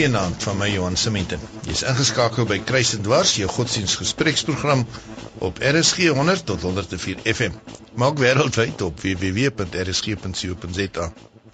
Goeienaand 0.00 0.40
van 0.42 0.56
my 0.56 0.70
Johan 0.72 0.96
Simington. 0.96 1.40
Jy's 1.68 1.82
ingeskakel 1.84 2.46
by 2.48 2.56
Kruis 2.64 2.94
en 2.96 3.02
Dwars, 3.04 3.34
jou 3.36 3.44
godsdienstgespreksprogram 3.52 4.86
op 5.44 5.60
RSG 5.60 6.06
100 6.16 6.46
tot 6.48 6.64
104 6.64 7.20
FM. 7.34 7.52
Maak 8.00 8.16
wêreldwyd 8.22 8.80
op 8.86 8.96
www.rsg.co.za. 9.02 11.04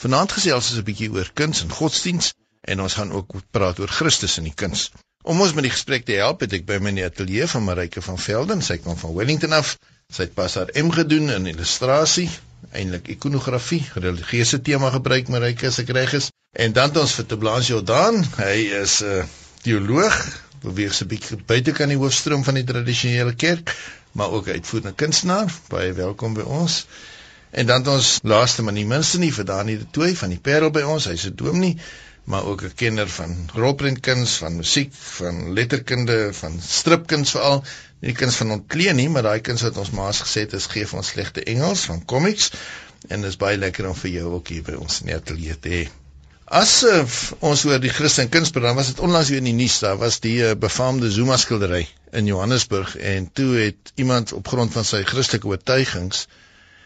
Vanaand 0.04 0.36
gesels 0.36 0.70
ons 0.70 0.78
'n 0.78 0.86
bietjie 0.86 1.10
oor 1.16 1.26
kuns 1.34 1.64
en 1.64 1.74
godsdiens 1.80 2.30
en 2.62 2.86
ons 2.86 2.94
gaan 3.00 3.10
ook 3.18 3.34
praat 3.50 3.82
oor 3.82 3.90
Christus 3.98 4.38
in 4.38 4.46
die 4.46 4.54
kuns. 4.54 4.94
Om 5.26 5.42
ons 5.42 5.58
met 5.58 5.66
die 5.66 5.74
gesprek 5.74 6.06
te 6.06 6.22
help, 6.22 6.46
het 6.46 6.54
ek 6.54 6.70
by 6.70 6.78
my 6.78 6.94
ateljee 7.02 7.50
van 7.50 7.66
Marike 7.66 7.98
van 7.98 8.14
Velden, 8.28 8.62
sy 8.62 8.78
kom 8.78 8.94
van 8.96 9.10
Wellington 9.18 9.58
af. 9.58 9.74
Sy 10.06 10.30
het 10.30 10.38
pas 10.38 10.54
haar 10.54 10.70
M 10.84 10.94
gedoen 10.94 11.34
in 11.34 11.50
illustrasie, 11.50 12.30
eintlik 12.70 13.10
ikonografie, 13.18 13.82
religieuse 13.94 14.62
tema 14.62 14.94
gebruik 14.94 15.34
Marike 15.34 15.66
as 15.66 15.82
ek 15.82 15.90
reg 15.98 16.14
is. 16.22 16.30
En 16.56 16.72
dan 16.72 16.88
het 16.88 16.96
ons 16.96 17.14
vir 17.18 17.26
Teblanche 17.28 17.72
Jordan, 17.72 18.22
hy 18.38 18.60
is 18.80 18.92
'n 19.04 19.08
uh, 19.12 19.24
teoloog, 19.64 20.14
beweeg 20.62 20.94
se 20.94 21.04
bietjie 21.04 21.36
buite 21.50 21.72
kan 21.76 21.90
die 21.92 21.98
hoofstroom 22.00 22.44
van 22.44 22.56
die 22.56 22.64
tradisionele 22.64 23.34
kerk, 23.34 23.74
maar 24.16 24.32
ook 24.32 24.48
uitvoerende 24.48 24.94
kunstenaar. 25.02 25.52
Baie 25.68 25.92
welkom 25.92 26.38
by 26.38 26.46
ons. 26.60 26.86
En 27.50 27.66
dan 27.66 27.84
het 27.84 27.90
ons 27.92 28.08
laaste 28.22 28.62
maar 28.64 28.72
nie 28.72 28.86
minste 28.86 29.18
nie 29.18 29.32
vir 29.36 29.44
Dani 29.44 29.74
de 29.82 29.90
Tooi 29.90 30.14
van 30.16 30.32
die 30.32 30.40
Parel 30.48 30.72
by 30.72 30.86
ons. 30.94 31.08
Hy's 31.10 31.26
'n 31.28 31.34
dominee, 31.42 31.76
maar 32.24 32.48
ook 32.48 32.64
'n 32.64 32.72
kenner 32.74 33.08
van 33.18 33.36
rolprentkuns, 33.54 34.38
van 34.40 34.56
musiek, 34.56 34.94
van 35.18 35.52
letterkunde, 35.52 36.32
van 36.40 36.56
stripkuns 36.68 37.36
veral. 37.36 37.64
Nie 38.00 38.12
kuns 38.12 38.36
van 38.36 38.50
ontklee 38.56 38.94
nie, 38.94 39.08
maar 39.08 39.28
daai 39.28 39.40
kuns 39.40 39.62
wat 39.62 39.76
ons 39.76 39.90
maas 39.90 40.24
gesê 40.24 40.48
het 40.48 40.52
is 40.52 40.72
gee 40.72 40.86
vir 40.86 40.98
ons 41.04 41.08
slegte 41.08 41.44
Engels 41.44 41.84
van 41.84 42.04
comics 42.04 42.50
en 43.08 43.20
dit 43.20 43.30
is 43.30 43.36
baie 43.36 43.56
lekker 43.58 43.88
om 43.88 43.94
vir 43.94 44.10
jou 44.10 44.32
ook 44.32 44.48
hier 44.48 44.62
by 44.62 44.80
ons 44.80 45.00
in 45.00 45.06
die 45.06 45.20
ateljee 45.20 45.60
te 45.60 45.68
hê. 45.68 45.86
As 46.46 46.84
uh, 46.86 47.02
ons 47.42 47.64
oor 47.66 47.80
die 47.82 47.90
Christen 47.90 48.28
kunsprogram 48.30 48.76
was 48.78 48.92
dit 48.92 49.00
onlangs 49.02 49.32
weer 49.32 49.40
in 49.42 49.48
die 49.48 49.56
nuus 49.58 49.80
daar 49.82 49.96
was 49.98 50.20
die 50.22 50.36
uh, 50.46 50.52
befaamde 50.54 51.10
Zuma 51.10 51.36
skildery 51.42 51.88
in 52.12 52.26
Johannesburg 52.30 52.96
en 52.96 53.26
toe 53.32 53.48
het 53.56 53.90
iemand 53.94 54.32
op 54.32 54.46
grond 54.46 54.72
van 54.72 54.86
sy 54.86 55.02
Christelike 55.02 55.50
oortuigings 55.50 56.28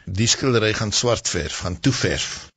die 0.07 0.31
skildery 0.33 0.73
gaan 0.73 0.93
swart 0.97 1.29
verf, 1.29 1.59
gaan 1.59 1.77
toeverf. 1.81 2.49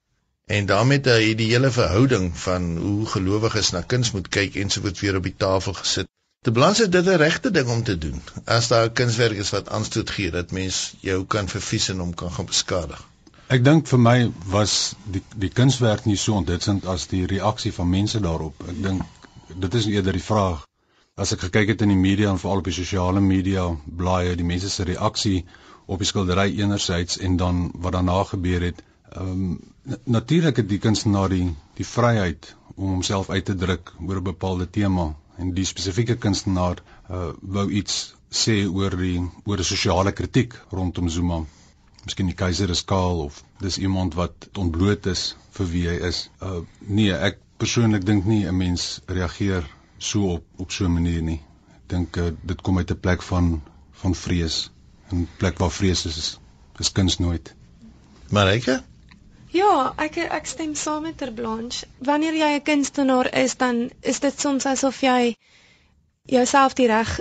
En 0.47 0.65
daarmee 0.65 1.01
het 1.01 1.11
hy 1.11 1.35
die 1.35 1.51
hele 1.51 1.71
verhouding 1.75 2.31
van 2.39 2.71
hoe 2.77 3.05
gelowiges 3.17 3.75
na 3.75 3.81
kuns 3.81 4.15
moet 4.15 4.31
kyk 4.31 4.55
ensovoorts 4.63 5.03
weer 5.03 5.19
op 5.19 5.27
die 5.27 5.35
tafel 5.35 5.75
gesit. 5.83 6.07
Te 6.43 6.55
balans 6.55 6.79
is 6.87 6.91
dit 6.91 7.05
'n 7.05 7.19
regte 7.19 7.51
ding 7.51 7.67
om 7.67 7.83
te 7.83 7.97
doen. 7.97 8.21
As 8.45 8.67
daar 8.71 8.87
'n 8.87 8.93
kunswerk 8.93 9.43
is 9.43 9.51
wat 9.51 9.69
aanstoot 9.69 10.09
gee 10.09 10.31
dat 10.31 10.51
mens 10.51 10.93
jou 10.99 11.25
kan 11.25 11.47
vervies 11.47 11.89
en 11.89 11.99
hom 11.99 12.13
kan 12.13 12.31
gaan 12.31 12.45
beskadig. 12.45 13.03
Ek 13.51 13.63
dink 13.63 13.87
vir 13.91 13.99
my 13.99 14.17
was 14.51 14.73
die 15.13 15.21
die 15.43 15.49
kunswerk 15.51 16.05
nie 16.07 16.15
so 16.19 16.35
onthutsend 16.39 16.85
as 16.93 17.07
die 17.11 17.25
reaksie 17.31 17.71
van 17.75 17.89
mense 17.89 18.21
daarop. 18.23 18.61
Ek 18.71 18.77
dink 18.85 19.57
dit 19.65 19.73
is 19.79 19.87
eerder 19.91 20.15
die 20.15 20.23
vraag. 20.27 20.61
As 21.19 21.33
ek 21.35 21.43
gekyk 21.45 21.73
het 21.73 21.81
in 21.85 21.91
die 21.91 21.99
media 21.99 22.29
en 22.31 22.39
veral 22.39 22.63
op 22.63 22.69
die 22.69 22.75
sosiale 22.77 23.21
media 23.21 23.65
blaaie, 24.01 24.37
die 24.39 24.47
mense 24.47 24.69
se 24.71 24.85
reaksie 24.87 25.43
op 25.85 25.99
die 25.99 26.07
skildery 26.07 26.47
enerzijds 26.63 27.19
en 27.19 27.35
dan 27.37 27.59
wat 27.83 27.97
daarna 27.97 28.23
gebeur 28.31 28.67
het. 28.69 28.79
Ehm 29.11 29.31
um, 29.33 29.59
natuurlik 30.05 30.61
het 30.61 30.69
die 30.69 30.79
kunstenaar 30.79 31.29
die 31.29 31.49
die 31.79 31.87
vryheid 31.87 32.55
om 32.75 32.93
homself 32.95 33.29
uit 33.29 33.45
te 33.45 33.55
druk 33.65 33.91
oor 34.07 34.21
'n 34.21 34.29
bepaalde 34.29 34.69
tema 34.69 35.09
en 35.37 35.51
die 35.53 35.65
spesifieke 35.65 36.15
kunstenaar 36.15 36.79
uh, 37.09 37.33
wou 37.41 37.67
iets 37.69 38.15
sê 38.43 38.55
oor 38.71 38.97
die 39.03 39.19
oor 39.43 39.57
'n 39.59 39.71
sosiale 39.73 40.11
kritiek 40.11 40.55
rondom 40.71 41.09
Zuma 41.09 41.43
miskien 42.05 42.27
die 42.27 42.35
keiser 42.35 42.69
is 42.69 42.83
kaal 42.83 43.23
of 43.25 43.43
dis 43.63 43.77
iemand 43.77 44.15
wat 44.19 44.49
ontbloot 44.59 45.05
is 45.11 45.35
vir 45.57 45.69
wie 45.71 45.87
hy 45.87 45.95
is. 46.09 46.29
Uh 46.41 46.61
nee, 46.87 47.13
ek 47.13 47.39
persoonlik 47.57 48.05
dink 48.05 48.25
nie 48.25 48.45
'n 48.47 48.57
mens 48.57 49.01
reageer 49.07 49.67
so 49.97 50.33
op 50.37 50.63
op 50.65 50.71
so 50.71 50.85
'n 50.85 50.93
manier 50.93 51.21
nie. 51.21 51.41
Ek 51.75 51.83
dink 51.95 52.17
uh, 52.17 52.31
dit 52.43 52.61
kom 52.61 52.77
uit 52.77 52.91
'n 52.91 52.99
plek 52.99 53.21
van 53.21 53.61
van 54.01 54.15
vrees. 54.15 54.71
'n 55.11 55.27
Plek 55.37 55.57
waar 55.57 55.71
vrees 55.71 56.05
is, 56.05 56.39
is 56.79 56.91
kuns 56.91 57.19
nooit. 57.19 57.55
Marike? 58.29 58.83
Ja, 59.53 59.93
ek 59.97 60.17
ek 60.17 60.45
stem 60.45 60.75
saam 60.75 61.03
met 61.03 61.17
Ter 61.17 61.31
Blanche. 61.31 61.85
Wanneer 61.99 62.33
jy 62.33 62.51
'n 62.55 62.63
kunstenaar 62.63 63.33
is, 63.43 63.55
dan 63.57 63.89
is 64.01 64.19
dit 64.19 64.39
soms 64.39 64.65
asof 64.65 65.01
jy 65.01 65.35
jouself 66.25 66.73
die 66.73 66.87
reg 66.87 67.19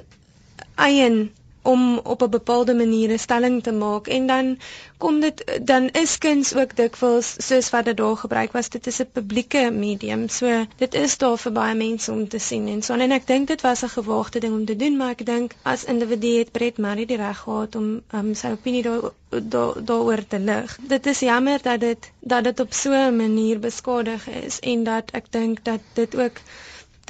eien 0.75 1.33
om 1.63 1.99
op 1.99 2.23
'n 2.23 2.31
bepaalde 2.31 2.75
manier 2.75 3.11
'n 3.13 3.19
stelling 3.19 3.63
te 3.63 3.73
maak. 3.73 4.07
En 4.07 4.27
dan 4.27 4.59
kom 4.99 5.21
dit 5.21 5.61
dan 5.63 5.89
is 5.89 6.19
kuns 6.19 6.55
ook 6.55 6.77
dikwels 6.77 7.35
soos 7.39 7.71
wat 7.71 7.85
dit 7.85 7.97
daar 7.97 8.17
gebruik 8.17 8.53
was 8.53 8.69
dit 8.69 8.87
is 8.87 8.99
'n 9.01 9.09
publieke 9.13 9.71
medium. 9.71 10.29
So 10.29 10.67
dit 10.77 10.95
is 10.95 11.19
daar 11.19 11.39
vir 11.39 11.53
baie 11.53 11.75
mense 11.75 12.13
om 12.13 12.29
te 12.29 12.39
sien 12.39 12.69
en 12.69 12.83
so 12.83 12.95
en 12.95 13.11
ek 13.11 13.27
dink 13.27 13.49
dit 13.49 13.61
was 13.61 13.83
'n 13.83 13.89
gewaagte 13.89 14.39
ding 14.39 14.55
om 14.55 14.65
te 14.65 14.77
doen 14.77 14.97
maar 14.97 15.11
ek 15.11 15.27
dink 15.27 15.55
as 15.63 15.85
individu 15.85 16.39
het 16.39 16.53
Brett 16.53 16.79
Murray 16.79 17.05
die 17.07 17.17
reg 17.17 17.39
gehad 17.39 17.75
om 17.77 18.03
um, 18.15 18.35
sy 18.35 18.47
opinie 18.47 18.83
daaroor 18.83 19.13
daar, 19.41 19.85
daar 19.85 20.27
te 20.29 20.39
lig. 20.39 20.79
Dit 20.89 21.07
is 21.07 21.21
jammer 21.21 21.63
dat 21.63 21.81
dit 21.81 22.11
dat 22.21 22.45
dit 22.45 22.61
op 22.61 22.73
so 22.73 22.91
'n 22.93 23.17
manier 23.17 23.59
beskadig 23.59 24.29
is 24.29 24.61
en 24.61 24.85
dat 24.85 25.11
ek 25.11 25.33
dink 25.33 25.65
dat 25.65 25.81
dit 25.95 26.17
ook 26.17 26.37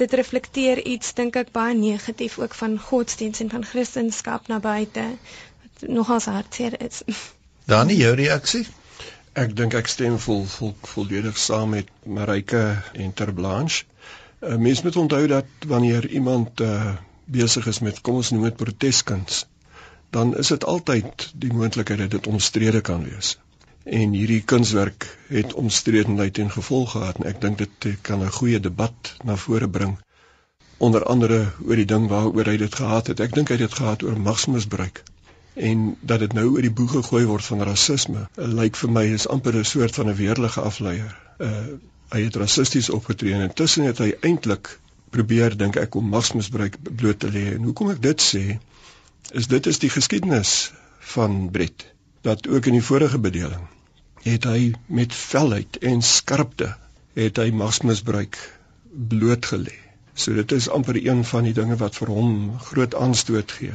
dit 0.03 0.15
reflekteer 0.19 0.81
iets 0.93 1.13
dink 1.17 1.37
ek 1.39 1.51
baie 1.55 1.75
negatief 1.77 2.37
ook 2.41 2.55
van 2.59 2.77
godsdiens 2.89 3.41
en 3.43 3.51
van 3.53 3.65
kristendom 3.67 4.49
na 4.51 4.59
buite 4.63 5.05
wat 5.61 5.89
nogals 5.97 6.27
hartseer 6.31 6.75
is. 6.83 7.03
Dani, 7.71 7.95
jou 8.01 8.11
reaksie? 8.19 8.65
Ek 9.39 9.55
dink 9.57 9.73
ek 9.79 9.89
stem 9.89 10.19
vol 10.25 10.43
vol 10.55 10.73
volledig 10.93 11.39
saam 11.39 11.73
met 11.77 11.89
Marike 12.05 12.65
en 12.93 13.13
Terblanche. 13.13 13.85
'n 14.43 14.61
Mens 14.61 14.81
moet 14.83 14.99
onthou 14.99 15.27
dat 15.27 15.67
wanneer 15.67 16.07
iemand 16.09 16.59
uh, 16.61 16.95
besig 17.25 17.67
is 17.71 17.79
met 17.79 18.01
kom 18.01 18.19
ons 18.19 18.31
noem 18.35 18.43
dit 18.49 18.59
proteskuns, 18.59 19.45
dan 20.11 20.35
is 20.37 20.51
dit 20.51 20.65
altyd 20.75 21.29
die 21.45 21.53
moontlikheid 21.53 22.03
dat 22.05 22.11
dit 22.17 22.27
omstrede 22.27 22.81
kan 22.81 23.07
wees 23.07 23.37
en 23.83 24.13
hierdie 24.15 24.41
kunswerk 24.41 25.07
het 25.27 25.53
omstredenheid 25.53 26.37
en 26.37 26.51
gevolg 26.51 26.91
gehad 26.91 27.19
en 27.19 27.27
ek 27.27 27.41
dink 27.41 27.57
dit 27.57 27.87
kan 28.01 28.23
'n 28.23 28.31
goeie 28.31 28.59
debat 28.59 29.15
na 29.23 29.35
vore 29.35 29.69
bring. 29.69 29.97
Onder 30.77 31.03
andere 31.03 31.51
oor 31.65 31.75
die 31.75 31.85
ding 31.85 32.07
waaroor 32.07 32.45
hy 32.45 32.57
dit 32.57 32.75
gehad 32.75 33.07
het. 33.07 33.19
Ek 33.19 33.33
dink 33.33 33.47
hy 33.47 33.55
het 33.55 33.69
dit 33.69 33.73
gehad 33.73 34.03
oor 34.03 34.19
magsmisbruik. 34.19 35.03
En 35.53 35.97
dat 36.01 36.19
dit 36.19 36.33
nou 36.33 36.49
oor 36.49 36.61
die 36.61 36.71
boeg 36.71 36.91
gegooi 36.91 37.25
word 37.25 37.45
van 37.45 37.61
rasisme 37.61 38.27
lyk 38.35 38.75
vir 38.75 38.89
my 38.91 39.03
is 39.03 39.27
amper 39.27 39.55
'n 39.55 39.65
soort 39.65 39.95
van 39.95 40.09
'n 40.09 40.15
weerlige 40.15 40.61
afleier. 40.61 41.19
Uh, 41.39 41.65
hy 42.09 42.21
het 42.23 42.35
rassisties 42.35 42.89
opgetree 42.89 43.33
en 43.33 43.41
intussen 43.41 43.83
het 43.83 43.97
hy 43.97 44.15
eintlik 44.21 44.79
probeer 45.09 45.57
dink 45.57 45.75
ek 45.75 45.95
om 45.95 46.09
magsmisbruik 46.09 46.77
bloot 46.95 47.19
te 47.19 47.31
lê. 47.31 47.53
En 47.53 47.63
hoekom 47.63 47.89
ek 47.89 48.01
dit 48.01 48.21
sê 48.21 48.59
is 49.31 49.47
dit 49.47 49.65
is 49.65 49.79
die 49.79 49.89
geskiedenis 49.89 50.71
van 50.99 51.51
Brett 51.51 51.92
dat 52.23 52.47
ook 52.47 52.65
in 52.65 52.77
die 52.79 52.87
vorige 52.89 53.19
bedeling 53.19 53.67
het 54.23 54.45
hy 54.47 54.73
met 54.87 55.13
felheid 55.13 55.77
en 55.83 56.01
skerpte 56.01 56.69
het 57.19 57.37
hy 57.37 57.49
magsmisbruik 57.51 58.37
blootgelê. 59.11 59.75
So 60.13 60.33
dit 60.37 60.51
is 60.55 60.69
amper 60.69 60.97
een 61.01 61.23
van 61.25 61.43
die 61.43 61.55
dinge 61.57 61.75
wat 61.81 61.97
vir 61.99 62.11
hom 62.13 62.31
groot 62.69 62.95
aanstoot 62.95 63.51
gee 63.57 63.73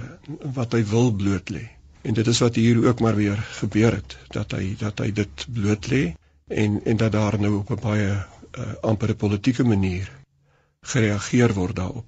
wat 0.56 0.72
hy 0.72 0.84
wil 0.92 1.12
bloot 1.12 1.52
lê. 1.52 1.66
En 2.02 2.16
dit 2.16 2.26
is 2.32 2.40
wat 2.40 2.56
hier 2.56 2.80
ook 2.86 3.00
maar 3.04 3.18
weer 3.18 3.36
gebeur 3.60 3.98
het 3.98 4.16
dat 4.32 4.54
hy 4.56 4.76
dat 4.80 5.02
hy 5.04 5.10
dit 5.12 5.46
bloot 5.54 5.90
lê 5.92 6.02
en 6.48 6.80
en 6.84 6.96
dat 6.96 7.12
daar 7.12 7.40
nou 7.40 7.58
op 7.58 7.70
'n 7.76 7.82
baie 7.82 8.10
uh, 8.14 8.74
amper 8.80 9.10
'n 9.10 9.16
politieke 9.16 9.64
manier 9.64 10.08
gereageer 10.80 11.54
word 11.54 11.76
daarop. 11.76 12.06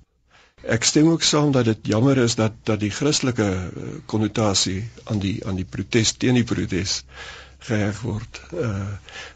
Ek 0.62 0.84
stem 0.84 1.08
ook 1.08 1.22
saam 1.22 1.52
dat 1.52 1.64
dit 1.64 1.78
jammer 1.82 2.18
is 2.18 2.34
dat 2.34 2.52
dat 2.68 2.80
die 2.80 2.90
Christelike 2.90 3.70
konnotasie 4.06 4.90
aan 5.04 5.18
die 5.18 5.40
aan 5.46 5.56
die 5.56 5.64
protes 5.64 6.12
teen 6.12 6.34
die 6.34 6.44
protes 6.44 7.02
geheg 7.68 8.00
word. 8.00 8.40
Uh 8.52 8.86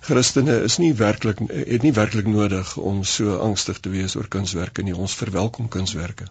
Christene 0.05 0.61
is 0.69 0.77
nie 0.79 0.93
werklik 0.95 1.41
het 1.49 1.83
nie 1.83 1.93
werklik 1.93 2.27
nodig 2.27 2.77
om 2.77 3.05
so 3.05 3.37
angstig 3.37 3.81
te 3.81 3.93
wees 3.93 4.17
oor 4.17 4.29
kunswerke 4.29 4.83
nie. 4.83 4.97
Ons 4.97 5.17
verwelkom 5.21 5.69
kunswerke. 5.69 6.29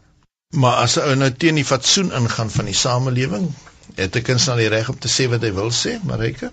Maar 0.54 0.76
as 0.86 0.98
'n 0.98 1.08
ou 1.10 1.16
nou 1.16 1.32
teen 1.32 1.56
die 1.56 1.66
fatsoen 1.66 2.12
ingaan 2.12 2.50
van 2.50 2.66
die 2.66 2.78
samelewing, 2.78 3.54
het 3.96 4.16
'n 4.16 4.22
kunstenaar 4.22 4.60
die 4.60 4.74
reg 4.78 4.90
om 4.90 5.00
te 5.00 5.10
sê 5.10 5.30
wat 5.30 5.42
hy 5.42 5.54
wil 5.54 5.72
sê, 5.72 5.98
Marika? 6.04 6.52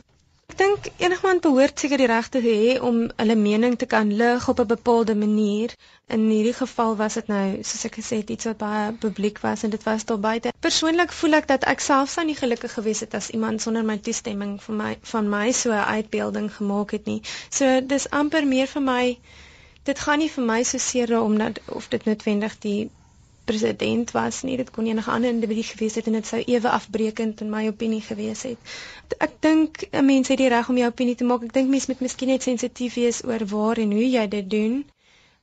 Ek 0.51 0.57
dink 0.59 0.87
enigiemand 0.99 1.45
behoort 1.45 1.79
seker 1.79 2.01
die 2.03 2.07
reg 2.11 2.29
te 2.35 2.41
hê 2.43 2.55
om 2.87 2.97
hulle 3.21 3.35
mening 3.39 3.77
te 3.79 3.87
kan 3.91 4.09
lig 4.21 4.49
op 4.53 4.63
'n 4.63 4.73
bepaalde 4.73 5.15
manier. 5.15 5.75
In 6.17 6.25
hierdie 6.31 6.57
geval 6.61 6.97
was 7.03 7.19
dit 7.19 7.31
nou, 7.33 7.45
soos 7.69 7.85
ek 7.89 7.99
gesê 8.01 8.19
het, 8.23 8.33
iets 8.35 8.49
wat 8.51 8.59
baie 8.63 8.89
publiek 9.05 9.39
was 9.45 9.63
en 9.63 9.71
dit 9.71 9.87
was 9.91 10.05
daar 10.09 10.19
buite. 10.19 10.53
Persoonlik 10.67 11.15
voel 11.21 11.39
ek 11.39 11.47
dat 11.53 11.69
ek 11.75 11.87
self 11.87 12.11
sou 12.11 12.27
nie 12.27 12.39
gelukkig 12.43 12.75
gewees 12.75 13.05
het 13.07 13.15
as 13.15 13.31
iemand 13.31 13.63
sonder 13.63 13.87
my 13.93 13.99
toestemming 14.09 14.59
vir 14.67 14.77
my 14.83 14.93
van 15.13 15.31
my 15.37 15.53
so 15.53 15.71
'n 15.71 15.89
uitbeelding 15.97 16.51
gemaak 16.57 16.91
het 16.99 17.07
nie. 17.07 17.23
So 17.51 17.81
dis 17.81 18.11
amper 18.11 18.47
meer 18.47 18.67
vir 18.67 18.83
my 18.83 19.19
dit 19.85 19.99
gaan 19.99 20.19
nie 20.19 20.33
vir 20.39 20.45
my 20.45 20.63
so 20.63 20.79
seer 20.79 21.21
om 21.21 21.39
dat 21.39 21.61
of 21.69 21.89
dit 21.89 22.05
noodwendig 22.05 22.59
die 22.59 22.91
president 23.51 24.15
was 24.17 24.43
nie 24.47 24.57
dit 24.61 24.71
kon 24.77 24.87
enige 24.91 25.11
ander 25.11 25.35
individu 25.35 25.67
gewees 25.73 25.99
het 25.99 26.07
en 26.11 26.19
dit 26.19 26.31
sou 26.33 26.43
ewe 26.55 26.71
afbreekend 26.71 27.41
in 27.45 27.51
my 27.55 27.67
opinie 27.73 28.03
gewees 28.11 28.47
het. 28.49 28.75
Ek 29.27 29.35
dink 29.47 29.85
'n 29.91 30.07
mens 30.13 30.29
het 30.29 30.39
die 30.39 30.53
reg 30.55 30.69
om 30.69 30.79
jou 30.83 30.91
opinie 30.93 31.19
te 31.19 31.29
maak. 31.33 31.43
Ek 31.49 31.59
dink 31.59 31.69
mens 31.75 31.91
moet 31.91 32.07
miskien 32.07 32.31
net 32.35 32.47
sensitief 32.47 32.95
wees 33.03 33.25
oor 33.25 33.47
waar 33.55 33.83
en 33.85 33.93
hoe 33.99 34.09
jy 34.11 34.29
dit 34.39 34.51
doen. 34.51 34.81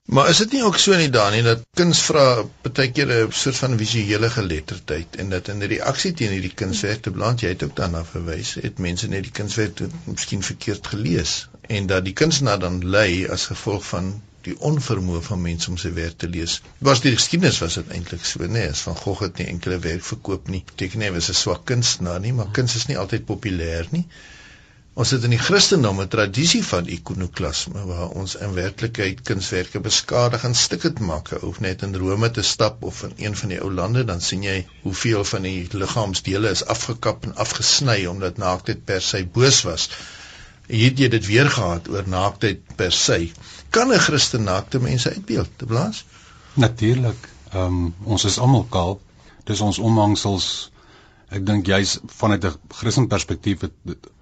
Maar 0.08 0.30
is 0.30 0.38
dit 0.38 0.54
nie 0.56 0.64
ook 0.64 0.78
so 0.80 0.96
nie 0.96 1.10
Dani 1.12 1.42
dat 1.44 1.64
kuns 1.80 2.02
vra 2.10 2.22
baie 2.68 2.92
keer 2.98 3.10
'n 3.16 3.32
soort 3.40 3.58
van 3.64 3.78
visuele 3.82 4.30
geletterdheid 4.36 5.18
en 5.24 5.34
dat 5.36 5.50
in 5.54 5.66
reaksie 5.74 6.14
teen 6.14 6.32
hierdie 6.36 6.54
kunswerk 6.62 7.02
te 7.02 7.12
beland 7.18 7.44
jy 7.44 7.50
het 7.56 7.66
ook 7.68 7.76
daarna 7.80 8.06
verwys 8.12 8.54
het 8.68 8.80
mense 8.86 9.10
net 9.16 9.28
die 9.28 9.36
kunswerk 9.42 9.82
miskien 10.06 10.48
verkeerd 10.52 10.88
gelees 10.94 11.34
en 11.80 11.92
dat 11.92 12.08
die 12.08 12.16
kunstenaar 12.24 12.60
dan 12.64 12.80
lei 12.96 13.28
as 13.38 13.46
gevolg 13.52 13.84
van 13.90 14.14
die 14.52 14.58
onvermoë 14.70 15.22
van 15.28 15.44
mense 15.44 15.70
om 15.72 15.78
sy 15.82 15.92
werk 15.98 16.18
te 16.24 16.30
lees. 16.32 16.60
Was 16.90 17.04
die 17.06 17.14
geskiedenis 17.16 17.60
was 17.64 17.78
dit 17.80 17.94
eintlik 17.98 18.26
so 18.26 18.46
nê, 18.46 18.54
nee, 18.56 18.72
as 18.76 18.86
van 18.88 18.98
Gogh 19.04 19.26
het 19.28 19.42
nie 19.42 19.50
enkele 19.54 19.78
werk 19.90 20.08
verkoop 20.10 20.50
nie. 20.54 20.64
Beteken 20.72 21.04
nie 21.04 21.10
hy 21.10 21.14
was 21.20 21.30
'n 21.34 21.42
swak 21.44 21.66
kunstenaar 21.74 22.20
nie, 22.24 22.34
maar 22.34 22.52
kuns 22.60 22.76
is 22.82 22.88
nie 22.88 22.98
altyd 23.04 23.30
populêr 23.30 23.92
nie. 23.92 24.06
Ons 24.98 25.12
het 25.14 25.26
in 25.28 25.34
die 25.36 25.44
Christendom 25.46 26.00
'n 26.02 26.10
tradisie 26.14 26.64
van 26.68 26.88
ikonoklasme 26.94 27.82
waar 27.90 28.14
ons 28.22 28.32
in 28.46 28.54
werklikheid 28.56 29.20
kunswerke 29.30 29.82
beskadig 29.88 30.46
en 30.48 30.56
stukke 30.62 30.92
te 31.00 31.04
maak. 31.10 31.30
Hoef 31.44 31.60
net 31.66 31.84
in 31.88 31.94
Rome 32.04 32.30
te 32.38 32.46
stap 32.52 32.82
of 32.90 33.04
in 33.08 33.14
een 33.26 33.38
van 33.42 33.54
die 33.54 33.60
ou 33.66 33.70
lande 33.82 34.04
dan 34.12 34.22
sien 34.28 34.48
jy 34.48 34.56
hoeveel 34.88 35.28
van 35.34 35.46
die 35.46 35.68
liggaamsdele 35.84 36.56
is 36.58 36.66
afgekap 36.76 37.30
en 37.30 37.38
afgesny 37.46 38.00
omdat 38.14 38.42
naaktheid 38.46 38.82
per 38.86 39.06
se 39.10 39.22
boos 39.38 39.62
was. 39.70 39.88
Hier 40.68 40.90
het 40.90 41.06
jy 41.06 41.12
dit 41.20 41.30
weer 41.30 41.54
gehad 41.60 41.94
oor 41.94 42.10
naaktheid 42.18 42.76
per 42.82 42.92
se. 42.92 43.20
Kan 43.70 43.94
'n 43.94 44.00
Christen 44.00 44.44
naakte 44.44 44.80
mense 44.80 45.10
uitbeeld 45.10 45.50
te 45.56 45.66
blaas? 45.66 46.06
Natuurlik. 46.54 47.30
Ehm 47.52 47.64
um, 47.64 47.94
ons 48.04 48.24
is 48.24 48.40
almal 48.40 48.66
kaal. 48.70 49.00
Dis 49.44 49.62
ons 49.62 49.80
omhangsels. 49.80 50.72
Ek 51.30 51.46
dink 51.46 51.66
jy's 51.66 52.00
vanuit 52.06 52.46
'n 52.46 52.54
Christen 52.68 53.08
perspektief 53.08 53.62
het 53.62 53.74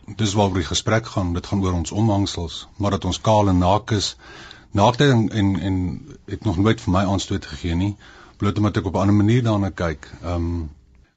dis 0.06 0.34
waaroor 0.34 0.62
die 0.62 0.70
gesprek 0.70 1.06
gaan 1.06 1.34
dit 1.34 1.48
gaan 1.48 1.64
oor 1.64 1.74
ons 1.74 1.92
omhangsels 1.92 2.68
maar 2.78 2.92
dat 2.92 3.06
ons 3.06 3.22
kaal 3.22 3.50
en 3.50 3.58
naak 3.58 3.92
is 3.92 4.16
naaktheid 4.72 5.12
en, 5.12 5.30
en 5.30 5.60
en 5.70 5.78
het 6.26 6.44
nog 6.46 6.58
nooit 6.58 6.82
vir 6.82 6.94
my 6.94 7.04
aanstoot 7.10 7.46
gegee 7.46 7.76
nie 7.76 7.96
bloot 8.38 8.58
omdat 8.58 8.78
ek 8.78 8.86
op 8.86 8.96
'n 8.96 9.06
ander 9.06 9.16
manier 9.16 9.44
daarna 9.44 9.70
kyk 9.70 10.10
ehm 10.22 10.34
um, 10.34 10.70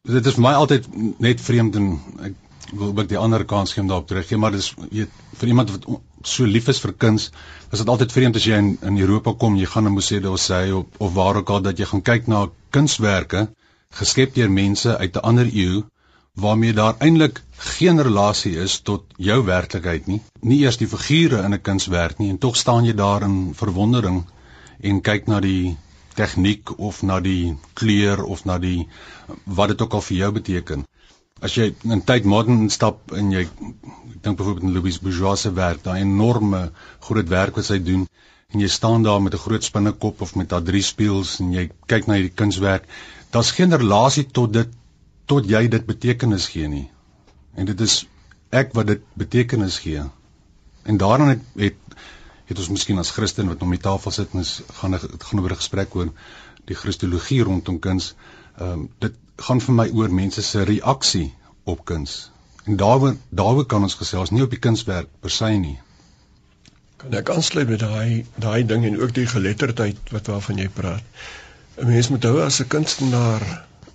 dit 0.02 0.26
is 0.26 0.34
vir 0.34 0.42
my 0.42 0.52
altyd 0.52 0.88
net 1.20 1.40
vreemd 1.40 1.76
en 1.76 1.88
ek 2.30 2.34
wil 2.72 2.88
ook 2.88 3.08
die 3.08 3.18
ander 3.18 3.44
kans 3.44 3.72
gee 3.72 3.82
om 3.82 3.88
daarop 3.88 4.06
terug 4.06 4.22
te 4.22 4.28
gee 4.28 4.38
maar 4.38 4.52
dis 4.52 4.74
weet 4.90 5.10
vir 5.40 5.48
iemand 5.48 5.70
wat 5.70 5.84
so 6.24 6.44
lief 6.44 6.68
is 6.68 6.80
vir 6.84 6.92
kuns 6.92 7.30
is 7.72 7.78
dit 7.78 7.88
altyd 7.88 8.12
vreemd 8.12 8.36
as 8.36 8.46
jy 8.46 8.58
in 8.62 8.70
in 8.82 8.98
Europa 8.98 9.34
kom 9.34 9.56
jy 9.56 9.66
gaan 9.66 9.84
na 9.84 9.90
musee 9.90 10.22
of 10.28 10.40
sê 10.40 10.60
of, 10.72 10.86
of 10.98 11.12
waar 11.14 11.36
ook 11.36 11.50
al 11.50 11.62
dat 11.62 11.78
jy 11.78 11.84
gaan 11.84 12.02
kyk 12.02 12.26
na 12.28 12.46
kunswerke 12.70 13.48
geskep 14.00 14.34
deur 14.34 14.50
mense 14.50 14.96
uit 14.98 15.16
'n 15.16 15.26
ander 15.30 15.46
eeu 15.46 15.84
waarmee 16.34 16.72
daar 16.72 16.96
eintlik 16.98 17.42
geen 17.58 18.02
relasie 18.02 18.56
is 18.56 18.80
tot 18.80 19.04
jou 19.16 19.44
werklikheid 19.44 20.06
nie, 20.06 20.20
nie 20.40 20.60
eers 20.62 20.76
die 20.78 20.88
figure 20.88 21.42
in 21.42 21.54
'n 21.54 21.62
kunswerk 21.62 22.18
nie 22.18 22.30
en 22.30 22.38
tog 22.38 22.56
staan 22.56 22.84
jy 22.84 22.94
daar 22.94 23.22
in 23.22 23.54
verwondering 23.54 24.24
en 24.80 25.00
kyk 25.00 25.26
na 25.26 25.40
die 25.40 25.76
tegniek 26.14 26.78
of 26.78 27.02
na 27.02 27.20
die 27.20 27.56
kleur 27.74 28.24
of 28.24 28.44
na 28.44 28.58
die 28.58 28.88
wat 29.44 29.68
dit 29.68 29.82
ook 29.82 29.94
al 29.94 30.00
vir 30.00 30.16
jou 30.16 30.32
beteken. 30.32 30.84
As 31.40 31.54
jy 31.54 31.74
in 31.84 32.02
tyd 32.02 32.24
modern 32.24 32.64
instap 32.66 33.12
en 33.14 33.30
jy 33.32 33.44
ek 33.46 34.22
dink 34.24 34.38
byvoorbeeld 34.38 34.66
in 34.66 34.74
Louis 34.74 34.98
Bourgeois 34.98 35.40
se 35.44 35.52
werk, 35.54 35.84
daai 35.84 36.00
enorme 36.00 36.70
groot 37.06 37.28
werk 37.30 37.60
wat 37.60 37.70
hy 37.70 37.78
doen 37.78 38.06
en 38.48 38.62
jy 38.64 38.68
staan 38.72 39.04
daar 39.06 39.20
met 39.22 39.34
'n 39.34 39.44
groot 39.44 39.64
spinnekop 39.64 40.20
of 40.24 40.34
met 40.34 40.48
daai 40.48 40.64
drie 40.64 40.82
spieëls 40.82 41.40
en 41.40 41.52
jy 41.52 41.70
kyk 41.86 42.06
na 42.06 42.14
hierdie 42.14 42.34
kunswerk, 42.34 42.88
daar's 43.30 43.52
geen 43.52 43.76
relasie 43.76 44.24
tot 44.24 44.52
dit 44.52 44.68
tot 45.26 45.44
jy 45.44 45.68
dit 45.68 45.86
betekenis 45.86 46.48
gee 46.48 46.68
nie. 46.68 46.88
En 47.54 47.66
dit 47.66 47.80
is 47.80 48.06
ek 48.50 48.72
wat 48.72 48.86
dit 48.86 49.02
betekenis 49.14 49.78
gee. 49.84 50.02
En 50.84 50.96
daarin 50.96 51.28
het 51.28 51.42
het, 51.56 51.76
het 52.48 52.58
ons 52.58 52.68
miskien 52.72 52.98
as 52.98 53.10
Christen 53.10 53.48
wat 53.48 53.62
om 53.62 53.70
die 53.70 53.82
tafel 53.84 54.10
sit 54.10 54.32
en 54.32 54.44
gaan 54.80 54.96
dit 54.96 55.24
gaan 55.24 55.40
oor 55.40 55.52
'n 55.52 55.62
gesprek 55.62 55.94
oor 55.94 56.12
die 56.64 56.74
Christologie 56.74 57.42
rondom 57.42 57.78
kuns. 57.78 58.14
Ehm 58.58 58.72
um, 58.72 58.88
dit 58.98 59.14
gaan 59.46 59.60
vir 59.60 59.74
my 59.74 59.88
oor 60.00 60.14
mense 60.20 60.42
se 60.42 60.64
reaksie 60.64 61.34
op 61.64 61.84
kuns. 61.84 62.30
En 62.64 62.76
daaroor 62.76 63.16
daaroor 63.30 63.66
kan 63.66 63.82
ons 63.82 63.94
gesels 63.94 64.30
nie 64.30 64.42
op 64.42 64.50
die 64.50 64.62
kunswerk 64.66 65.08
per 65.20 65.30
se 65.30 65.52
nie. 65.56 65.78
Kan 66.96 67.14
ek 67.14 67.30
aansluit 67.30 67.68
met 67.68 67.80
daai 67.80 68.26
daai 68.34 68.66
ding 68.66 68.84
en 68.84 69.00
ook 69.00 69.14
die 69.14 69.26
geletterdheid 69.26 70.10
wat 70.10 70.26
waarvan 70.26 70.58
jy 70.58 70.68
praat. 70.68 71.02
'n 71.78 71.86
Mens 71.86 72.08
moet 72.08 72.24
hou 72.24 72.42
as 72.42 72.60
'n 72.60 72.68
kunstenaar 72.68 73.46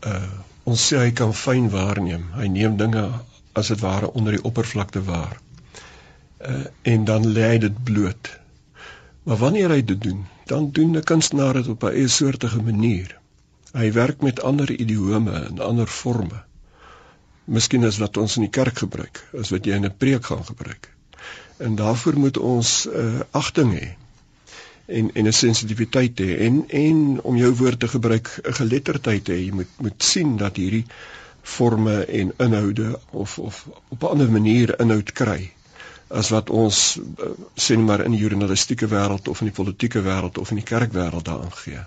uh 0.05 0.25
Ons 0.63 0.83
sê 0.89 0.99
hy 1.01 1.11
kan 1.11 1.33
fyn 1.35 1.65
waarneem. 1.71 2.29
Hy 2.39 2.45
neem 2.47 2.77
dinge 2.79 3.03
as 3.59 3.69
dit 3.71 3.81
ware 3.83 4.11
onder 4.19 4.37
die 4.37 4.43
oppervlakte 4.47 5.01
waar. 5.03 5.35
Uh, 6.39 6.63
en 6.93 7.03
dan 7.09 7.27
lê 7.35 7.49
hy 7.53 7.57
dit 7.65 7.81
bloot. 7.89 8.29
Maar 9.27 9.41
wanneer 9.41 9.73
hy 9.75 9.81
dit 9.89 9.99
doen, 10.07 10.23
dan 10.47 10.69
doen 10.77 10.95
'n 10.97 11.03
kunstenaar 11.11 11.59
dit 11.59 11.67
op 11.67 11.83
'n 11.83 11.95
eie 11.99 12.07
soortige 12.07 12.61
manier. 12.61 13.11
Hy 13.73 13.91
werk 13.91 14.21
met 14.21 14.41
ander 14.41 14.71
idiome 14.71 15.33
en 15.49 15.59
ander 15.59 15.87
forme. 15.87 16.43
Miskien 17.45 17.83
is 17.83 17.97
wat 17.97 18.17
ons 18.17 18.37
in 18.37 18.45
die 18.45 18.53
kerk 18.53 18.77
gebruik, 18.85 19.19
is 19.33 19.49
wat 19.49 19.65
jy 19.65 19.75
in 19.75 19.85
'n 19.85 19.97
preek 19.97 20.25
gaan 20.25 20.45
gebruik. 20.45 20.89
En 21.57 21.75
daarvoor 21.75 22.17
moet 22.19 22.37
ons 22.37 22.87
uh, 22.87 23.19
agting 23.31 23.73
hê 23.79 23.95
en 24.85 25.13
en 25.13 25.27
'n 25.27 25.33
sensitiwiteit 25.33 26.19
hê 26.19 26.37
en 26.45 26.69
en 26.69 27.21
om 27.21 27.35
jou 27.37 27.53
woord 27.55 27.79
te 27.79 27.87
gebruik 27.87 28.27
'n 28.43 28.53
geletterdheid 28.53 29.27
hê 29.27 29.37
jy 29.45 29.51
moet 29.51 29.71
moet 29.77 30.03
sien 30.03 30.37
dat 30.37 30.55
hierdie 30.55 30.85
forme 31.41 32.05
en 32.05 32.33
inhoude 32.37 32.99
of 33.11 33.39
of 33.39 33.67
op 33.89 34.03
'n 34.03 34.07
ander 34.07 34.31
manier 34.31 34.79
inhoud 34.79 35.11
kry 35.11 35.51
as 36.07 36.29
wat 36.29 36.49
ons 36.49 36.99
eh, 36.99 37.29
sê 37.55 37.77
maar 37.77 38.05
in 38.05 38.11
die 38.11 38.19
journalistieke 38.19 38.87
wêreld 38.87 39.27
of 39.27 39.41
in 39.41 39.49
die 39.49 39.55
politieke 39.63 40.01
wêreld 40.01 40.37
of 40.37 40.49
in 40.49 40.59
die 40.61 40.69
kerkwêreld 40.73 41.25
daarin 41.25 41.51
gee. 41.51 41.79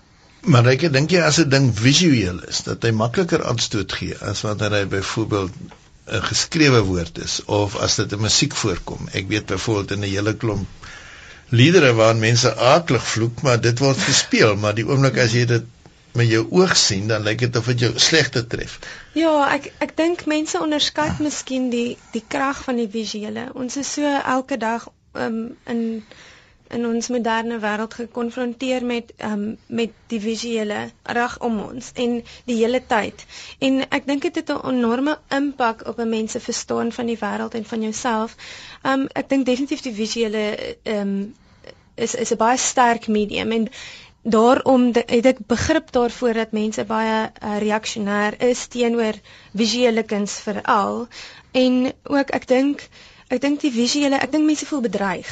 Maar 0.47 0.69
ek 0.71 0.87
dink 0.95 1.11
jy 1.11 1.21
as 1.27 1.41
'n 1.43 1.51
ding 1.51 1.73
visueel 1.75 2.39
is 2.49 2.63
dat 2.67 2.85
hy 2.87 2.93
makliker 2.95 3.43
aanstoot 3.45 3.93
gee 3.93 4.15
as 4.33 4.45
wanneer 4.47 4.77
hy 4.79 4.85
byvoorbeeld 4.97 5.53
'n 6.07 6.23
geskrewe 6.23 6.83
woord 6.87 7.19
is 7.19 7.41
of 7.45 7.77
as 7.77 7.97
dit 7.97 8.13
in 8.13 8.21
musiek 8.21 8.55
voorkom. 8.55 9.09
Ek 9.13 9.29
weet 9.29 9.47
byvoorbeeld 9.47 9.91
in 9.97 10.05
'n 10.05 10.15
hele 10.15 10.35
klomp 10.37 10.69
liedere 11.49 11.93
waarin 11.95 12.19
mense 12.19 12.57
aaklig 12.57 13.07
vloek, 13.07 13.43
maar 13.43 13.61
dit 13.61 13.79
word 13.79 13.99
gespeel, 13.99 14.57
maar 14.57 14.75
die 14.75 14.87
oomblik 14.87 15.19
as 15.19 15.33
jy 15.33 15.45
dit 15.47 15.65
met 16.17 16.29
jou 16.31 16.47
oog 16.51 16.77
sien, 16.77 17.09
dan 17.09 17.23
lyk 17.23 17.39
dit 17.45 17.57
of 17.57 17.67
dit 17.67 17.81
jou 17.85 17.93
slegte 18.01 18.47
tref. 18.47 18.79
Ja, 19.13 19.35
ek 19.53 19.69
ek 19.85 19.97
dink 19.97 20.25
mense 20.27 20.61
onderskat 20.61 21.21
miskien 21.21 21.69
die 21.71 21.99
die 22.15 22.25
krag 22.29 22.63
van 22.65 22.81
die 22.81 22.89
visuele. 22.91 23.51
Ons 23.55 23.77
is 23.77 23.93
so 23.99 24.15
elke 24.23 24.57
dag 24.57 24.89
um, 25.13 25.57
in 25.67 25.83
in 26.69 26.87
ons 26.87 27.09
moderne 27.09 27.59
wêreld 27.63 27.95
gekonfronteer 27.95 28.85
met 28.85 29.13
um, 29.23 29.57
met 29.67 29.93
die 30.11 30.21
visuele 30.21 30.79
reg 31.19 31.39
om 31.39 31.59
ons 31.61 31.91
en 31.95 32.23
die 32.45 32.57
hele 32.57 32.83
tyd. 32.87 33.25
En 33.59 33.83
ek 33.89 34.07
dink 34.07 34.23
dit 34.23 34.35
het 34.35 34.51
'n 34.51 34.67
enorme 34.75 35.19
impak 35.29 35.87
op 35.87 35.99
'n 36.01 36.09
mens 36.09 36.33
se 36.33 36.41
verstaan 36.41 36.93
van 36.93 37.07
die 37.07 37.19
wêreld 37.19 37.55
en 37.55 37.65
van 37.65 37.83
jouself. 37.83 38.37
Um 38.83 39.09
ek 39.13 39.29
dink 39.29 39.47
definitief 39.47 39.83
die 39.83 39.95
visuele 39.95 40.77
um 40.85 41.35
is 41.95 42.15
is 42.15 42.33
'n 42.33 42.37
baie 42.37 42.59
sterk 42.59 43.07
medium 43.07 43.53
en 43.53 43.69
daarom 44.23 44.93
de, 44.93 45.03
het 45.07 45.27
ek 45.27 45.39
begrip 45.47 45.93
daarvoor 45.95 46.33
dat 46.33 46.53
mense 46.53 46.85
baie 46.85 47.31
uh, 47.43 47.59
reaksionêr 47.63 48.35
is 48.43 48.67
teenoor 48.67 49.15
visuele 49.55 50.03
kuns 50.03 50.33
veral 50.43 51.07
en 51.53 51.93
ook 52.03 52.31
ek 52.31 52.47
dink 52.47 52.89
ek 53.29 53.41
dink 53.41 53.61
die 53.61 53.71
visuele 53.71 54.19
ek 54.19 54.33
dink 54.33 54.45
mense 54.47 54.67
voel 54.67 54.81
bedreig 54.81 55.31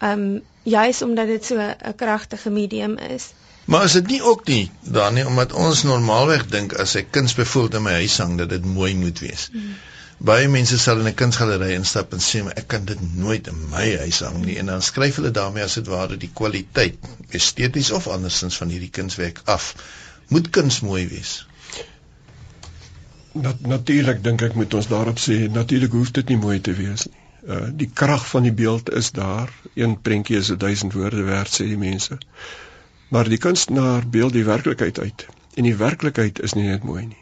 um 0.00 0.42
juis 0.64 1.02
omdat 1.02 1.26
dit 1.26 1.44
so 1.44 1.56
'n 1.58 1.94
kragtige 1.96 2.50
medium 2.50 2.98
is. 2.98 3.32
Maar 3.64 3.84
is 3.84 3.92
dit 3.92 4.06
nie 4.06 4.22
ook 4.22 4.46
nie 4.46 4.70
dan 4.80 5.14
nie 5.14 5.26
omdat 5.26 5.52
ons 5.52 5.82
normaalweg 5.82 6.46
dink 6.46 6.72
as 6.72 6.94
ek 7.00 7.10
kuns 7.10 7.34
bevoel 7.34 7.68
in 7.68 7.82
my 7.82 7.92
huis 7.92 8.18
hang 8.18 8.38
dat 8.38 8.48
dit 8.48 8.64
mooi 8.64 8.94
moet 8.96 9.18
wees. 9.18 9.48
Hmm. 9.52 9.76
Baie 10.18 10.48
mense 10.48 10.78
sal 10.78 11.00
in 11.00 11.08
'n 11.08 11.14
kunsgalery 11.14 11.72
instap 11.74 12.12
en 12.12 12.20
sê 12.26 12.44
ek 12.56 12.68
kan 12.68 12.84
dit 12.84 13.00
nooit 13.16 13.46
in 13.46 13.68
my 13.70 13.96
huis 13.96 14.20
hang 14.20 14.44
nie 14.44 14.58
en 14.58 14.66
dan 14.66 14.82
skryf 14.82 15.16
hulle 15.16 15.30
daarmee 15.30 15.64
as 15.64 15.74
dit 15.80 15.86
ware 15.86 16.16
die 16.16 16.30
kwaliteit 16.34 16.96
esteties 17.28 17.90
of 17.90 18.06
andersins 18.08 18.56
van 18.56 18.68
hierdie 18.68 18.90
kunswerk 18.90 19.40
af. 19.44 19.74
Moet 20.28 20.50
kuns 20.50 20.80
mooi 20.80 21.08
wees. 21.08 21.46
Nat 23.32 23.60
natuurlik 23.60 24.22
dink 24.24 24.42
ek 24.42 24.54
moet 24.54 24.74
ons 24.74 24.88
daarop 24.88 25.18
sê 25.18 25.48
natuurlik 25.50 25.92
hoef 25.92 26.10
dit 26.10 26.28
nie 26.28 26.38
mooi 26.38 26.60
te 26.60 26.72
wees 26.72 27.06
nie. 27.06 27.23
Uh, 27.44 27.68
die 27.76 27.90
krag 27.92 28.28
van 28.28 28.42
die 28.42 28.52
beeld 28.52 28.92
is 28.92 29.10
daar. 29.12 29.52
Een 29.74 30.00
prentjie 30.00 30.36
is 30.36 30.46
1000 30.46 30.92
woorde 30.92 31.22
werd 31.22 31.52
sê 31.52 31.66
die 31.68 31.78
mense. 31.78 32.18
Maar 33.08 33.28
die 33.28 33.38
kunstenaar 33.38 34.08
beeld 34.08 34.32
die 34.32 34.44
werklikheid 34.44 34.98
uit. 34.98 35.26
En 35.54 35.62
die 35.62 35.76
werklikheid 35.76 36.40
is 36.40 36.52
nie 36.52 36.64
net 36.68 36.82
mooi 36.82 37.04
nie. 37.06 37.20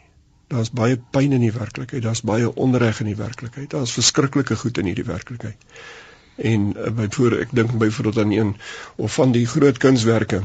Daar's 0.53 0.71
baie 0.71 1.01
pyn 1.11 1.33
in 1.33 1.41
die 1.41 1.53
werklikheid, 1.53 2.03
daar's 2.03 2.23
baie 2.23 2.55
onreg 2.55 3.01
in 3.01 3.11
die 3.11 3.17
werklikheid. 3.17 3.71
Daar's 3.71 3.93
verskriklike 3.93 4.57
goed 4.57 4.79
in 4.79 4.91
hierdie 4.91 5.09
werklikheid. 5.09 5.57
En 6.37 6.73
uh, 6.77 6.91
byvoorbeeld 6.91 7.41
ek 7.41 7.55
dink 7.57 7.79
byvoorbeeld 7.79 8.19
aan 8.19 8.33
een 8.33 8.57
of 8.97 9.15
van 9.15 9.33
die 9.33 9.47
groot 9.47 9.79
kunswerke 9.79 10.43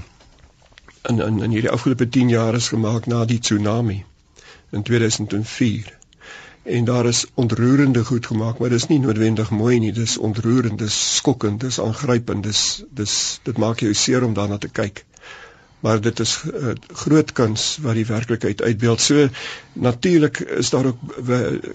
in 1.08 1.22
in 1.22 1.42
in 1.44 1.52
hierdie 1.56 1.72
afgelope 1.72 2.10
10 2.10 2.30
jaar 2.30 2.56
is 2.56 2.68
gemaak 2.74 3.06
na 3.06 3.26
die 3.26 3.40
tsunami 3.40 4.04
in 4.72 4.84
2004 4.84 5.98
en 6.68 6.86
daar 6.86 7.08
is 7.08 7.26
ontroerende 7.34 8.04
goed 8.06 8.26
gemaak, 8.28 8.60
maar 8.60 8.70
dis 8.70 8.88
nie 8.88 9.00
noodwendig 9.00 9.50
mooi 9.56 9.80
nie. 9.80 9.92
Dis 9.96 10.18
ontroerend, 10.18 10.80
dis 10.80 10.98
skokkend, 11.16 11.62
dis 11.64 11.80
aangrypend, 11.80 12.44
dis 12.44 12.64
dis 12.90 13.14
dit 13.44 13.58
maak 13.58 13.80
jou 13.86 13.94
seer 13.96 14.26
om 14.28 14.34
daarna 14.36 14.58
te 14.58 14.72
kyk. 14.82 15.06
maar 15.80 16.02
dit 16.02 16.20
is 16.20 16.32
uh, 16.44 16.72
groot 17.04 17.32
kuns 17.32 17.66
wat 17.82 17.98
die 18.00 18.06
werklikheid 18.06 18.62
uitbeeld. 18.62 19.02
So 19.02 19.28
natuurlik 19.74 20.40
is 20.40 20.70
daar 20.70 20.86
ook 20.86 21.00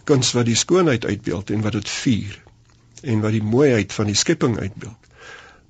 kuns 0.05 0.33
wat 0.33 0.49
die 0.51 0.57
skoonheid 0.59 1.07
uitbeeld 1.07 1.51
en 1.51 1.63
wat 1.63 1.79
dit 1.79 1.89
vier 1.89 2.41
en 3.03 3.21
wat 3.21 3.35
die 3.35 3.43
mooiheid 3.43 3.93
van 3.93 4.11
die 4.11 4.19
skepping 4.19 4.59
uitbeeld. 4.59 4.99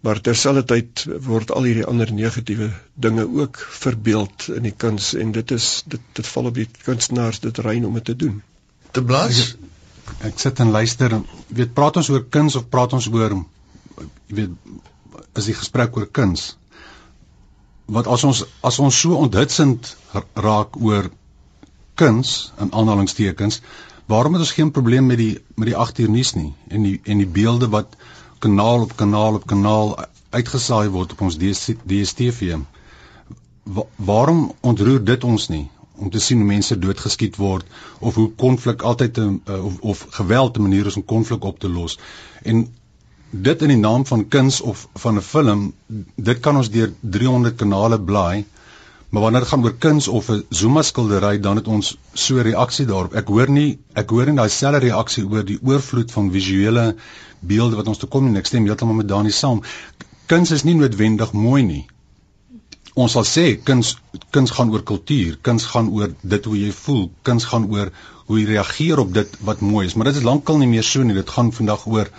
Maar 0.02 0.21
terselfdertyd 0.21 1.05
word 1.23 1.52
al 1.55 1.69
hierdie 1.69 1.87
ander 1.87 2.11
negatiewe 2.12 2.71
dinge 2.95 3.29
ook 3.29 3.61
verbeeld 3.71 4.49
in 4.57 4.67
die 4.67 4.75
kuns 4.76 5.12
en 5.14 5.33
dit 5.33 5.50
is 5.55 5.69
dit 5.87 6.00
dit 6.12 6.26
val 6.26 6.50
op 6.50 6.59
die 6.59 6.69
kunstenaars 6.83 7.41
dit 7.45 7.59
rein 7.59 7.87
om 7.87 8.00
dit 8.00 8.05
te 8.11 8.17
doen. 8.17 8.43
Te 8.92 9.02
blaas? 9.02 9.56
Ek 10.22 10.38
sit 10.38 10.61
en 10.61 10.70
luister. 10.70 11.14
Weet 11.49 11.75
praat 11.75 11.96
ons 12.00 12.11
oor 12.12 12.25
kuns 12.37 12.56
of 12.58 12.68
praat 12.72 12.92
ons 12.92 13.08
oor 13.12 13.37
jy 13.37 14.37
weet 14.37 15.38
is 15.40 15.49
die 15.49 15.56
gesprek 15.56 15.96
oor 15.96 16.08
kuns? 16.08 16.52
Wat 17.92 18.06
as 18.06 18.25
ons 18.25 18.44
as 18.64 18.78
ons 18.78 19.00
so 19.04 19.16
onthitsend 19.20 19.94
raak 20.34 20.76
oor 20.80 21.11
kuns 22.00 22.52
in 22.61 22.72
aanhalingstekens 22.72 23.61
waarom 24.12 24.32
het 24.37 24.44
ons 24.44 24.52
geen 24.56 24.70
probleem 24.70 25.06
met 25.06 25.18
die 25.20 25.34
met 25.54 25.68
die 25.70 25.76
8 25.76 25.99
uur 26.04 26.11
nuus 26.11 26.34
nie 26.34 26.52
en 26.68 26.87
die 26.88 27.00
en 27.04 27.20
die 27.22 27.28
beelde 27.38 27.68
wat 27.75 27.96
kanaal 28.44 28.87
op 28.87 28.96
kanaal 28.96 29.38
op 29.40 29.46
kanaal 29.46 29.92
uitgesaai 30.30 30.88
word 30.88 31.12
op 31.12 31.20
ons 31.28 31.38
DStv 31.38 32.56
Wa 33.62 33.84
waarom 33.96 34.40
ontroer 34.61 35.04
dit 35.04 35.25
ons 35.25 35.49
nie 35.49 35.66
om 36.02 36.11
te 36.11 36.21
sien 36.21 36.40
hoe 36.42 36.47
mense 36.47 36.78
doodgeskiet 36.78 37.37
word 37.40 37.66
of 37.99 38.14
hoe 38.18 38.30
konflik 38.44 38.82
altyd 38.90 39.18
'n 39.18 39.42
uh, 39.47 39.64
of, 39.64 39.80
of 39.80 40.06
geweld 40.18 40.56
'n 40.59 40.62
manier 40.62 40.87
is 40.87 40.97
om 41.00 41.04
konflik 41.04 41.44
op 41.44 41.59
te 41.59 41.68
los. 41.68 41.99
En 42.42 42.66
dit 43.30 43.62
in 43.62 43.68
die 43.68 43.82
naam 43.82 44.06
van 44.06 44.28
kuns 44.28 44.61
of 44.61 44.88
van 45.04 45.16
'n 45.16 45.28
film, 45.28 45.73
dit 46.14 46.40
kan 46.40 46.56
ons 46.56 46.71
deur 46.71 46.92
300 47.00 47.56
kanale 47.56 48.00
blaai. 48.00 48.44
Maar 49.09 49.23
wanneer 49.23 49.40
dit 49.40 49.49
gaan 49.49 49.64
oor 49.64 49.75
kuns 49.75 50.09
of 50.09 50.28
'n 50.30 50.44
Zuma 50.49 50.82
skildery, 50.82 51.40
dan 51.40 51.56
het 51.56 51.66
ons 51.68 51.97
so 52.12 52.35
'n 52.35 52.42
reaksie 52.42 52.87
daarop. 52.87 53.14
Ek 53.14 53.28
hoor 53.28 53.50
nie 53.50 53.78
ek 53.92 54.11
hoor 54.11 54.26
nie 54.26 54.37
daai 54.37 54.49
selfde 54.49 54.78
reaksie 54.78 55.28
oor 55.28 55.44
die 55.44 55.59
oorvloed 55.62 56.12
van 56.12 56.30
visuele 56.30 56.97
beelde 57.38 57.76
wat 57.76 57.88
ons 57.88 57.99
te 57.99 58.06
kom 58.06 58.26
en 58.26 58.37
ek 58.37 58.47
stem 58.47 58.64
heeltemal 58.64 58.94
met 58.94 59.09
Dani 59.09 59.30
saam. 59.30 59.62
Kuns 60.26 60.50
is 60.50 60.64
nie 60.64 60.75
noodwendig 60.75 61.32
mooi 61.32 61.62
nie 61.62 61.87
ons 62.94 63.12
sal 63.16 63.25
sê 63.25 63.44
kuns 63.64 63.94
kuns 64.34 64.52
gaan 64.52 64.70
oor 64.72 64.82
kultuur, 64.84 65.38
kuns 65.46 65.64
gaan 65.72 65.88
oor 65.96 66.12
dit 66.22 66.44
hoe 66.49 66.56
jy 66.58 66.72
voel, 66.76 67.06
kuns 67.25 67.46
gaan 67.49 67.68
oor 67.72 67.90
hoe 68.28 68.38
jy 68.40 68.46
reageer 68.52 69.00
op 69.00 69.12
dit 69.16 69.37
wat 69.49 69.62
mooi 69.64 69.87
is, 69.87 69.94
maar 69.96 70.11
dit 70.11 70.20
is 70.20 70.26
lankal 70.28 70.61
nie 70.61 70.68
meer 70.68 70.84
so 70.84 71.04
nie. 71.04 71.16
Dit 71.16 71.30
gaan 71.32 71.52
vandag 71.56 71.87
oor 71.88 72.11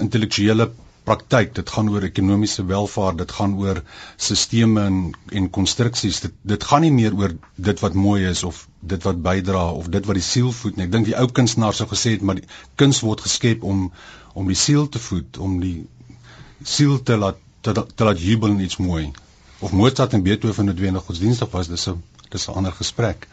intellektuele 0.00 0.70
praktyk, 1.08 1.54
dit 1.56 1.70
gaan 1.74 1.88
oor 1.92 2.04
ekonomiese 2.08 2.64
welvaart, 2.68 3.20
dit 3.20 3.36
gaan 3.36 3.54
oor 3.60 3.82
stelsels 4.16 4.80
en 4.84 4.98
en 5.40 5.50
konstruksies. 5.58 6.22
Dit 6.24 6.40
dit 6.54 6.68
gaan 6.70 6.84
nie 6.86 6.94
meer 6.96 7.16
oor 7.20 7.36
dit 7.70 7.84
wat 7.84 8.00
mooi 8.06 8.24
is 8.30 8.44
of 8.48 8.64
dit 8.80 9.04
wat 9.08 9.22
bydra 9.28 9.68
of 9.76 9.92
dit 9.92 10.08
wat 10.08 10.20
die 10.20 10.24
siel 10.24 10.52
voed 10.62 10.76
nie. 10.76 10.88
Ek 10.88 10.96
dink 10.96 11.08
die 11.08 11.16
ou 11.20 11.28
kunstenaar 11.40 11.76
sou 11.76 11.88
gesê 11.92 12.16
het 12.16 12.24
maar 12.24 12.40
die 12.40 12.48
kuns 12.80 13.04
word 13.04 13.24
geskep 13.28 13.64
om 13.64 13.90
om 14.34 14.48
die 14.48 14.56
siel 14.56 14.88
te 14.88 15.00
voed, 15.02 15.36
om 15.36 15.60
die 15.60 15.86
siel 16.64 17.00
te 17.02 17.16
laat 17.16 17.40
te, 17.60 17.72
te 17.72 18.04
laat 18.04 18.20
jubel 18.22 18.54
in 18.56 18.68
iets 18.68 18.80
mooi 18.80 19.08
of 19.58 19.72
Mozart 19.72 20.12
en 20.12 20.22
Beethoven 20.22 20.64
noodwendig 20.64 21.02
godsdienstig 21.02 21.50
was, 21.50 21.68
dis 21.68 21.86
'n 21.88 22.02
dis 22.28 22.46
'n 22.48 22.52
ander 22.52 22.72
gesprek. 22.72 23.26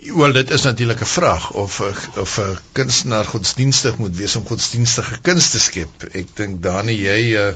Wel 0.00 0.32
dit 0.32 0.50
is 0.50 0.62
natuurlik 0.62 1.00
'n 1.00 1.06
vraag 1.06 1.50
of 1.52 1.80
of 2.16 2.38
'n 2.38 2.58
kunstenaar 2.72 3.24
godsdienstig 3.24 3.98
moet 3.98 4.16
wees 4.16 4.36
om 4.36 4.46
godsdienstige 4.46 5.20
kuns 5.20 5.50
te 5.50 5.60
skep. 5.60 6.04
Ek 6.12 6.36
dink 6.36 6.62
Dani 6.62 6.94
jy 6.96 7.20
uh, 7.36 7.52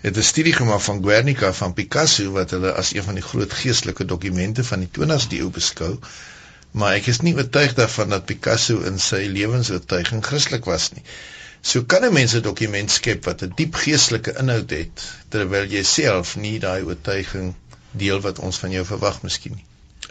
het 0.00 0.16
'n 0.16 0.22
studie 0.22 0.52
gemaak 0.52 0.80
van 0.80 1.02
Guernica 1.02 1.52
van 1.52 1.74
Picasso 1.74 2.30
wat 2.30 2.50
hulle 2.50 2.72
as 2.72 2.94
een 2.94 3.02
van 3.02 3.14
die 3.14 3.22
groot 3.22 3.52
geestelike 3.52 4.04
dokumente 4.04 4.64
van 4.64 4.78
die 4.78 4.90
20ste 4.98 5.38
eeu 5.38 5.50
beskou. 5.50 5.98
Maar 6.70 6.94
ek 6.94 7.06
is 7.06 7.20
nie 7.20 7.34
oortuig 7.34 7.74
daarvan 7.74 8.08
dat 8.08 8.24
Picasso 8.24 8.80
in 8.80 8.98
sy 8.98 9.26
lewensoortuiging 9.28 10.24
Christelik 10.24 10.64
was 10.64 10.92
nie. 10.92 11.02
So 11.62 11.84
kan 11.84 12.04
'n 12.04 12.12
mens 12.12 12.34
'n 12.34 12.42
dokument 12.42 12.90
skep 12.90 13.24
wat 13.24 13.42
'n 13.42 13.52
diep 13.54 13.74
geestelike 13.74 14.32
inhoud 14.38 14.70
het 14.70 15.04
terwyl 15.28 15.66
jy 15.70 15.82
self 15.82 16.36
nie 16.36 16.58
daai 16.58 16.82
oortuiging 16.82 17.54
deel 17.90 18.20
wat 18.20 18.38
ons 18.38 18.58
van 18.58 18.70
jou 18.70 18.84
verwag 18.84 19.22
miskien 19.22 19.54
nie. 19.58 19.66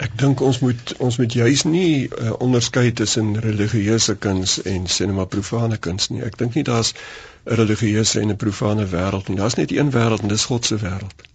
Ek 0.05 0.13
dink 0.17 0.39
ons 0.41 0.59
moet 0.59 0.93
ons 0.97 1.17
moet 1.17 1.33
juis 1.33 1.63
nie 1.63 2.07
uh, 2.07 2.31
onderskei 2.45 2.91
tussen 2.91 3.33
religieuse 3.39 4.15
kuns 4.15 4.61
en 4.61 4.87
sinema 4.87 5.25
profane 5.25 5.77
kuns 5.77 6.07
nie. 6.09 6.21
Ek 6.23 6.37
dink 6.37 6.55
nie 6.55 6.63
daar's 6.63 6.93
'n 6.93 7.59
religieuse 7.59 8.21
en 8.21 8.31
'n 8.31 8.39
profane 8.45 8.87
wêreld 8.93 9.27
nie. 9.27 9.37
Daar's 9.37 9.59
net 9.59 9.71
een 9.71 9.91
wêreld 9.91 10.21
en 10.21 10.27
dis 10.27 10.45
God 10.45 10.65
se 10.65 10.77
wêreld. 10.77 11.27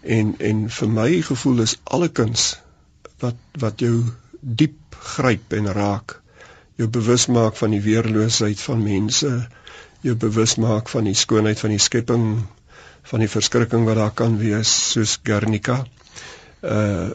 En 0.00 0.34
en 0.38 0.64
vir 0.70 0.88
my 0.88 1.20
gevoel 1.20 1.60
is 1.60 1.76
alle 1.84 2.08
kuns 2.08 2.56
wat 3.18 3.36
wat 3.52 3.78
jou 3.80 4.04
diep 4.40 4.96
gryp 4.98 5.52
en 5.52 5.72
raak 5.72 6.21
jou 6.80 6.88
bewus 6.88 7.26
maak 7.26 7.56
van 7.60 7.74
die 7.74 7.82
weerloosheid 7.84 8.60
van 8.60 8.82
mense, 8.82 9.30
jou 10.02 10.14
bewus 10.18 10.56
maak 10.62 10.88
van 10.92 11.08
die 11.08 11.16
skoonheid 11.18 11.60
van 11.60 11.74
die 11.74 11.82
skepping, 11.82 12.26
van 13.10 13.22
die 13.22 13.30
verskrikking 13.30 13.84
wat 13.86 13.98
daar 13.98 14.14
kan 14.16 14.38
wees 14.40 14.72
soos 14.94 15.18
Guernica. 15.22 15.82
Uh 16.62 17.12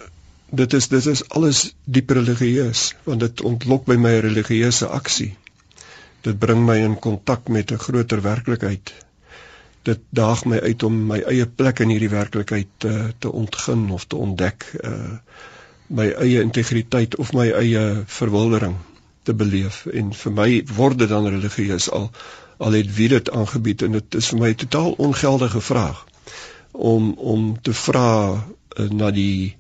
dit 0.47 0.73
is 0.77 0.85
dit 0.87 1.05
is 1.11 1.21
alles 1.35 1.73
diep 1.83 2.11
religieus 2.15 2.93
want 3.03 3.19
dit 3.19 3.41
ontlok 3.43 3.83
by 3.89 3.97
my 3.99 4.13
religieuse 4.23 4.87
aksie. 4.87 5.33
Dit 6.23 6.39
bring 6.39 6.61
my 6.63 6.77
in 6.85 6.95
kontak 7.03 7.49
met 7.51 7.71
'n 7.71 7.83
groter 7.83 8.21
werklikheid. 8.21 8.93
Dit 9.83 9.99
daag 10.09 10.45
my 10.45 10.59
uit 10.59 10.83
om 10.83 11.05
my 11.07 11.19
eie 11.19 11.45
plek 11.45 11.79
in 11.79 11.89
hierdie 11.89 12.13
werklikheid 12.15 12.67
te 12.77 13.13
te 13.19 13.31
ontgin 13.31 13.89
of 13.91 14.05
te 14.05 14.15
ontdek, 14.15 14.71
uh 14.83 15.19
my 15.87 16.07
eie 16.11 16.41
integriteit 16.41 17.15
of 17.15 17.33
my 17.33 17.51
eie 17.51 18.03
verwildering 18.05 18.75
te 19.27 19.35
beleef 19.43 19.85
en 20.01 20.11
vir 20.23 20.35
my 20.41 20.49
word 20.79 21.01
dit 21.03 21.13
dan 21.13 21.29
religieus 21.35 21.89
al 21.99 22.09
al 22.67 22.77
het 22.79 22.93
wie 22.97 23.09
dit 23.13 23.31
aangebied 23.39 23.85
en 23.87 23.99
dit 23.99 24.19
is 24.21 24.31
vir 24.33 24.39
my 24.43 24.49
'n 24.53 24.61
totaal 24.65 24.91
ongeldige 25.09 25.61
vraag 25.71 26.05
om 26.91 27.13
om 27.35 27.47
te 27.61 27.73
vra 27.85 28.09
uh, 28.33 28.89
na 28.89 29.11
die 29.11 29.55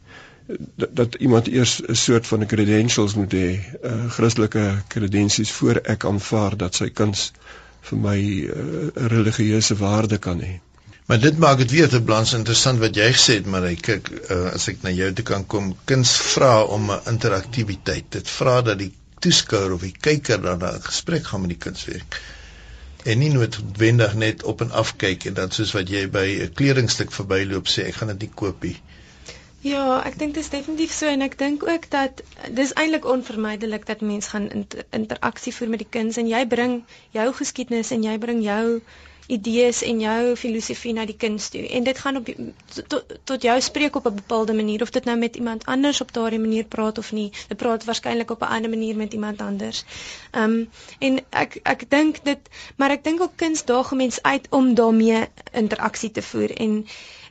dat, 0.75 0.89
dat 0.95 1.15
iemand 1.15 1.47
eers 1.47 1.81
'n 1.81 1.95
soort 1.95 2.27
van 2.27 2.45
credentials 2.45 3.13
moet 3.13 3.33
hê, 3.33 3.59
uh, 3.83 4.11
Christelike 4.11 4.83
kredensies 4.87 5.51
voor 5.51 5.75
ek 5.83 6.05
aanvaar 6.05 6.57
dat 6.57 6.75
sy 6.75 6.89
kuns 6.89 7.31
vir 7.81 7.97
my 7.97 8.19
eh, 8.19 8.55
'n 8.55 8.91
uh, 8.95 9.07
religieuse 9.15 9.75
waarde 9.75 10.17
kan 10.17 10.39
hê. 10.41 10.59
Maar 11.07 11.19
dit 11.19 11.37
maak 11.37 11.57
dit 11.57 11.71
weer 11.71 11.89
te 11.89 12.01
blans 12.01 12.33
interessant 12.33 12.79
wat 12.79 12.95
jy 12.95 13.11
gesê 13.15 13.33
het, 13.39 13.45
maar 13.45 13.63
ek 13.63 13.81
kyk 13.81 14.09
uh, 14.29 14.51
as 14.53 14.67
ek 14.67 14.81
na 14.83 14.91
jou 14.91 15.13
toe 15.13 15.23
kan 15.25 15.45
kom, 15.45 15.75
kuns 15.85 16.11
vra 16.33 16.63
om 16.63 16.91
'n 16.91 16.99
interaktiwiteit. 17.07 18.05
Dit 18.09 18.29
vra 18.29 18.61
dat 18.61 18.79
die 18.79 18.91
toeskouer 19.19 19.73
of 19.73 19.81
die 19.81 19.95
kyker 20.07 20.41
dan 20.41 20.63
'n 20.63 20.81
gesprek 20.89 21.25
gaan 21.29 21.41
met 21.41 21.55
die 21.55 21.63
kunswerk 21.67 22.21
en 23.07 23.19
nie 23.23 23.29
noodwendig 23.31 24.13
net 24.19 24.43
op 24.43 24.61
en 24.61 24.71
af 24.71 24.95
kyk 25.01 25.25
en 25.29 25.33
dan 25.33 25.51
soos 25.51 25.71
wat 25.77 25.89
jy 25.89 26.07
by 26.11 26.25
'n 26.45 26.53
kledingstuk 26.59 27.11
verbyloop 27.11 27.67
sê 27.73 27.85
ek 27.87 27.99
gaan 27.99 28.11
dit 28.13 28.25
nie 28.25 28.33
koop 28.41 28.63
nie. 28.63 28.75
Ja, 29.61 30.01
ek 30.05 30.17
dink 30.19 30.33
dit 30.33 30.43
is 30.43 30.49
definitief 30.49 30.91
so 30.93 31.07
en 31.07 31.21
ek 31.25 31.37
dink 31.37 31.63
ook 31.67 31.89
dat 31.89 32.21
dis 32.59 32.73
eintlik 32.73 33.05
onvermydelik 33.05 33.85
dat 33.85 34.01
mense 34.01 34.29
gaan 34.29 34.49
inter 34.51 34.85
interaksie 34.91 35.53
voer 35.53 35.69
met 35.69 35.83
die 35.83 35.91
kuns 35.97 36.17
en 36.17 36.27
jy 36.27 36.45
bring 36.47 36.83
jou 37.11 37.33
geskiedenis 37.39 37.91
en 37.91 38.03
jy 38.03 38.17
bring 38.17 38.43
jou 38.43 38.81
idees 39.27 39.81
en 39.83 39.99
jou 39.99 40.35
filosofie 40.39 40.93
na 40.95 41.05
die 41.05 41.15
kuns 41.19 41.49
toe. 41.53 41.63
En 41.67 41.83
dit 41.83 41.99
gaan 41.99 42.15
op 42.19 42.29
tot, 42.87 43.15
tot 43.23 43.41
jou 43.41 43.55
spreek 43.61 43.95
op 43.95 44.07
'n 44.07 44.15
bepaalde 44.15 44.53
manier 44.53 44.81
of 44.81 44.89
dit 44.89 45.05
nou 45.05 45.17
met 45.17 45.35
iemand 45.35 45.65
anders 45.65 46.01
op 46.01 46.13
daardie 46.13 46.39
manier 46.39 46.63
praat 46.65 46.97
of 46.97 47.11
nie. 47.11 47.31
Dit 47.47 47.57
praat 47.57 47.83
waarskynlik 47.83 48.31
op 48.31 48.41
'n 48.41 48.53
ander 48.57 48.69
manier 48.69 48.95
met 48.95 49.13
iemand 49.13 49.41
anders. 49.41 49.83
Ehm 50.31 50.43
um, 50.43 50.69
en 50.99 51.19
ek 51.29 51.59
ek 51.63 51.89
dink 51.89 52.23
dit 52.23 52.39
maar 52.75 52.91
ek 52.91 53.03
dink 53.03 53.21
ook 53.21 53.35
kuns 53.35 53.65
daag 53.65 53.91
mense 53.91 54.23
uit 54.23 54.47
om 54.49 54.73
daarmee 54.73 55.27
interaksie 55.51 56.11
te 56.11 56.21
voer. 56.21 56.51
En 56.55 56.85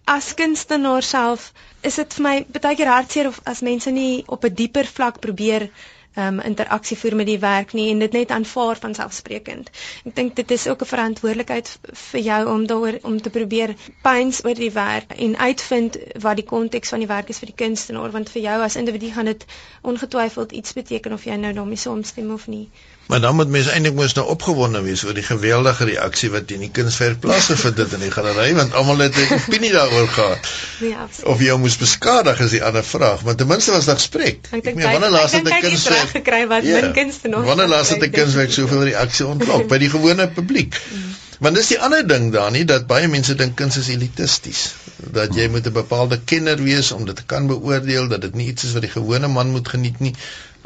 as 0.05 0.35
kunstenaar 0.35 1.03
self 1.03 1.53
is 1.81 1.95
dit 1.95 2.15
vir 2.15 2.23
my 2.23 2.47
baie 2.61 2.77
keer 2.77 2.87
hartseer 2.87 3.27
of 3.27 3.41
as 3.45 3.61
mense 3.61 3.91
nie 3.91 4.25
op 4.27 4.45
'n 4.45 4.55
dieper 4.55 4.87
vlak 4.87 5.21
probeer 5.21 5.71
um, 6.17 6.41
interaksie 6.41 6.97
voer 6.99 7.17
met 7.17 7.27
die 7.27 7.39
werk 7.39 7.73
nie 7.73 7.91
en 7.93 7.99
dit 7.99 8.13
net 8.13 8.31
aanvaar 8.31 8.81
van 8.81 8.95
selfsprekend. 8.95 9.71
Ek 10.05 10.17
dink 10.17 10.37
dit 10.37 10.51
is 10.57 10.67
ook 10.69 10.83
'n 10.83 10.91
verantwoordelikheid 10.93 11.79
vir 11.93 12.21
jou 12.21 12.41
om 12.55 12.67
daaroor 12.67 12.99
om 13.03 13.21
te 13.21 13.31
probeer 13.31 13.75
pyns 14.03 14.45
oor 14.45 14.55
die 14.55 14.73
werk 14.73 15.13
en 15.13 15.37
uitvind 15.37 15.99
wat 16.27 16.37
die 16.37 16.49
konteks 16.55 16.89
van 16.89 17.05
die 17.05 17.13
werk 17.15 17.29
is 17.29 17.39
vir 17.39 17.53
die 17.53 17.61
kunstenaar 17.65 18.11
want 18.11 18.31
vir 18.31 18.43
jou 18.43 18.63
as 18.63 18.77
individu 18.77 19.13
gaan 19.13 19.25
dit 19.33 19.45
ongetwyfeld 19.83 20.53
iets 20.53 20.73
beteken 20.73 21.13
of 21.13 21.25
jy 21.25 21.37
nou 21.37 21.53
daarmee 21.53 21.77
saamstem 21.77 22.33
of 22.33 22.47
nie. 22.47 22.69
Maar 23.07 23.21
dan 23.21 23.35
moet 23.35 23.49
mense 23.49 23.71
eintlik 23.71 23.95
mos 23.95 24.15
nou 24.19 24.27
opgewonde 24.33 24.81
wees 24.83 25.05
oor 25.07 25.15
die 25.15 25.25
geweldige 25.27 25.85
reaksie 25.91 26.31
wat 26.31 26.47
teen 26.51 26.65
die 26.65 26.71
kunswerk 26.75 27.21
plaasgevind 27.23 27.79
het 27.79 27.93
in 27.99 28.03
die 28.03 28.11
galery 28.11 28.55
want 28.59 28.75
almal 28.75 29.05
het 29.05 29.15
'n 29.17 29.35
opinie 29.35 29.73
daaroor 29.73 30.09
gehad. 30.09 30.49
Nee, 30.81 30.97
absoluut. 30.97 31.31
Of 31.35 31.41
jy 31.41 31.57
moes 31.57 31.77
beskadig 31.77 32.41
is 32.41 32.51
die 32.51 32.65
ander 32.65 32.85
vraag, 32.85 33.23
maar 33.23 33.35
ten 33.35 33.47
minste 33.47 33.71
was 33.71 33.85
daar 33.85 34.01
gesprek. 34.03 34.49
Ek 34.51 34.75
meen 34.75 34.91
wanneer 34.91 35.11
laas 35.11 35.33
het 35.33 35.49
'n 35.49 35.61
kunswerk 35.61 36.09
gekry 36.09 36.47
wat 36.47 36.65
ja, 36.65 36.81
min 36.81 36.93
kunste 36.93 37.29
nog. 37.29 37.45
Wanneer 37.45 37.69
laas 37.69 37.89
het 37.89 38.03
'n 38.03 38.11
kunswerk 38.11 38.53
soveel 38.53 38.85
reaksie 38.85 39.27
ontlok 39.27 39.69
by 39.73 39.79
die 39.79 39.91
gewone 39.91 40.29
publiek? 40.29 40.83
Mm. 40.91 41.15
Want 41.39 41.59
dis 41.59 41.69
die 41.69 41.79
ander 41.85 42.07
ding 42.09 42.31
daar 42.33 42.51
nie 42.51 42.65
dat 42.65 42.87
baie 42.89 43.09
mense 43.13 43.35
dink 43.37 43.57
kuns 43.61 43.77
is 43.77 43.89
elitisties. 43.93 44.61
Dat 44.97 45.35
jy 45.37 45.49
moet 45.53 45.67
'n 45.69 45.73
bepaalde 45.73 46.19
kenner 46.25 46.63
wees 46.63 46.93
om 46.93 47.05
dit 47.05 47.17
te 47.17 47.25
kan 47.25 47.47
beoordeel 47.47 48.09
dat 48.09 48.21
dit 48.21 48.35
nie 48.35 48.47
iets 48.49 48.65
is 48.65 48.73
wat 48.73 48.83
die 48.83 48.91
gewone 48.91 49.29
man 49.29 49.51
moet 49.51 49.69
geniet 49.69 50.01
nie. 50.01 50.15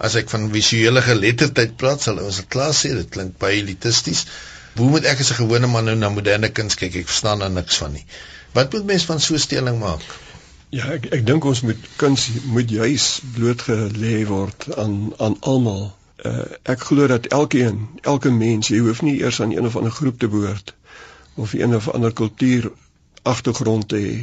As 0.01 0.17
ek 0.21 0.31
van 0.33 0.49
visuele 0.55 1.03
geletterdheid 1.05 1.77
praat, 1.81 2.07
sal 2.07 2.23
ons 2.25 2.41
dit 2.41 2.49
klaar 2.55 2.73
sê, 2.77 2.95
dit 2.97 3.13
klink 3.17 3.37
baie 3.43 3.61
elitisties. 3.61 4.25
Hoe 4.79 4.89
moet 4.95 5.07
ek 5.13 5.21
as 5.21 5.33
'n 5.35 5.41
gewone 5.43 5.69
man 5.69 5.85
nou 5.85 5.97
na 6.01 6.09
moderne 6.09 6.49
kuns 6.49 6.79
kyk? 6.81 6.97
Ek 7.03 7.13
verstaan 7.13 7.45
dan 7.45 7.55
niks 7.59 7.81
van 7.83 7.93
nie. 7.93 8.07
Wat 8.55 8.73
moet 8.73 8.87
mens 8.93 9.05
van 9.05 9.21
so 9.21 9.35
'n 9.35 9.47
stelling 9.47 9.79
maak? 9.79 10.03
Ja, 10.71 10.87
ek 10.97 11.13
ek 11.13 11.27
dink 11.27 11.45
ons 11.45 11.61
moet 11.61 11.89
kuns 11.97 12.29
moet 12.45 12.71
juis 12.71 13.21
blootgelê 13.35 14.27
word 14.27 14.69
aan 14.77 15.13
aan 15.19 15.37
almal 15.41 15.91
uh, 16.25 16.45
ek 16.63 16.81
glo 16.91 17.07
dat 17.07 17.27
elkeen, 17.27 17.89
elke 18.03 18.31
mens, 18.31 18.69
jy 18.69 18.81
hoef 18.85 19.03
nie 19.03 19.19
eers 19.21 19.41
aan 19.41 19.55
een 19.55 19.67
of 19.67 19.77
ander 19.77 19.95
groep 19.95 20.19
te 20.19 20.29
behoort 20.29 20.75
of 21.35 21.53
een 21.53 21.75
of 21.75 21.89
ander 21.89 22.13
kultuur 22.13 22.71
agtergrond 23.23 23.89
te 23.89 24.01
hê 24.05 24.17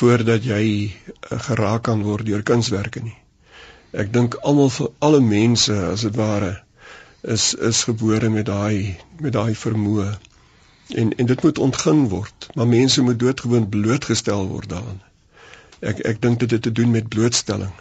voordat 0.00 0.44
jy 0.46 0.64
uh, 0.86 1.40
geraak 1.48 1.82
kan 1.88 2.02
word 2.06 2.26
deur 2.26 2.42
kunswerke 2.46 3.02
nie. 3.04 3.16
Ek 3.92 4.12
dink 4.12 4.36
almal 4.42 4.70
vir 4.70 4.90
alle 4.98 5.20
mense 5.20 5.74
as 5.74 6.06
dit 6.06 6.16
ware 6.16 6.60
is 7.22 7.54
is 7.54 7.84
gebore 7.84 8.30
met 8.30 8.46
daai 8.46 8.96
met 9.20 9.32
daai 9.32 9.54
vermoë. 9.54 10.08
En 11.00 11.12
en 11.16 11.26
dit 11.26 11.42
moet 11.42 11.58
ontgin 11.58 12.08
word, 12.08 12.48
maar 12.54 12.66
mense 12.66 13.02
moet 13.02 13.18
doodgewoon 13.18 13.68
blootgestel 13.68 14.48
word 14.48 14.68
daaraan. 14.70 15.00
Ek 15.80 16.02
ek 16.12 16.20
dink 16.22 16.40
dit 16.40 16.50
het 16.50 16.62
te 16.62 16.72
doen 16.72 16.90
met 16.90 17.08
blootstelling 17.08 17.72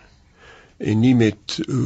en 0.80 1.00
nie 1.00 1.16
met 1.16 1.60
uh, 1.68 1.78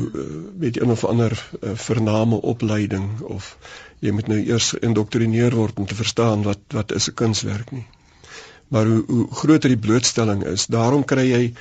met 0.61 0.81
een 0.81 0.91
of 0.93 1.05
ander 1.05 1.33
uh, 1.33 1.71
vername 1.73 2.41
opleiding 2.41 3.21
of 3.21 3.57
jy 3.99 4.11
moet 4.13 4.27
nou 4.29 4.37
eers 4.37 4.73
indoktrineer 4.73 5.55
word 5.57 5.79
om 5.81 5.87
te 5.89 5.97
verstaan 5.97 6.43
wat 6.45 6.59
wat 6.77 6.91
is 6.91 7.09
'n 7.09 7.13
kunswerk 7.13 7.71
nie. 7.71 7.85
Maar 8.67 8.85
hoe 8.85 9.03
hoe 9.07 9.27
groter 9.31 9.69
die 9.69 9.83
blootstelling 9.87 10.43
is, 10.43 10.65
daarom 10.65 11.05
kry 11.05 11.25
jy 11.29 11.53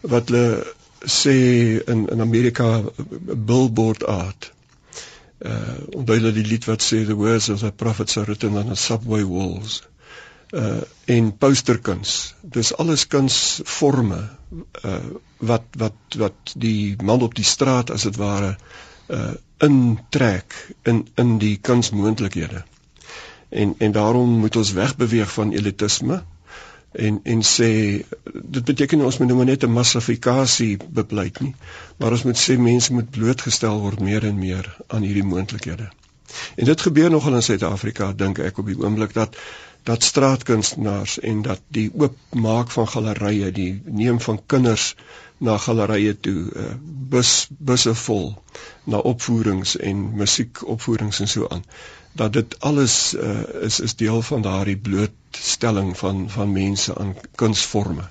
wat 0.00 0.28
hulle 0.28 0.64
sê 1.06 1.36
in 1.84 2.08
in 2.08 2.20
Amerika 2.20 2.82
billboard 3.34 4.04
art. 4.06 4.52
Uh 5.38 5.76
onthou 5.96 6.20
dat 6.20 6.34
die 6.34 6.46
lied 6.46 6.64
wat 6.64 6.82
sê 6.82 7.04
the 7.06 7.16
words 7.16 7.48
of 7.48 7.60
the 7.60 7.72
prophets 7.72 8.16
are 8.16 8.26
written 8.26 8.56
on 8.56 8.68
the 8.68 8.76
subway 8.76 9.22
walls 9.22 9.82
uh 10.54 10.80
en 11.04 11.36
posterkuns. 11.36 12.34
Dis 12.40 12.74
alles 12.76 13.06
kunsforme 13.06 14.20
uh 14.84 14.98
wat 15.38 15.64
wat 15.78 16.18
wat 16.18 16.54
die 16.56 16.96
man 17.02 17.22
op 17.22 17.34
die 17.34 17.44
straat 17.44 17.90
as 17.90 18.06
dit 18.08 18.16
ware 18.16 18.56
uh 19.08 19.32
intrek 19.58 20.54
in 20.82 21.06
in 21.14 21.38
die 21.38 21.56
kunsmoontlikhede. 21.56 22.64
En 23.48 23.74
en 23.78 23.92
daarom 23.92 24.38
moet 24.38 24.56
ons 24.56 24.72
wegbeweeg 24.72 25.32
van 25.32 25.52
elitisme 25.52 26.22
en 26.94 27.20
en 27.22 27.42
sê 27.42 27.70
dit 28.32 28.64
beteken 28.64 29.04
ons 29.04 29.18
moet 29.18 29.28
nou 29.28 29.44
net 29.44 29.64
'n 29.64 29.72
massifikasie 29.72 30.76
bepleit 30.88 31.40
nie, 31.40 31.54
maar 31.98 32.10
ons 32.10 32.22
moet 32.22 32.38
sê 32.38 32.58
mense 32.58 32.92
moet 32.92 33.10
blootgestel 33.10 33.80
word 33.80 34.00
meer 34.00 34.24
en 34.24 34.38
meer 34.38 34.76
aan 34.86 35.02
hierdie 35.02 35.24
moontlikhede. 35.24 35.90
En 36.56 36.64
dit 36.64 36.80
gebeur 36.80 37.10
nogal 37.10 37.34
in 37.34 37.42
Suid-Afrika 37.42 38.12
dink 38.12 38.38
ek 38.38 38.58
op 38.58 38.66
die 38.66 38.78
oomblik 38.78 39.14
dat 39.14 39.36
dat 39.84 40.02
straatkunstenaars 40.02 41.18
en 41.20 41.42
dat 41.42 41.60
die 41.68 41.90
oopmaak 41.94 42.70
van 42.70 42.88
gallerye, 42.88 43.50
die 43.52 43.82
neem 43.84 44.20
van 44.20 44.40
kinders 44.46 44.94
na 45.38 45.58
gallerye 45.58 46.14
toe, 46.20 46.48
uh, 46.56 46.70
bus 47.12 47.32
busse 47.58 47.94
vol 47.94 48.30
na 48.84 48.98
opvoerings 48.98 49.76
en 49.76 50.16
musiekopvoerings 50.16 51.20
en 51.20 51.28
so 51.28 51.48
aan. 51.48 51.64
Dat 52.14 52.32
dit 52.32 52.56
alles 52.60 53.14
uh, 53.14 53.42
is 53.66 53.80
is 53.80 53.96
deel 53.98 54.22
van 54.22 54.42
daardie 54.42 54.76
blootstelling 54.76 55.96
van 55.98 56.28
van 56.30 56.52
mense 56.52 56.98
aan 56.98 57.16
kunsforme. 57.34 58.08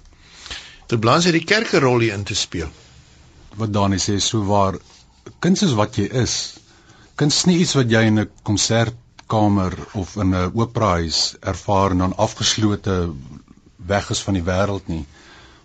Dit 0.88 0.99
blaas 0.99 1.23
hierdie 1.23 1.45
kerke 1.47 1.80
rol 1.80 2.04
hier 2.04 2.13
in 2.13 2.23
te 2.27 2.36
speel. 2.36 2.71
Wat 3.56 3.71
Dani 3.73 3.99
sê, 4.01 4.17
so 4.19 4.43
waar 4.45 4.75
kuns 5.39 5.63
is 5.63 5.75
wat 5.77 5.95
jy 5.95 6.10
is. 6.23 6.36
Kuns 7.15 7.43
nie 7.45 7.60
iets 7.63 7.75
wat 7.77 7.91
jy 7.91 8.04
in 8.10 8.19
'n 8.19 8.30
konsert 8.43 8.97
kamer 9.27 9.73
of 9.93 10.15
in 10.15 10.36
'n 10.36 10.51
operahuis 10.54 11.36
ervaar 11.39 11.91
en 11.91 11.97
dan 11.97 12.17
afgeslote 12.17 13.13
weg 13.86 14.10
is 14.10 14.21
van 14.21 14.34
die 14.34 14.43
wêreld 14.43 14.88
nie. 14.88 15.06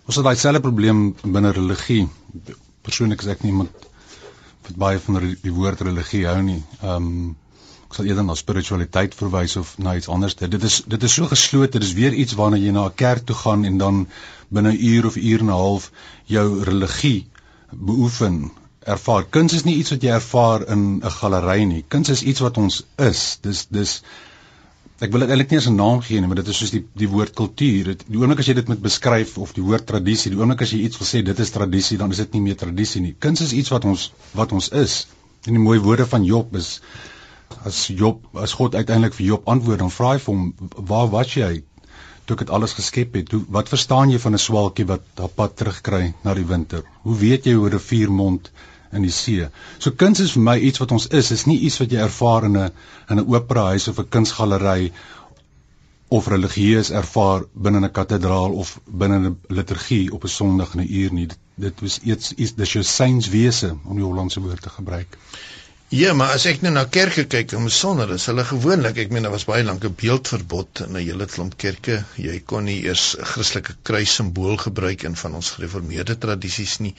Ons 0.05 0.15
het 0.15 0.25
daai 0.25 0.35
selfde 0.35 0.61
probleem 0.61 1.15
binne 1.23 1.51
religie. 1.51 2.07
Persoonlik 2.81 3.21
is 3.21 3.27
ek 3.27 3.43
nie 3.43 3.51
iemand 3.51 3.85
wat 4.65 4.75
baie 4.75 4.99
van 4.99 5.19
die 5.43 5.53
woord 5.53 5.81
religie 5.81 6.25
hou 6.27 6.41
nie. 6.41 6.63
Ehm 6.81 6.95
um, 6.95 7.37
ek 7.89 7.95
sal 7.97 8.05
eerder 8.05 8.25
na 8.25 8.35
spiritualiteit 8.37 9.15
verwys 9.17 9.55
of 9.57 9.73
na 9.81 9.95
iets 9.97 10.09
anders. 10.13 10.35
Dit 10.37 10.63
is 10.63 10.83
dit 10.85 11.03
is 11.03 11.13
so 11.17 11.25
geslote. 11.25 11.79
Dit 11.79 11.87
is 11.87 11.95
weer 11.97 12.13
iets 12.13 12.35
waarna 12.37 12.57
jy 12.61 12.71
na 12.71 12.85
'n 12.85 12.95
kerk 12.95 13.25
toe 13.25 13.35
gaan 13.35 13.65
en 13.65 13.77
dan 13.77 14.07
binne 14.53 14.71
'n 14.73 14.83
uur 14.91 15.05
of 15.05 15.15
uur 15.17 15.39
en 15.39 15.49
'n 15.49 15.61
half 15.63 15.91
jou 16.25 16.63
religie 16.63 17.27
beoefen 17.71 18.51
ervaar. 18.85 19.25
Kuns 19.29 19.53
is 19.53 19.63
nie 19.63 19.75
iets 19.75 19.89
wat 19.89 20.03
jy 20.05 20.11
ervaar 20.13 20.67
in 20.67 21.01
'n 21.01 21.11
galery 21.17 21.63
nie. 21.63 21.83
Kuns 21.87 22.09
is 22.09 22.21
iets 22.21 22.39
wat 22.39 22.57
ons 22.57 22.83
is. 22.97 23.39
Dis 23.41 23.65
dis 23.69 24.01
ek 24.99 25.11
wil 25.11 25.21
dit 25.23 25.29
eintlik 25.29 25.51
nie 25.51 25.57
as 25.57 25.67
'n 25.67 25.75
naam 25.75 26.01
gee 26.01 26.19
nie, 26.19 26.27
maar 26.27 26.41
dit 26.43 26.47
is 26.47 26.57
soos 26.57 26.71
die 26.71 26.85
die 26.93 27.09
woord 27.09 27.33
kultuur. 27.33 27.95
Die 28.05 28.17
oomblik 28.17 28.39
as 28.39 28.47
jy 28.47 28.53
dit 28.53 28.67
met 28.67 28.81
beskryf 28.81 29.37
of 29.37 29.53
die 29.53 29.63
woord 29.63 29.85
tradisie, 29.85 30.31
die 30.31 30.39
oomblik 30.39 30.61
as 30.61 30.71
jy 30.71 30.79
iets 30.85 30.97
wil 30.97 31.07
sê 31.07 31.23
dit 31.23 31.39
is 31.39 31.49
tradisie, 31.49 31.97
dan 31.97 32.11
is 32.11 32.17
dit 32.17 32.33
nie 32.33 32.41
meer 32.41 32.55
tradisie 32.55 33.01
nie. 33.01 33.15
Kuns 33.19 33.41
is 33.41 33.53
iets 33.53 33.69
wat 33.69 33.85
ons 33.85 34.11
wat 34.33 34.51
ons 34.51 34.69
is. 34.69 35.07
En 35.45 35.53
die 35.53 35.63
mooi 35.63 35.79
woorde 35.79 36.05
van 36.05 36.23
Job 36.23 36.55
is 36.55 36.81
as 37.65 37.87
Job 37.87 38.25
as 38.33 38.53
God 38.53 38.75
uiteindelik 38.75 39.13
vir 39.13 39.25
Job 39.25 39.47
antwoord, 39.47 39.79
dan 39.79 39.91
vra 39.91 40.11
hy 40.13 40.19
vir 40.19 40.35
hom, 40.35 40.53
"Waar 40.75 41.09
was 41.09 41.33
jy 41.33 41.63
toe 42.29 42.37
ek 42.37 42.45
dit 42.45 42.51
alles 42.53 42.75
geskep 42.77 43.15
het. 43.17 43.31
Hoe 43.33 43.41
wat 43.55 43.71
verstaan 43.73 44.11
jy 44.13 44.19
van 44.21 44.37
'n 44.37 44.45
swaalkie 44.45 44.85
wat 44.85 45.05
haar 45.17 45.33
pad 45.41 45.55
terugkry 45.57 46.13
na 46.23 46.33
die 46.37 46.45
winter? 46.45 46.83
Hoe 47.03 47.15
weet 47.17 47.45
jy 47.45 47.53
hoe 47.57 47.69
'n 47.69 47.73
riviermond 47.73 48.51
in 48.91 49.01
die 49.01 49.11
see? 49.11 49.47
So 49.79 49.91
kuns 49.91 50.19
is 50.19 50.33
vir 50.37 50.43
my 50.43 50.57
iets 50.57 50.79
wat 50.79 50.91
ons 50.91 51.07
is, 51.07 51.31
is 51.31 51.45
nie 51.45 51.59
iets 51.59 51.79
wat 51.79 51.91
jy 51.91 51.97
ervaar 51.97 52.45
in 52.45 52.57
'n 52.57 52.71
in 53.09 53.19
'n 53.19 53.33
operahuis 53.35 53.87
of 53.87 53.99
'n 53.99 54.09
kunsgalery 54.09 54.91
of 56.09 56.27
religieus 56.27 56.89
ervaar 56.91 57.45
binne 57.53 57.81
'n 57.81 57.91
kathedraal 57.91 58.51
of 58.53 58.79
binne 58.85 59.19
'n 59.19 59.37
liturgie 59.47 60.13
op 60.13 60.23
'n 60.23 60.35
Sondag 60.37 60.73
in 60.75 60.81
'n 60.81 60.93
uur 61.01 61.13
nie. 61.13 61.27
Dit, 61.27 61.39
dit 61.55 61.81
was 61.81 61.99
iets 61.99 62.33
iets 62.33 62.55
dis 62.55 62.73
jou 62.73 62.83
synswese 62.83 63.77
om 63.85 63.95
die 63.95 64.05
Hollandse 64.05 64.41
woord 64.41 64.61
te 64.61 64.69
gebruik. 64.69 65.17
Ja, 65.89 66.11
maar 66.13 66.35
as 66.37 66.43
ek 66.45 66.59
nou 66.61 66.69
na 66.69 66.83
kerke 66.85 67.23
kyk, 67.25 67.55
om 67.57 67.63
sonder 67.73 68.11
is 68.13 68.27
hulle 68.29 68.43
gewoonlik, 68.45 68.99
ek 69.01 69.13
meen 69.13 69.25
daar 69.25 69.33
was 69.33 69.47
baie 69.49 69.63
lank 69.65 69.87
'n 69.87 69.95
beeldverbod 69.97 70.81
in 70.85 70.91
'n 70.93 71.01
hele 71.01 71.25
klomp 71.25 71.55
kerke. 71.57 71.95
Jy 72.25 72.35
kon 72.51 72.69
nie 72.69 72.83
eers 72.83 73.15
'n 73.17 73.25
Christelike 73.25 73.73
kruis 73.89 74.13
simbool 74.13 74.57
gebruik 74.57 75.03
in 75.09 75.15
van 75.15 75.39
ons 75.39 75.49
gereformeerde 75.55 76.17
tradisies 76.17 76.77
nie. 76.77 76.93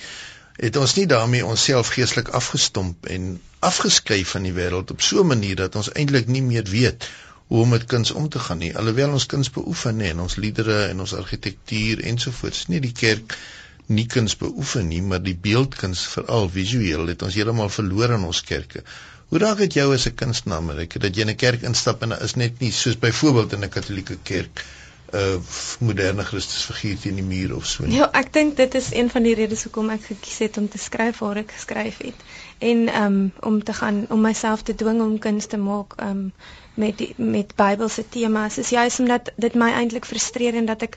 Het 0.57 0.77
ons 0.77 0.95
nie 0.97 1.07
daarmee 1.07 1.47
onsself 1.47 1.95
geestelik 1.95 2.29
afgestomp 2.41 3.07
en 3.07 3.41
afgeskei 3.61 4.25
van 4.25 4.43
die 4.43 4.53
wêreld 4.59 4.91
op 4.91 5.01
so 5.01 5.23
'n 5.23 5.27
manier 5.27 5.57
dat 5.57 5.77
ons 5.77 5.93
eintlik 5.93 6.27
nie 6.27 6.43
meer 6.43 6.65
weet 6.65 7.09
hoe 7.47 7.63
om 7.63 7.69
met 7.69 7.85
kuns 7.85 8.11
om 8.11 8.29
te 8.29 8.39
gaan 8.39 8.59
nie. 8.59 8.77
Alhoewel 8.77 9.13
ons 9.13 9.27
kuns 9.27 9.51
beoefen 9.51 9.97
nê, 9.97 10.11
en 10.11 10.21
ons 10.21 10.37
liedere 10.37 10.87
en 10.87 11.01
ons 11.01 11.15
argitektuur 11.15 12.03
ensovoorts, 12.03 12.67
nie 12.67 12.81
die 12.81 12.93
kerk 12.93 13.39
nie 13.91 14.07
kuns 14.07 14.37
beoefen 14.41 14.89
nie, 14.89 15.03
maar 15.03 15.23
die 15.23 15.37
beeldkuns 15.47 16.07
veral 16.15 16.49
visueel 16.55 17.07
het 17.13 17.23
ons 17.27 17.39
heeltemal 17.39 17.73
verloor 17.75 18.17
in 18.17 18.27
ons 18.29 18.43
kerke. 18.47 18.85
Hoe 19.31 19.39
raak 19.39 19.63
dit 19.63 19.79
jou 19.79 19.89
as 19.95 20.07
'n 20.07 20.15
kunstenaar, 20.15 20.63
Marike, 20.63 20.99
dat 20.99 21.17
jy 21.17 21.23
in 21.23 21.31
'n 21.31 21.37
kerk 21.37 21.63
instap 21.63 22.03
en 22.03 22.19
is 22.21 22.35
net 22.35 22.61
nie 22.61 22.73
soos 22.73 22.99
byvoorbeeld 22.99 23.53
in 23.53 23.65
'n 23.65 23.69
Katolieke 23.69 24.19
kerk 24.23 24.65
'n 25.13 25.17
uh, 25.17 25.41
moderne 25.79 26.25
Christusfiguur 26.25 26.99
teen 26.99 27.17
die 27.19 27.25
muur 27.25 27.57
of 27.57 27.67
so 27.67 27.85
nie. 27.85 27.97
Ja, 27.99 28.07
ek 28.15 28.33
dink 28.33 28.57
dit 28.57 28.75
is 28.79 28.93
een 28.95 29.11
van 29.11 29.23
die 29.27 29.35
redes 29.35 29.65
hoekom 29.67 29.91
ek 29.91 30.05
gekies 30.07 30.39
het 30.39 30.59
om 30.61 30.69
te 30.69 30.79
skryf 30.79 31.19
waar 31.19 31.41
ek 31.43 31.51
geskryf 31.57 31.99
het. 31.99 32.21
En 32.59 33.03
um 33.03 33.19
om 33.41 33.59
te 33.65 33.73
gaan 33.73 34.05
om 34.09 34.21
myself 34.21 34.63
te 34.63 34.75
dwing 34.75 35.01
om 35.03 35.19
kuns 35.19 35.47
te 35.47 35.59
maak 35.59 35.99
um 36.03 36.33
met 36.75 36.99
die, 36.99 37.15
met 37.17 37.57
Bybelse 37.57 38.05
temas. 38.09 38.59
Is 38.59 38.71
juist 38.71 39.03
omdat 39.03 39.33
dit 39.37 39.55
my 39.55 39.73
eintlik 39.73 40.07
frustreer 40.07 40.55
en 40.55 40.71
dat 40.71 40.87
ek 40.87 40.97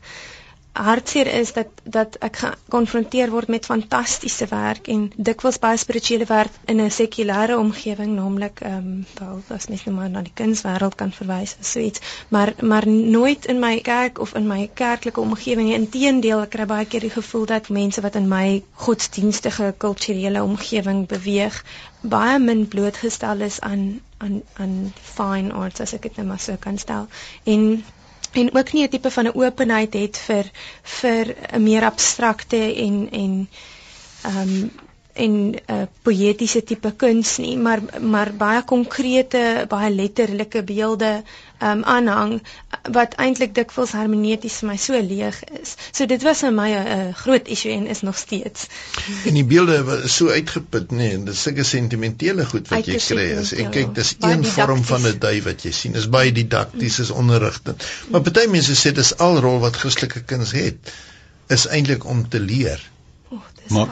hartseer 0.74 1.28
is 1.28 1.54
dat 1.54 1.68
dat 1.84 2.16
ek 2.26 2.38
gekonfronteer 2.42 3.30
word 3.30 3.48
met 3.48 3.68
fantastiese 3.70 4.48
werk 4.50 4.88
en 4.90 5.04
dikwels 5.16 5.60
baie 5.62 5.78
spirituele 5.78 6.26
werk 6.26 6.56
in 6.66 6.82
'n 6.82 6.92
sekulêre 6.92 7.58
omgewing 7.58 8.16
naamlik 8.16 8.62
ehm 8.62 8.78
um, 8.78 9.06
wel 9.20 9.42
as 9.58 9.68
mens 9.68 9.84
nou 9.86 9.96
maar 9.96 10.10
na 10.10 10.22
die 10.22 10.34
kunswêreld 10.42 10.96
kan 10.96 11.12
verwys 11.12 11.56
of 11.60 11.66
so 11.66 11.80
iets 11.80 12.02
maar 12.30 12.54
maar 12.62 12.88
nooit 12.88 13.46
in 13.46 13.60
my 13.60 13.80
kerk 13.82 14.20
of 14.20 14.34
in 14.34 14.48
my 14.48 14.70
kerklike 14.74 15.20
omgewing 15.22 15.68
nie 15.68 15.78
inteendeel 15.78 16.42
ek 16.42 16.50
kry 16.58 16.66
baie 16.66 16.86
keer 16.86 17.06
die 17.06 17.16
gevoel 17.20 17.46
dat 17.46 17.70
mense 17.70 18.02
wat 18.02 18.16
in 18.16 18.28
my 18.28 18.64
godsdienstige 18.74 19.74
kulturele 19.78 20.44
omgewing 20.44 21.08
beweeg 21.08 21.64
baie 22.02 22.40
min 22.40 22.68
blootgestel 22.68 23.42
is 23.42 23.60
aan 23.62 24.02
aan 24.18 24.42
aan 24.54 24.94
fine 25.02 25.54
arts 25.54 25.80
as 25.80 25.94
ek 25.94 26.02
dit 26.02 26.16
nou 26.18 26.28
maar 26.28 26.40
so 26.40 26.56
kan 26.60 26.78
stel. 26.78 27.08
En 27.44 27.84
en 28.36 28.56
ook 28.56 28.72
nie 28.74 28.84
'n 28.86 28.89
tipe 28.89 29.12
van 29.12 29.26
'n 29.28 29.36
openheid 29.36 29.93
het 29.93 30.17
vir 30.17 30.46
vir 31.00 31.36
'n 31.54 31.63
meer 31.63 31.84
abstrakte 31.84 32.62
en 32.86 33.08
en 33.12 33.50
ehm 34.24 34.38
um, 34.39 34.72
en 35.13 35.34
'n 35.54 35.56
uh, 35.69 35.86
poëtiese 36.02 36.63
tipe 36.63 36.91
kuns 36.97 37.38
nie, 37.38 37.58
maar 37.58 37.82
maar 38.02 38.32
baie 38.34 38.63
konkrete, 38.63 39.65
baie 39.69 39.91
letterlike 39.93 40.63
beelde 40.63 41.12
um, 41.62 41.84
aanhang 41.84 42.41
wat 42.91 43.13
eintlik 43.21 43.54
dikwels 43.56 43.93
hermeneuties 43.93 44.58
vir 44.62 44.69
my 44.71 44.78
so 44.78 45.02
leeg 45.02 45.38
is. 45.62 45.76
So 45.91 46.06
dit 46.10 46.23
was 46.26 46.41
vir 46.45 46.54
my 46.54 46.69
'n 46.71 46.88
uh, 46.95 47.13
groot 47.21 47.47
issue 47.47 47.71
en 47.71 47.88
is 47.88 48.02
nog 48.02 48.17
steeds. 48.17 48.67
En 49.26 49.34
die 49.34 49.45
beelde 49.45 49.84
was 49.84 50.15
so 50.15 50.30
uitgeput, 50.30 50.91
nê, 50.91 50.97
nee, 50.97 51.13
en 51.19 51.26
dis 51.30 51.41
sulke 51.41 51.63
sentimentele 51.63 52.45
goed 52.45 52.67
wat 52.73 52.86
jy 52.86 52.97
kry 52.97 53.30
as 53.38 53.54
en 53.54 53.69
kyk, 53.69 53.93
dis 53.95 54.15
een 54.19 54.45
vorm 54.45 54.84
van 54.84 55.08
'n 55.08 55.19
dui 55.19 55.41
wat 55.41 55.63
jy 55.63 55.71
sien. 55.71 55.95
Is 55.95 56.10
baie 56.10 56.32
didakties, 56.32 56.99
is 56.99 57.12
onderrigtend. 57.12 57.86
Maar 58.10 58.21
party 58.21 58.47
mense 58.49 58.73
sê 58.73 58.91
dis 58.91 59.17
al 59.17 59.39
rol 59.39 59.60
wat 59.60 59.76
Christelike 59.76 60.23
kinders 60.23 60.52
het 60.52 60.93
is 61.47 61.67
eintlik 61.67 62.06
om 62.06 62.30
te 62.30 62.39
leer. 62.39 62.82
Maar 63.74 63.91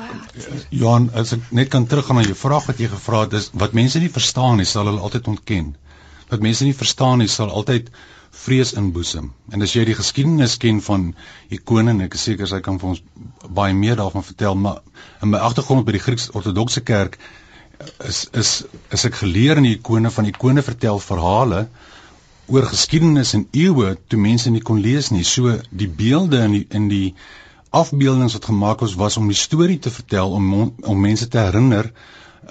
Johan, 0.70 1.10
as 1.18 1.34
ek 1.38 1.52
net 1.56 1.70
kan 1.74 1.86
teruggaan 1.88 2.20
na 2.20 2.26
jou 2.26 2.38
vraag 2.38 2.68
wat 2.70 2.82
jy 2.82 2.90
gevra 2.92 3.26
het, 3.26 3.36
is 3.40 3.50
wat 3.54 3.76
mense 3.78 4.00
nie 4.00 4.12
verstaan 4.12 4.60
nie, 4.62 4.68
sal 4.70 4.90
hulle 4.90 5.04
altyd 5.04 5.30
ontken. 5.32 5.76
Wat 6.32 6.44
mense 6.44 6.66
nie 6.68 6.76
verstaan 6.78 7.22
nie, 7.24 7.30
sal 7.32 7.52
altyd 7.52 7.92
vrees 8.32 8.74
inboesem. 8.80 9.32
En 9.52 9.62
as 9.66 9.74
jy 9.76 9.84
die 9.90 9.98
geskiedenis 9.98 10.56
ken 10.62 10.80
van 10.86 11.10
ikone, 11.52 11.98
ek 12.06 12.16
is 12.16 12.28
seker 12.30 12.48
sy 12.48 12.62
kan 12.64 12.80
vir 12.80 12.94
ons 12.94 13.04
baie 13.60 13.76
meer 13.76 14.00
daarvan 14.00 14.24
vertel, 14.24 14.56
maar 14.56 14.80
in 15.22 15.34
my 15.34 15.42
agtergrond 15.44 15.86
by 15.88 15.98
die 15.98 16.04
Grieks-Ortodokse 16.04 16.84
Kerk 16.88 17.20
is 18.08 18.28
is 18.38 18.52
is 18.94 19.06
ek 19.10 19.18
geleer 19.24 19.58
in 19.58 19.68
die 19.68 19.78
ikone 19.80 20.12
van 20.14 20.28
ikone 20.30 20.62
vertel 20.62 21.00
verhale 21.02 21.66
oor 22.52 22.68
geskiedenis 22.70 23.34
en 23.38 23.48
eeue 23.58 23.96
toe 24.08 24.20
mense 24.20 24.52
nie 24.54 24.62
kon 24.62 24.82
lees 24.82 25.10
nie. 25.12 25.24
So 25.24 25.58
die 25.72 25.90
beelde 25.90 26.44
in 26.46 26.58
die 26.58 26.66
in 26.70 26.90
die 26.92 27.08
afbeeldings 27.72 28.34
wat 28.36 28.46
gemaak 28.46 28.82
is 28.82 28.96
was 29.00 29.18
om 29.18 29.30
die 29.32 29.38
storie 29.38 29.80
te 29.80 29.92
vertel 29.92 30.32
om 30.32 30.74
om 30.82 31.00
mense 31.00 31.28
te 31.28 31.40
herinner 31.40 31.92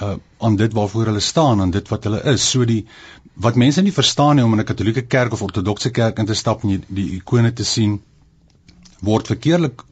uh 0.00 0.14
aan 0.40 0.56
dit 0.56 0.72
waarvoor 0.72 1.10
hulle 1.10 1.20
staan 1.20 1.60
en 1.60 1.70
dit 1.70 1.88
wat 1.88 2.04
hulle 2.04 2.22
is. 2.32 2.44
So 2.50 2.64
die 2.64 2.86
wat 3.34 3.58
mense 3.60 3.82
nie 3.82 3.92
verstaan 3.92 4.36
nie 4.36 4.44
om 4.44 4.52
in 4.52 4.60
'n 4.60 4.64
Katolieke 4.64 5.02
kerk 5.02 5.32
of 5.32 5.42
Ortodokse 5.42 5.90
kerk 5.90 6.18
in 6.18 6.26
te 6.26 6.34
stap 6.34 6.64
en 6.64 6.84
die 6.88 7.08
ikone 7.16 7.52
te 7.52 7.64
sien 7.64 8.00
word 9.00 9.26
verkeerlik 9.26 9.84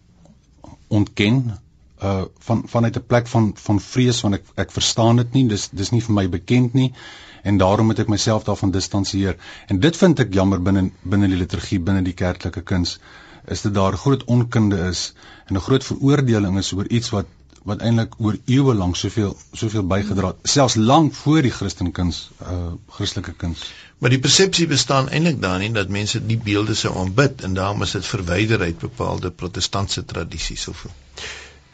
ontken 0.88 1.58
uh 2.02 2.24
van 2.38 2.62
vanuit 2.66 2.96
'n 2.96 3.06
plek 3.06 3.26
van 3.26 3.52
van 3.54 3.80
vrees 3.80 4.20
want 4.20 4.34
ek 4.34 4.44
ek 4.54 4.72
verstaan 4.72 5.16
dit 5.16 5.32
nie. 5.32 5.48
Dis 5.48 5.68
dis 5.68 5.90
nie 5.90 6.02
vir 6.02 6.14
my 6.14 6.28
bekend 6.28 6.74
nie 6.74 6.92
en 7.42 7.58
daarom 7.58 7.86
moet 7.86 7.98
ek 7.98 8.08
myself 8.08 8.44
daarvan 8.44 8.70
distansieer. 8.70 9.36
En 9.68 9.80
dit 9.80 9.96
vind 9.96 10.20
ek 10.20 10.34
jammer 10.34 10.62
binne 10.62 10.90
binne 11.02 11.28
die 11.28 11.40
liturgie, 11.40 11.80
binne 11.80 12.02
die 12.02 12.16
kerklike 12.16 12.62
kuns. 12.62 12.98
Is 13.48 13.62
dit 13.62 13.74
daar 13.74 13.96
groot 13.96 14.24
onkunde 14.24 14.78
is 14.88 15.12
en 15.46 15.56
'n 15.56 15.66
groot 15.68 15.84
veroordeling 15.84 16.58
is 16.58 16.72
oor 16.72 16.86
iets 16.88 17.10
wat 17.10 17.26
wat 17.68 17.82
eintlik 17.84 18.14
oor 18.24 18.36
eeue 18.46 18.74
lank 18.74 18.96
soveel 18.96 19.34
soveel 19.52 19.84
bygedra 19.92 20.30
het 20.32 20.52
selfs 20.52 20.76
lank 20.90 21.14
voor 21.14 21.42
die 21.46 21.52
Christenkuns 21.56 22.20
uh 22.42 22.72
Christelike 22.96 23.34
kuns 23.42 23.64
maar 23.98 24.14
die 24.14 24.20
persepsie 24.26 24.66
bestaan 24.70 25.10
eintlik 25.10 25.40
daarin 25.42 25.74
dat 25.76 25.92
mense 25.98 26.22
die 26.26 26.38
beelde 26.48 26.74
sou 26.82 26.94
aanbid 27.02 27.42
en 27.48 27.58
daarom 27.58 27.82
is 27.86 27.96
dit 27.98 28.06
verwyder 28.06 28.60
uit 28.60 28.78
bepaalde 28.78 29.30
protestantse 29.42 30.04
tradisies 30.14 30.68
of 30.68 30.86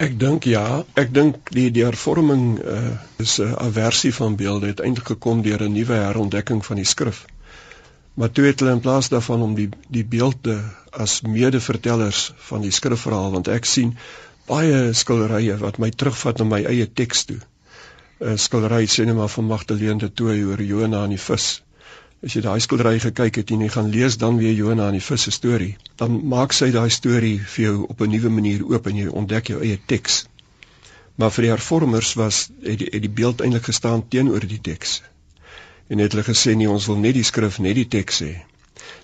Ek 0.03 0.17
dink 0.19 0.47
ja, 0.51 0.83
ek 0.99 1.13
dink 1.15 1.53
die 1.55 1.69
die 1.71 1.85
hervorming 1.87 2.59
uh 2.59 2.97
is 3.23 3.39
'n 3.39 3.55
aversie 3.63 4.11
van 4.15 4.35
beelde 4.37 4.67
het 4.67 4.81
eintlik 4.81 5.07
gekom 5.13 5.43
deur 5.43 5.63
'n 5.63 5.73
nuwe 5.73 5.95
herontdekking 5.95 6.65
van 6.67 6.77
die 6.77 6.85
skrif. 6.93 7.25
Maar 8.15 8.31
toe 8.31 8.45
het 8.45 8.61
hulle 8.61 8.73
in 8.73 8.81
plaas 8.81 9.09
daarvan 9.09 9.43
om 9.43 9.55
die 9.55 9.69
die 9.89 10.05
beelde 10.05 10.57
as 10.91 11.21
medevertellers 11.23 12.33
van 12.49 12.61
die 12.67 12.71
skrifverhaal 12.71 13.31
want 13.31 13.49
ek 13.49 13.65
sien 13.65 13.97
baie 14.47 14.93
skilderye 14.93 15.57
wat 15.63 15.79
my 15.79 15.91
terugvat 15.91 16.39
na 16.39 16.45
my 16.45 16.65
eie 16.65 16.87
teks 16.87 17.25
toe. 17.25 17.39
'n 18.21 18.39
Skildery 18.39 18.87
sê 18.87 19.07
net 19.07 19.17
maar 19.17 19.29
van 19.29 19.47
Magdalene 19.47 20.13
Tooi 20.13 20.45
oor 20.45 20.63
Jona 20.63 21.05
en 21.05 21.15
die 21.15 21.25
vis. 21.29 21.63
As 22.25 22.35
jy 22.37 22.41
daai 22.45 22.61
skildery 22.65 22.99
gekyk 23.05 23.41
het 23.41 23.51
en 23.53 23.65
jy 23.65 23.71
gaan 23.73 23.91
lees 23.93 24.17
dan 24.17 24.39
weer 24.41 24.55
Jona 24.57 24.87
en 24.89 24.97
die 24.97 25.07
vis 25.07 25.27
se 25.27 25.33
storie, 25.35 25.75
dan 26.01 26.21
maak 26.35 26.55
sy 26.57 26.71
daai 26.73 26.91
storie 26.91 27.37
vir 27.55 27.65
jou 27.65 27.75
op 27.95 28.01
'n 28.01 28.11
nuwe 28.11 28.31
manier 28.37 28.63
oop 28.65 28.87
en 28.87 28.97
jy 28.97 29.09
ontdek 29.23 29.51
jou 29.53 29.61
eie 29.61 29.81
teks. 29.93 30.25
Maar 31.17 31.31
vir 31.31 31.43
die 31.43 31.51
hervormers 31.51 32.15
was 32.15 32.49
het 32.63 32.79
die, 32.79 32.89
het 32.93 33.03
die 33.03 33.17
beeld 33.21 33.41
eintlik 33.41 33.69
gestaan 33.71 34.09
teenoor 34.09 34.47
die 34.47 34.61
teks 34.71 35.03
en 35.89 35.99
het 35.99 36.13
hulle 36.13 36.25
gesê 36.25 36.55
nie 36.57 36.69
ons 36.71 36.87
wil 36.87 36.97
net 36.97 37.15
die 37.15 37.27
skrif 37.29 37.59
net 37.59 37.77
die 37.77 37.89
teks 37.97 38.23
hê. 38.25 38.33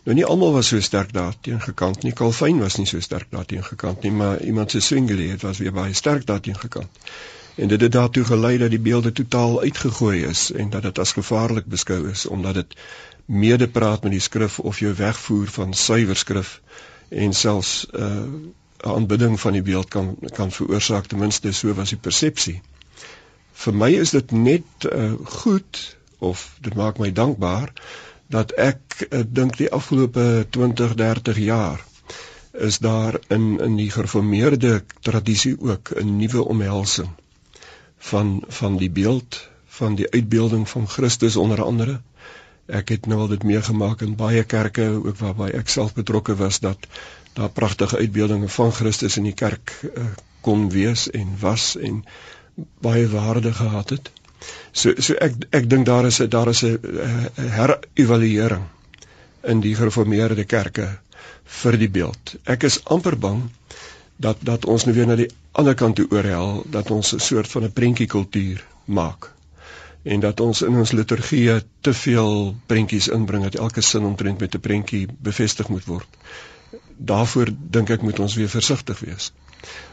Nou 0.07 0.15
nie 0.17 0.25
almal 0.25 0.55
was 0.57 0.71
so 0.73 0.81
sterk 0.81 1.13
daarteen 1.13 1.61
gekant 1.61 2.03
nie. 2.03 2.13
Calvin 2.21 2.63
was 2.65 2.79
nie 2.81 2.87
so 2.89 3.01
sterk 3.05 3.29
daarteen 3.31 3.65
gekant 3.65 4.03
nie, 4.03 4.13
maar 4.23 4.41
iemand 4.41 4.71
se 4.71 4.81
Zwingli 4.81 5.29
het 5.29 5.43
was 5.43 5.59
weer 5.59 5.77
baie 5.77 5.93
sterk 5.95 6.27
daarteen 6.27 6.57
gekant. 6.57 7.11
En 7.61 7.69
dit 7.69 7.81
het 7.81 7.93
daartoe 7.93 8.25
gelei 8.25 8.57
dat 8.59 8.71
die 8.71 8.81
beelde 8.81 9.13
totaal 9.13 9.61
uitgegooi 9.61 10.25
is 10.25 10.53
en 10.53 10.71
dat 10.71 10.83
dit 10.83 10.99
as 10.99 11.13
gevaarlik 11.13 11.67
beskou 11.67 12.09
is 12.11 12.27
omdat 12.27 12.55
dit 12.55 12.77
mede 13.31 13.69
praat 13.69 14.03
met 14.03 14.13
die 14.13 14.23
skrif 14.23 14.59
of 14.59 14.79
jou 14.83 14.91
wegvoer 14.99 15.47
van 15.57 15.75
suiwer 15.75 16.19
skrif 16.19 16.61
en 17.09 17.33
selfs 17.33 17.87
'n 17.93 18.03
uh, 18.03 18.91
aanbidding 18.91 19.41
van 19.41 19.53
die 19.53 19.63
beeld 19.63 19.89
kan 19.89 20.17
kan 20.39 20.51
veroorsaak 20.53 21.07
ten 21.07 21.19
minste 21.19 21.53
so 21.53 21.75
was 21.75 21.93
die 21.95 21.99
persepsie. 21.99 22.61
Vir 23.53 23.75
my 23.75 23.91
is 23.93 24.11
dit 24.11 24.31
net 24.31 24.87
uh, 24.93 25.13
goed 25.43 25.97
of 26.19 26.57
dit 26.61 26.75
maak 26.75 26.99
my 26.99 27.13
dankbaar 27.13 27.73
dat 28.27 28.53
ek 28.53 29.07
uh, 29.11 29.23
dink 29.27 29.57
die 29.57 29.71
afgelope 29.71 30.47
20, 30.51 30.95
30 30.95 31.39
jaar 31.39 31.85
is 32.53 32.79
daar 32.79 33.19
in 33.29 33.61
in 33.61 33.77
die 33.77 33.91
gereformeerde 33.91 34.83
tradisie 35.01 35.57
ook 35.61 35.95
'n 35.95 36.17
nuwe 36.17 36.45
omhelsing 36.45 37.11
van 37.99 38.43
van 38.49 38.77
die 38.77 38.91
beeld 38.91 39.49
van 39.67 39.95
die 39.95 40.11
uitbeelding 40.11 40.69
van 40.69 40.89
Christus 40.89 41.37
onder 41.37 41.63
andere. 41.63 42.01
Ek 42.71 42.89
het 42.95 43.07
nou 43.11 43.21
al 43.25 43.33
dit 43.33 43.43
meegemaak 43.43 44.03
in 44.07 44.17
baie 44.17 44.45
kerke 44.45 44.87
ook 44.97 45.17
waarby 45.19 45.51
ek 45.59 45.69
self 45.69 45.95
betrokke 45.95 46.37
was 46.39 46.61
dat 46.61 46.87
daar 47.35 47.51
pragtige 47.51 47.97
uitbeeldinge 47.97 48.49
van 48.49 48.73
Christus 48.73 49.17
in 49.17 49.27
die 49.29 49.35
kerk 49.35 49.73
uh, 49.83 50.05
kon 50.41 50.69
wees 50.71 51.09
en 51.11 51.35
was 51.41 51.77
en 51.77 52.05
baie 52.87 53.09
waarde 53.09 53.53
gehad 53.53 53.91
het. 53.91 54.11
So 54.73 54.95
so 54.99 55.15
ek 55.15 55.37
ek 55.51 55.71
dink 55.71 55.87
daar 55.87 56.07
is 56.07 56.21
'n 56.21 56.29
daar 56.29 56.49
is 56.49 56.63
'n 56.65 56.79
herëvaluering 57.59 58.67
in 59.43 59.61
die 59.61 59.75
gereformeerde 59.75 60.45
kerke 60.45 60.89
vir 61.63 61.77
die 61.77 61.91
beeld. 61.91 62.37
Ek 62.45 62.63
is 62.63 62.85
amper 62.85 63.19
bang 63.19 63.43
dat 64.17 64.37
dat 64.41 64.65
ons 64.65 64.85
nou 64.85 64.95
weer 64.97 65.07
na 65.07 65.17
die 65.17 65.31
ander 65.53 65.75
kant 65.75 65.97
toe 65.97 66.09
oorhel 66.11 66.65
dat 66.71 66.91
ons 66.91 67.15
'n 67.15 67.19
soort 67.19 67.49
van 67.49 67.65
'n 67.65 67.73
prentjiekultuur 67.73 68.65
maak 68.85 69.33
en 70.03 70.21
dat 70.21 70.41
ons 70.41 70.63
in 70.63 70.77
ons 70.77 70.93
liturgie 70.93 71.61
te 71.81 71.93
veel 71.95 72.55
prentjies 72.67 73.09
inbring 73.09 73.43
dat 73.45 73.55
elke 73.55 73.81
sin 73.81 74.05
omtrent 74.05 74.41
met 74.41 74.55
'n 74.55 74.61
prentjie 74.61 75.07
bevestig 75.19 75.69
moet 75.69 75.85
word. 75.85 76.09
Daarvoor 76.97 77.49
dink 77.71 77.91
ek 77.91 78.03
moet 78.03 78.19
ons 78.19 78.35
weer 78.35 78.49
versigtig 78.49 79.01
wees. 79.01 79.33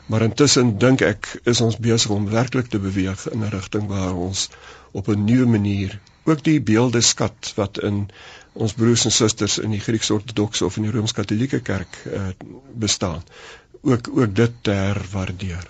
Maar 0.05 0.21
intussen 0.21 0.77
dink 0.77 1.01
ek 1.01 1.41
is 1.43 1.61
ons 1.61 1.77
besig 1.77 2.11
om 2.11 2.29
werklik 2.29 2.67
te 2.67 2.79
beweeg 2.79 3.27
in 3.31 3.43
'n 3.43 3.49
rigting 3.49 3.87
waar 3.87 4.13
ons 4.13 4.49
op 4.91 5.07
'n 5.07 5.23
nuwe 5.25 5.45
manier 5.45 5.99
ook 6.23 6.43
die 6.43 6.61
beelde 6.61 7.01
skat 7.01 7.53
wat 7.55 7.79
in 7.79 8.07
ons 8.53 8.73
broers 8.73 9.05
en 9.05 9.11
susters 9.11 9.57
in 9.57 9.71
die 9.71 9.79
Grieks-Ortodokse 9.79 10.65
of 10.65 10.77
in 10.77 10.83
die 10.83 10.91
Rooms-Katolieke 10.91 11.59
kerk 11.59 11.97
uh, 12.05 12.27
bestaan 12.73 13.23
ook 13.81 14.09
ook 14.13 14.35
dit 14.35 14.51
te 14.61 14.71
herwaardeer. 14.71 15.67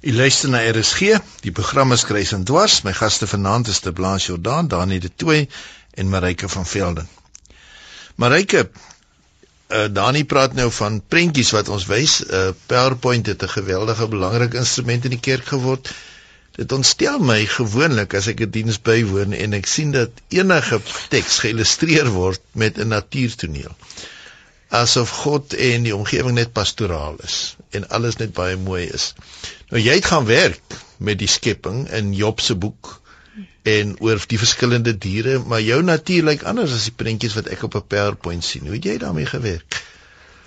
U 0.00 0.12
luister 0.14 0.48
na 0.48 0.60
RSG, 0.62 1.16
die 1.42 1.50
program 1.50 1.90
is 1.92 2.04
Kruis 2.06 2.30
en 2.32 2.44
Dwars. 2.46 2.84
My 2.86 2.92
gaste 2.94 3.26
vanaand 3.26 3.66
is 3.66 3.80
te 3.82 3.90
Blanche 3.92 4.28
Jordan, 4.30 4.68
Dani 4.70 5.00
de 5.02 5.10
Tooi 5.10 5.48
en 5.90 6.08
Marike 6.08 6.48
van 6.48 6.66
Velden. 6.66 7.08
Marike, 8.14 8.68
uh, 8.68 9.88
Dani 9.90 10.22
praat 10.24 10.54
nou 10.54 10.68
van 10.76 11.00
prentjies 11.02 11.50
wat 11.50 11.68
ons 11.74 11.88
wys. 11.90 12.20
Uh, 12.22 12.52
PowerPoint 12.70 13.26
het 13.26 13.42
'n 13.42 13.50
geweldige 13.56 14.08
belangrike 14.08 14.62
instrument 14.62 15.04
in 15.04 15.16
die 15.16 15.24
kerk 15.30 15.50
geword. 15.50 15.90
Dit 16.54 16.72
ontstel 16.72 17.18
my 17.18 17.40
gewoonlik 17.46 18.14
as 18.14 18.30
ek 18.30 18.40
'n 18.46 18.50
diens 18.50 18.78
bywoon 18.78 19.32
en 19.32 19.52
ek 19.52 19.66
sien 19.66 19.90
dat 19.90 20.10
enige 20.28 20.78
teks 21.08 21.38
geïllustreer 21.38 22.06
word 22.14 22.40
met 22.52 22.78
'n 22.78 22.88
natuurtoneel. 22.94 23.74
Asof 24.68 25.10
God 25.24 25.54
en 25.54 25.82
die 25.82 25.96
omgewing 25.96 26.34
net 26.36 26.52
pastoraal 26.52 27.16
is 27.24 27.56
en 27.72 27.88
alles 27.88 28.18
net 28.20 28.32
baie 28.36 28.56
mooi 28.56 28.84
is. 28.84 29.14
Nou 29.70 29.80
jy 29.80 29.94
het 29.96 30.08
gaan 30.10 30.26
werk 30.28 30.76
met 30.98 31.18
die 31.18 31.30
skepping 31.30 31.86
in 31.90 32.12
Job 32.12 32.40
se 32.40 32.54
boek 32.54 33.00
en 33.68 33.94
oor 34.04 34.20
die 34.28 34.38
verskillende 34.40 34.94
diere, 34.98 35.38
maar 35.38 35.60
jou 35.60 35.82
natuur 35.82 36.24
lyk 36.30 36.44
anders 36.48 36.72
as 36.76 36.88
die 36.88 36.96
prentjies 36.96 37.36
wat 37.38 37.48
ek 37.52 37.62
op 37.68 37.76
'n 37.76 37.86
PowerPoint 37.94 38.44
sien. 38.44 38.66
Hoe 38.66 38.76
het 38.76 38.84
jy 38.84 38.98
daarmee 38.98 39.26
gewerk? 39.26 39.82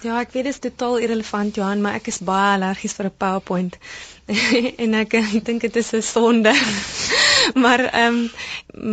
Ja, 0.02 0.20
ek 0.20 0.32
weet 0.34 0.44
dit 0.44 0.54
is 0.54 0.60
totaal 0.60 0.98
irrelevant 0.98 1.56
Johan, 1.56 1.82
maar 1.82 1.94
ek 1.94 2.08
is 2.08 2.18
baie 2.26 2.56
allergies 2.56 2.94
vir 2.98 3.06
'n 3.06 3.18
PowerPoint. 3.18 3.78
en 4.84 4.94
ek, 4.94 5.14
ek 5.14 5.46
dink 5.46 5.62
dit 5.62 5.76
is 5.76 5.94
'n 5.94 6.02
sonde. 6.02 6.54
maar 7.64 7.84
ehm 7.86 8.18
um, 8.18 8.32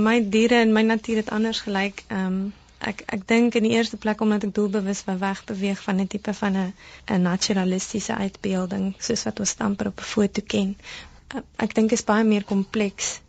my 0.05 0.29
diere 0.29 0.61
en 0.61 0.73
my 0.73 0.83
natuur 0.83 1.17
het 1.17 1.31
anders 1.31 1.61
gelyk. 1.61 2.05
Ehm 2.09 2.27
um, 2.27 2.53
ek 2.81 3.03
ek 3.07 3.27
dink 3.27 3.55
in 3.59 3.62
die 3.67 3.75
eerste 3.77 3.97
plek 3.97 4.21
omdat 4.21 4.45
ek 4.47 4.55
doelbewus 4.55 5.05
wou 5.07 5.17
wegbeweeg 5.19 5.83
van 5.83 6.01
'n 6.01 6.07
tipe 6.07 6.35
van 6.41 6.57
'n 6.57 6.73
'n 7.14 7.23
naturalistiese 7.23 8.14
uitbeelding 8.14 8.95
soos 8.99 9.23
wat 9.25 9.41
ons 9.41 9.57
amper 9.59 9.87
op 9.87 9.99
'n 10.01 10.11
foto 10.14 10.43
ken. 10.47 10.77
Ek 11.57 11.75
dink 11.75 11.93
is 11.93 12.05
baie 12.05 12.25
meer 12.25 12.45
kompleks 12.45 13.21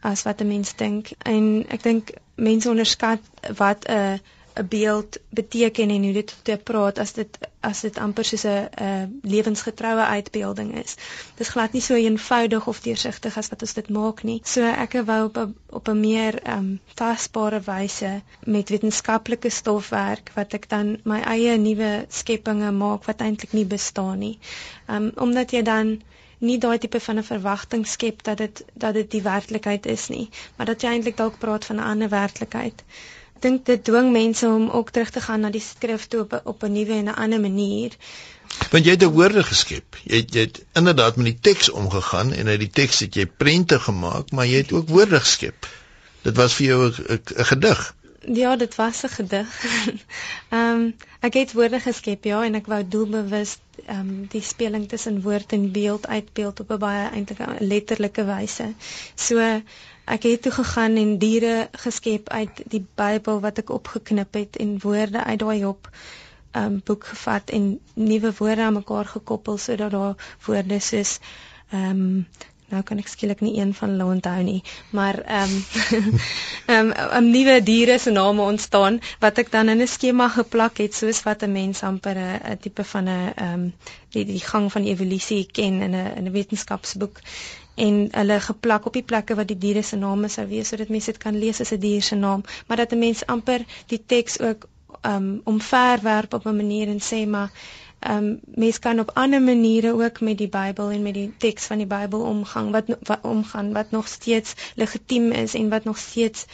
as 0.00 0.22
wat 0.22 0.40
'n 0.40 0.48
mens 0.48 0.74
dink. 0.76 1.10
En 1.22 1.64
ek 1.68 1.82
dink 1.82 2.10
mense 2.34 2.68
onderskat 2.68 3.20
wat 3.56 3.88
'n 3.88 3.92
uh, 3.92 4.18
'n 4.60 4.68
beeld 4.68 5.16
beteken 5.28 5.90
en 5.90 6.02
hoe 6.02 6.12
dit 6.12 6.36
te 6.42 6.56
praat 6.62 6.98
as 6.98 7.12
dit 7.12 7.38
as 7.60 7.80
dit 7.80 7.98
amper 7.98 8.24
soos 8.24 8.44
'n 8.44 8.68
'n 8.86 9.20
lewensgetroue 9.22 10.04
uitbeelding 10.16 10.74
is. 10.82 10.94
Dit 11.36 11.46
is 11.46 11.52
glad 11.54 11.72
nie 11.72 11.82
so 11.82 11.94
eenvoudig 11.94 12.66
of 12.66 12.80
deursigtig 12.80 13.36
as 13.36 13.48
wat 13.48 13.62
ons 13.62 13.72
dit 13.78 13.88
maak 13.88 14.22
nie. 14.22 14.40
So 14.44 14.60
ek 14.84 14.92
wou 15.10 15.24
op 15.24 15.36
'n 15.38 15.54
op 15.70 15.88
'n 15.88 16.00
meer 16.00 16.42
ehm 16.42 16.58
um, 16.58 16.80
tasbare 16.94 17.60
wyse 17.60 18.12
met 18.44 18.68
wetenskaplike 18.68 19.50
stofwerk 19.50 20.32
wat 20.34 20.54
ek 20.54 20.68
dan 20.68 20.98
my 21.04 21.20
eie 21.20 21.56
nuwe 21.58 22.06
skepinge 22.08 22.72
maak 22.72 23.04
wat 23.04 23.20
eintlik 23.20 23.52
nie 23.52 23.66
bestaan 23.66 24.18
nie. 24.18 24.38
Ehm 24.86 24.96
um, 25.02 25.12
omdat 25.16 25.50
jy 25.50 25.62
dan 25.62 26.02
nie 26.38 26.58
daai 26.58 26.78
tipe 26.78 27.00
van 27.00 27.18
'n 27.18 27.30
verwagting 27.32 27.86
skep 27.86 28.22
dat 28.22 28.38
dit 28.38 28.64
dat 28.74 28.94
dit 28.94 29.10
die 29.10 29.22
werklikheid 29.22 29.86
is 29.86 30.08
nie, 30.08 30.28
maar 30.56 30.66
dat 30.66 30.82
jy 30.82 30.88
eintlik 30.88 31.16
dalk 31.16 31.38
praat 31.38 31.64
van 31.64 31.76
'n 31.76 31.88
ander 31.94 32.08
werklikheid 32.08 32.82
dink 33.42 33.66
dit 33.66 33.84
dwing 33.84 34.12
mense 34.12 34.46
om 34.46 34.68
ook 34.70 34.90
terug 34.90 35.10
te 35.10 35.20
gaan 35.20 35.40
na 35.40 35.50
die 35.50 35.64
skrif 35.64 36.06
toe 36.06 36.20
op 36.20 36.40
op 36.44 36.62
'n 36.62 36.72
nuwe 36.72 36.92
en 36.92 37.10
'n 37.10 37.20
ander 37.24 37.40
manier. 37.40 37.96
Want 38.70 38.84
jy 38.84 38.90
het 38.90 39.02
'n 39.02 39.16
woorde 39.16 39.42
geskep. 39.42 39.96
Jy 40.04 40.16
het, 40.16 40.34
jy 40.34 40.40
het 40.40 40.64
inderdaad 40.72 41.16
met 41.16 41.24
die 41.24 41.38
teks 41.40 41.70
omgegaan 41.70 42.32
en 42.32 42.46
uit 42.46 42.60
die 42.60 42.70
teks 42.70 42.98
het 42.98 43.14
jy 43.14 43.26
prente 43.26 43.80
gemaak, 43.80 44.30
maar 44.30 44.46
jy 44.46 44.56
het 44.56 44.72
ook 44.72 44.88
woorde 44.88 45.20
geskep. 45.20 45.66
Dit 46.22 46.36
was 46.36 46.54
vir 46.54 46.66
jou 46.66 46.92
'n 46.92 47.20
gedig. 47.44 47.94
Ja, 48.26 48.56
dit 48.56 48.74
was 48.74 49.02
'n 49.02 49.08
gedig. 49.08 49.48
Ehm 50.48 50.80
um, 50.80 50.94
ek 51.20 51.34
het 51.34 51.52
woorde 51.52 51.80
geskep 51.80 52.24
ja 52.24 52.44
en 52.44 52.54
ek 52.54 52.66
wou 52.66 52.88
doelbewus 52.88 53.56
ehm 53.86 53.98
um, 53.98 54.26
die 54.28 54.42
speling 54.42 54.88
tussen 54.88 55.22
woord 55.22 55.52
en 55.52 55.70
beeld 55.72 56.06
uitbeeld 56.06 56.60
op 56.60 56.70
'n 56.70 56.78
baie 56.78 57.08
eintlik 57.10 57.40
letterlike 57.58 58.24
wyse. 58.24 58.74
So 59.14 59.62
ek 60.04 60.22
het 60.22 60.42
toe 60.42 60.52
gegaan 60.52 60.96
en 60.96 61.18
diere 61.18 61.68
geskep 61.72 62.28
uit 62.28 62.62
die 62.66 62.84
Bybel 62.94 63.40
wat 63.40 63.58
ek 63.58 63.70
opgeknip 63.70 64.34
het 64.34 64.56
en 64.56 64.78
woorde 64.82 65.24
uit 65.24 65.38
daai 65.38 65.64
op 65.64 65.90
um 66.52 66.80
boek 66.84 67.04
gevat 67.04 67.50
en 67.50 67.80
nuwe 67.94 68.32
woorde 68.38 68.62
aan 68.62 68.72
mekaar 68.72 69.04
gekoppel 69.04 69.58
sodat 69.58 69.90
daar 69.90 70.14
woorde 70.46 70.80
soos 70.80 71.18
um 71.72 72.26
nou 72.72 72.80
kan 72.88 73.00
ek 73.00 73.08
skielik 73.12 73.40
nie 73.44 73.58
een 73.60 73.72
van 73.76 73.90
hulle 73.92 74.08
onthou 74.14 74.42
nie 74.44 74.60
maar 74.96 75.18
um 75.40 75.54
um 76.76 76.92
'n 77.20 77.30
nuwe 77.30 77.56
diere 77.62 77.98
se 77.98 78.10
name 78.10 78.42
ontstaan 78.42 79.00
wat 79.24 79.38
ek 79.38 79.50
dan 79.52 79.68
in 79.68 79.80
'n 79.80 79.88
skema 79.94 80.28
geplak 80.28 80.78
het 80.84 80.94
soos 80.94 81.22
wat 81.22 81.42
'n 81.42 81.52
mens 81.52 81.82
amper 81.82 82.16
'n 82.18 82.58
tipe 82.60 82.84
van 82.84 83.08
'n 83.08 83.32
um 83.48 83.72
die 84.10 84.24
die 84.24 84.40
gang 84.40 84.72
van 84.72 84.84
evolusie 84.84 85.46
ken 85.52 85.82
in 85.82 85.94
'n 85.96 86.16
in 86.16 86.26
'n 86.26 86.32
wetenskapsboek 86.32 87.20
en 87.74 88.08
hulle 88.10 88.40
geplak 88.40 88.86
op 88.86 88.92
die 88.92 89.02
plekke 89.02 89.34
wat 89.34 89.48
die 89.48 89.58
diere 89.58 89.82
se 89.82 89.96
name 89.96 90.28
sou 90.28 90.46
wees 90.46 90.68
sodat 90.68 90.88
mense 90.88 91.12
dit 91.12 91.22
kan 91.22 91.38
lees 91.38 91.60
as 91.60 91.72
'n 91.72 91.80
dier 91.80 92.02
se 92.02 92.16
naam, 92.16 92.42
maar 92.66 92.76
dat 92.76 92.92
'n 92.92 92.98
mens 92.98 93.26
amper 93.26 93.64
die 93.86 94.02
teks 94.06 94.40
ook 94.40 94.68
um 95.06 95.40
omverwerp 95.44 96.34
op 96.34 96.46
'n 96.46 96.56
manier 96.56 96.88
en 96.88 97.00
sê 97.00 97.26
maar 97.28 97.50
um 98.10 98.40
mense 98.44 98.80
kan 98.80 99.00
op 99.00 99.10
ander 99.14 99.42
maniere 99.42 99.92
ook 99.92 100.20
met 100.20 100.38
die 100.38 100.48
Bybel 100.48 100.90
en 100.90 101.02
met 101.02 101.14
die 101.14 101.32
teks 101.38 101.64
van 101.66 101.78
die 101.78 101.86
Bybel 101.86 102.20
omgang 102.20 102.70
wat, 102.70 102.84
wat 103.02 103.18
omgaan 103.22 103.72
wat 103.72 103.90
nog 103.90 104.08
steeds 104.08 104.54
legitiem 104.74 105.32
is 105.32 105.54
en 105.54 105.68
wat 105.68 105.84
nog 105.84 105.98
steeds 105.98 106.46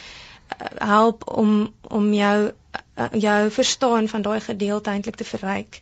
uh, 0.61 0.67
help 0.87 1.37
om 1.37 1.73
om 1.81 2.13
jou 2.13 2.51
uh, 2.99 3.05
jou 3.11 3.51
verstaan 3.51 4.07
van 4.07 4.21
daai 4.21 4.39
gedeelte 4.39 4.89
eintlik 4.89 5.15
te 5.15 5.23
verryk. 5.25 5.81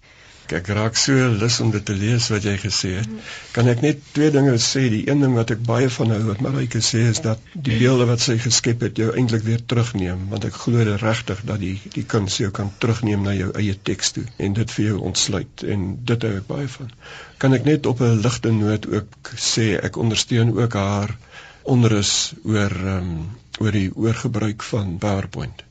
Ek 0.55 0.69
raak 0.71 0.95
so 0.95 1.27
lus 1.41 1.57
om 1.59 1.71
dit 1.73 1.83
te 1.85 1.95
lees 1.97 2.29
wat 2.31 2.45
jy 2.47 2.53
gesê 2.61 2.91
het. 2.99 3.09
Kan 3.55 3.67
ek 3.71 3.81
net 3.83 3.99
twee 4.15 4.31
dinge 4.31 4.53
sê? 4.63 4.85
Die 4.93 5.03
een 5.09 5.23
ding 5.23 5.35
wat 5.35 5.51
ek 5.51 5.63
baie 5.67 5.89
van 5.91 6.13
hou 6.15 6.21
wat 6.29 6.43
Marike 6.45 6.79
sê 6.85 7.03
is 7.11 7.19
dat 7.25 7.43
die 7.53 7.79
beelde 7.81 8.07
wat 8.07 8.23
sy 8.23 8.37
geskep 8.39 8.85
het 8.87 9.01
jou 9.01 9.09
eintlik 9.11 9.43
weer 9.47 9.63
terugneem, 9.73 10.27
want 10.31 10.47
ek 10.47 10.55
glo 10.63 10.85
regtig 11.03 11.43
dat 11.51 11.59
die 11.63 11.75
die 11.97 12.05
kuns 12.15 12.39
jou 12.39 12.51
kan 12.59 12.71
terugneem 12.79 13.27
na 13.27 13.35
jou 13.35 13.51
eie 13.59 13.75
teks 13.89 14.15
toe 14.15 14.25
en 14.37 14.55
dit 14.57 14.75
vir 14.77 14.85
jou 14.85 14.97
ontsluit 15.11 15.67
en 15.75 15.87
dit 16.11 16.27
hou 16.29 16.33
ek 16.39 16.47
baie 16.47 16.71
van. 16.77 16.95
Kan 17.43 17.57
ek 17.59 17.67
net 17.67 17.91
op 17.91 18.01
'n 18.01 18.21
ligte 18.23 18.51
noot 18.51 18.87
ook 18.87 19.33
sê 19.51 19.75
ek 19.83 19.99
ondersteun 19.99 20.55
ook 20.57 20.73
haar 20.73 21.17
onrus 21.63 22.33
oor 22.43 22.71
ehm 22.71 23.11
um, 23.11 23.29
oor 23.59 23.73
die 23.73 23.89
oorgebruik 23.95 24.63
van 24.63 24.97
PowerPoint 25.01 25.66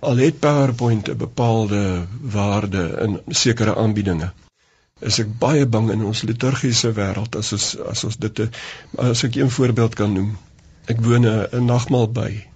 al 0.00 0.16
het 0.16 0.38
PowerPoint 0.40 1.08
'n 1.08 1.16
bepaalde 1.16 2.06
waarde 2.20 2.84
in 3.06 3.20
sekere 3.28 3.76
aanbiedinge 3.76 4.32
is 5.00 5.18
ek 5.18 5.38
baie 5.38 5.66
bang 5.66 5.90
in 5.90 6.04
ons 6.04 6.22
liturgiese 6.22 6.92
wêreld 6.92 7.36
as 7.36 7.52
ons 7.52 7.66
as 7.92 8.04
ons 8.04 8.16
dit 8.16 8.40
as 8.98 9.24
ek 9.24 9.34
een 9.36 9.50
voorbeeld 9.50 9.94
kan 9.94 10.12
noem. 10.12 10.36
Ek 10.86 11.00
woon 11.00 11.26
'n 11.26 11.64
nagmaal 11.64 12.08
by 12.12 12.49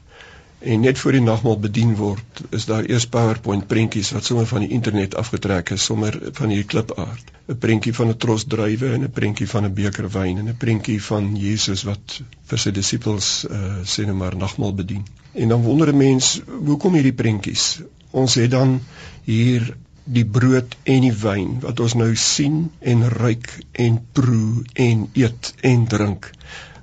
en 0.64 0.80
net 0.80 0.98
voor 0.98 1.12
die 1.12 1.22
nagmaal 1.24 1.58
bedien 1.60 1.92
word 1.98 2.40
is 2.56 2.64
daar 2.68 2.86
eers 2.88 3.06
PowerPoint 3.12 3.66
prentjies 3.68 4.10
wat 4.16 4.24
sommer 4.24 4.46
van 4.48 4.64
die 4.64 4.70
internet 4.76 5.16
afgetrek 5.20 5.74
is 5.76 5.84
sommer 5.90 6.16
van 6.38 6.52
hierdie 6.52 6.68
klipaard. 6.74 7.32
'n 7.52 7.58
prentjie 7.64 7.92
van 7.98 8.08
'n 8.08 8.16
tros 8.16 8.46
druiwe 8.54 8.92
en 8.96 9.04
'n 9.04 9.10
prentjie 9.18 9.48
van 9.48 9.64
'n 9.68 9.74
beker 9.74 10.08
wyn 10.16 10.38
en 10.38 10.48
'n 10.48 10.56
prentjie 10.56 11.02
van 11.02 11.36
Jesus 11.36 11.84
wat 11.84 12.20
vir 12.48 12.58
sy 12.58 12.70
disippels 12.70 13.28
uh, 13.50 13.60
sê 13.84 14.06
net 14.06 14.16
maar 14.16 14.36
nagmaal 14.36 14.74
bedien. 14.74 15.04
En 15.32 15.48
dan 15.48 15.62
wonder 15.62 15.92
'n 15.92 15.96
mens 15.96 16.40
hoekom 16.66 16.94
hierdie 16.94 17.18
prentjies? 17.22 17.80
Ons 18.10 18.34
het 18.34 18.50
dan 18.50 18.80
hier 19.24 19.76
die 20.04 20.24
brood 20.24 20.76
en 20.84 21.00
die 21.00 21.16
wyn 21.16 21.60
wat 21.60 21.80
ons 21.80 21.94
nou 21.94 22.14
sien 22.16 22.70
en 22.80 23.08
ruik 23.08 23.58
en 23.72 24.00
proe 24.12 24.64
en 24.72 25.08
eet 25.12 25.54
en 25.60 25.86
drink 25.86 26.30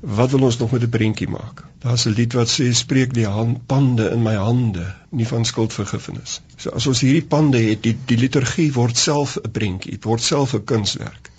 wat 0.01 0.31
wil 0.31 0.49
ons 0.49 0.57
nog 0.57 0.71
met 0.71 0.83
'n 0.83 0.89
prentjie 0.89 1.29
maak 1.29 1.65
Daar's 1.81 2.05
'n 2.05 2.13
lied 2.17 2.33
wat 2.37 2.49
sê 2.49 2.65
spreek 2.77 3.13
die 3.13 3.25
handpande 3.25 4.09
in 4.15 4.21
my 4.21 4.33
hande, 4.37 4.83
nie 5.09 5.27
van 5.27 5.45
skuldvergifnis. 5.45 6.41
So 6.57 6.69
as 6.79 6.85
ons 6.91 7.01
hierdie 7.01 7.25
pande 7.31 7.61
het, 7.63 7.81
die 7.87 7.95
die 8.11 8.17
liturgie 8.23 8.67
word 8.75 8.97
self 8.97 9.33
'n 9.39 9.51
prentjie, 9.55 9.95
dit 9.95 10.05
word 10.09 10.21
self 10.21 10.53
'n 10.53 10.63
kunswerk. 10.71 11.31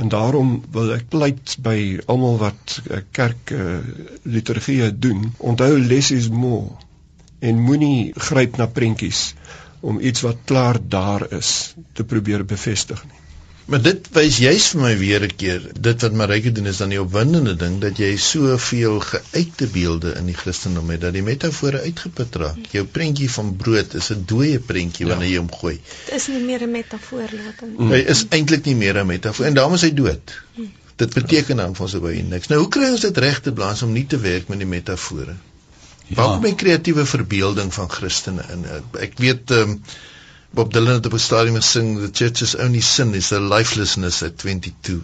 En 0.00 0.08
daarom 0.08 0.64
wil 0.72 0.94
ek 0.94 1.08
pleit 1.08 1.56
by 1.68 1.76
almal 2.06 2.38
wat 2.38 2.78
uh, 2.90 3.02
kerk 3.18 3.50
uh, 3.50 3.78
liturgie 4.22 4.98
doen, 4.98 5.32
onthou 5.38 5.78
less 5.78 6.10
is 6.10 6.28
more 6.28 6.72
en 7.38 7.60
moenie 7.68 8.12
gryp 8.16 8.56
na 8.56 8.66
prentjies 8.66 9.34
om 9.80 10.00
iets 10.00 10.24
wat 10.24 10.36
klaar 10.44 10.80
daar 10.88 11.32
is 11.32 11.74
te 11.92 12.04
probeer 12.04 12.44
bevestig 12.44 13.04
nie. 13.04 13.15
Maar 13.66 13.82
dit 13.82 14.08
wys 14.14 14.36
juis 14.38 14.64
vir 14.72 14.80
my 14.80 14.92
weer 14.98 15.24
'n 15.26 15.32
keer, 15.36 15.62
dit 15.86 16.02
wat 16.04 16.12
Marike 16.18 16.52
doen 16.54 16.68
is 16.70 16.78
dan 16.82 16.92
die 16.94 17.00
opwindende 17.02 17.56
ding 17.58 17.80
dat 17.82 17.98
jy 17.98 18.12
soveel 18.16 19.00
geuite 19.00 19.66
beelde 19.66 20.12
in 20.20 20.30
die 20.30 20.36
Christendom 20.38 20.90
het 20.94 21.00
dat 21.02 21.16
die 21.18 21.22
metafore 21.26 21.80
uitgeput 21.82 22.38
raak. 22.42 22.60
Jou 22.70 22.84
prentjie 22.86 23.30
van 23.30 23.56
brood 23.56 23.94
is 23.94 24.12
'n 24.14 24.22
dooie 24.26 24.60
prentjie 24.60 25.06
ja. 25.06 25.10
wanneer 25.12 25.30
jy 25.32 25.42
hom 25.42 25.50
gooi. 25.50 25.80
Dit 26.06 26.14
is 26.14 26.28
nie 26.28 26.44
meer 26.44 26.62
'n 26.62 26.70
metafoor 26.70 27.28
later 27.40 27.66
nie. 27.66 27.90
Hy 27.90 28.00
is 28.14 28.24
eintlik 28.30 28.64
nie 28.70 28.76
meer 28.76 29.02
'n 29.02 29.06
metafoor 29.06 29.46
en 29.46 29.54
daarom 29.54 29.74
is 29.74 29.82
hy 29.82 29.94
dood. 29.94 30.38
Hm. 30.54 30.70
Dit 30.96 31.14
beteken 31.14 31.56
dan 31.56 31.74
vir 31.74 31.84
ons 31.84 32.00
baie 32.00 32.22
niks. 32.22 32.48
Nou 32.48 32.60
hoe 32.60 32.68
kry 32.68 32.90
ons 32.90 33.00
dit 33.00 33.18
reg 33.18 33.40
te 33.40 33.52
blaas 33.52 33.82
om 33.82 33.92
nie 33.92 34.06
te 34.06 34.18
werk 34.18 34.48
met 34.48 34.58
die 34.58 34.66
metafore? 34.66 35.34
Ja. 36.06 36.14
Waar 36.14 36.36
kom 36.36 36.42
die 36.42 36.54
kreatiewe 36.54 37.06
verbeelding 37.06 37.74
van 37.74 37.90
Christene 37.90 38.44
in? 38.52 38.64
Ek 39.00 39.18
weet 39.18 39.50
ehm 39.50 39.70
um, 39.70 39.82
Bob 40.50 40.72
Dylan 40.72 40.94
het 40.94 41.06
op 41.06 41.12
'n 41.12 41.18
stadium 41.18 41.54
gesing 41.54 41.98
the 41.98 42.10
church's 42.12 42.54
only 42.54 42.80
sin 42.80 43.14
is 43.14 43.28
the 43.28 43.40
lifelessness 43.40 44.22
at 44.22 44.38
22. 44.38 45.00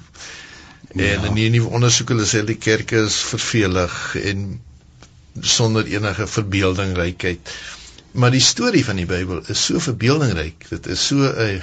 Ja. 0.95 1.05
En 1.05 1.25
in 1.25 1.35
die 1.35 1.51
nuwe 1.51 1.69
ondersoek 1.69 2.09
hulle 2.09 2.27
sê 2.27 2.45
die 2.45 2.59
kerk 2.59 2.91
is 2.91 3.17
vervelig 3.17 4.15
en 4.15 4.61
sonder 5.41 5.87
enige 5.87 6.27
verbeeldingrykheid. 6.27 7.55
Maar 8.13 8.31
die 8.31 8.45
storie 8.45 8.85
van 8.85 8.97
die 9.01 9.07
Bybel 9.07 9.41
is 9.49 9.65
so 9.65 9.81
verbeeldingryk. 9.81 10.67
Dit 10.69 10.87
is 10.87 11.07
so 11.07 11.17
'n 11.17 11.63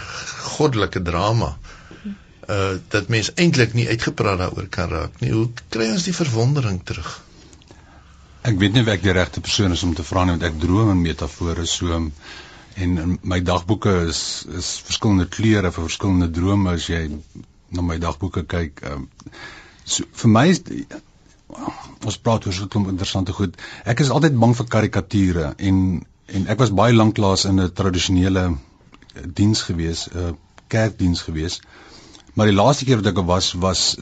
goddelike 0.55 1.01
drama. 1.01 1.57
Uh 2.49 2.77
dat 2.87 3.07
mens 3.07 3.33
eintlik 3.33 3.73
nie 3.73 3.87
uitgepraat 3.87 4.37
daaroor 4.37 4.67
kan 4.67 4.89
raak 4.89 5.19
nie. 5.19 5.31
Hoe 5.31 5.49
kry 5.69 5.91
ons 5.91 6.03
die 6.03 6.15
verwondering 6.15 6.81
terug? 6.83 7.21
Ek 8.41 8.57
weet 8.57 8.73
nie 8.73 8.81
of 8.81 8.87
ek 8.87 9.03
die 9.03 9.13
regte 9.13 9.41
persoon 9.41 9.71
is 9.71 9.83
om 9.83 9.93
te 9.93 10.03
vra 10.03 10.23
nie 10.23 10.37
want 10.37 10.47
ek 10.47 10.59
droom 10.59 10.89
in 10.89 11.01
metafore 11.01 11.65
so 11.65 12.11
en 12.85 13.17
my 13.21 13.39
dagboeke 13.51 13.93
is 14.07 14.21
is 14.61 14.71
verskillende 14.87 15.27
kleure 15.35 15.71
vir 15.71 15.87
verskillende 15.87 16.29
drome 16.39 16.73
as 16.77 16.87
jy 16.89 17.01
na 17.75 17.85
my 17.85 17.97
dagboeke 18.01 18.45
kyk. 18.53 18.83
Um, 18.91 19.09
so 19.83 20.05
vir 20.21 20.33
my 20.35 20.45
is 20.53 20.61
ons 22.05 22.17
praat 22.23 22.45
oor 22.45 22.53
so 22.53 22.67
'n 22.69 22.89
interessante 22.93 23.33
goed. 23.33 23.57
Ek 23.85 23.99
is 23.99 24.09
altyd 24.09 24.39
bang 24.39 24.55
vir 24.55 24.67
karikature 24.75 25.53
en 25.57 26.05
en 26.27 26.47
ek 26.47 26.59
was 26.59 26.75
baie 26.81 26.93
lank 26.93 27.17
laas 27.17 27.45
in 27.45 27.59
'n 27.59 27.73
tradisionele 27.73 28.45
diens 29.39 29.61
gewees, 29.61 30.07
'n 30.07 30.17
uh, 30.17 30.33
kerkdiens 30.67 31.21
gewees. 31.21 31.59
Maar 32.33 32.47
die 32.51 32.55
laaste 32.55 32.85
keer 32.85 33.01
wat 33.01 33.11
ek 33.11 33.25
was 33.25 33.53
was 33.53 33.97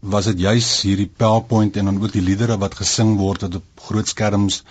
was 0.00 0.24
dit 0.30 0.40
juis 0.40 0.68
hierdie 0.82 1.10
PowerPoint 1.22 1.76
en 1.76 1.84
dan 1.84 2.02
ook 2.02 2.12
die 2.12 2.22
liedere 2.22 2.58
wat 2.58 2.74
gesing 2.74 3.16
word 3.16 3.42
op 3.42 3.62
groot 3.88 4.08
skerms 4.08 4.62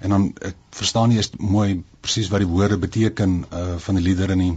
en 0.00 0.14
dan 0.14 0.26
ek 0.50 0.56
verstaan 0.80 1.12
nie 1.12 1.20
eens 1.20 1.30
mooi 1.38 1.82
presies 2.00 2.30
wat 2.32 2.44
die 2.44 2.50
woorde 2.50 2.78
beteken 2.80 3.44
uh 3.52 3.76
van 3.84 3.98
die 4.00 4.04
liedere 4.04 4.36
nie. 4.36 4.52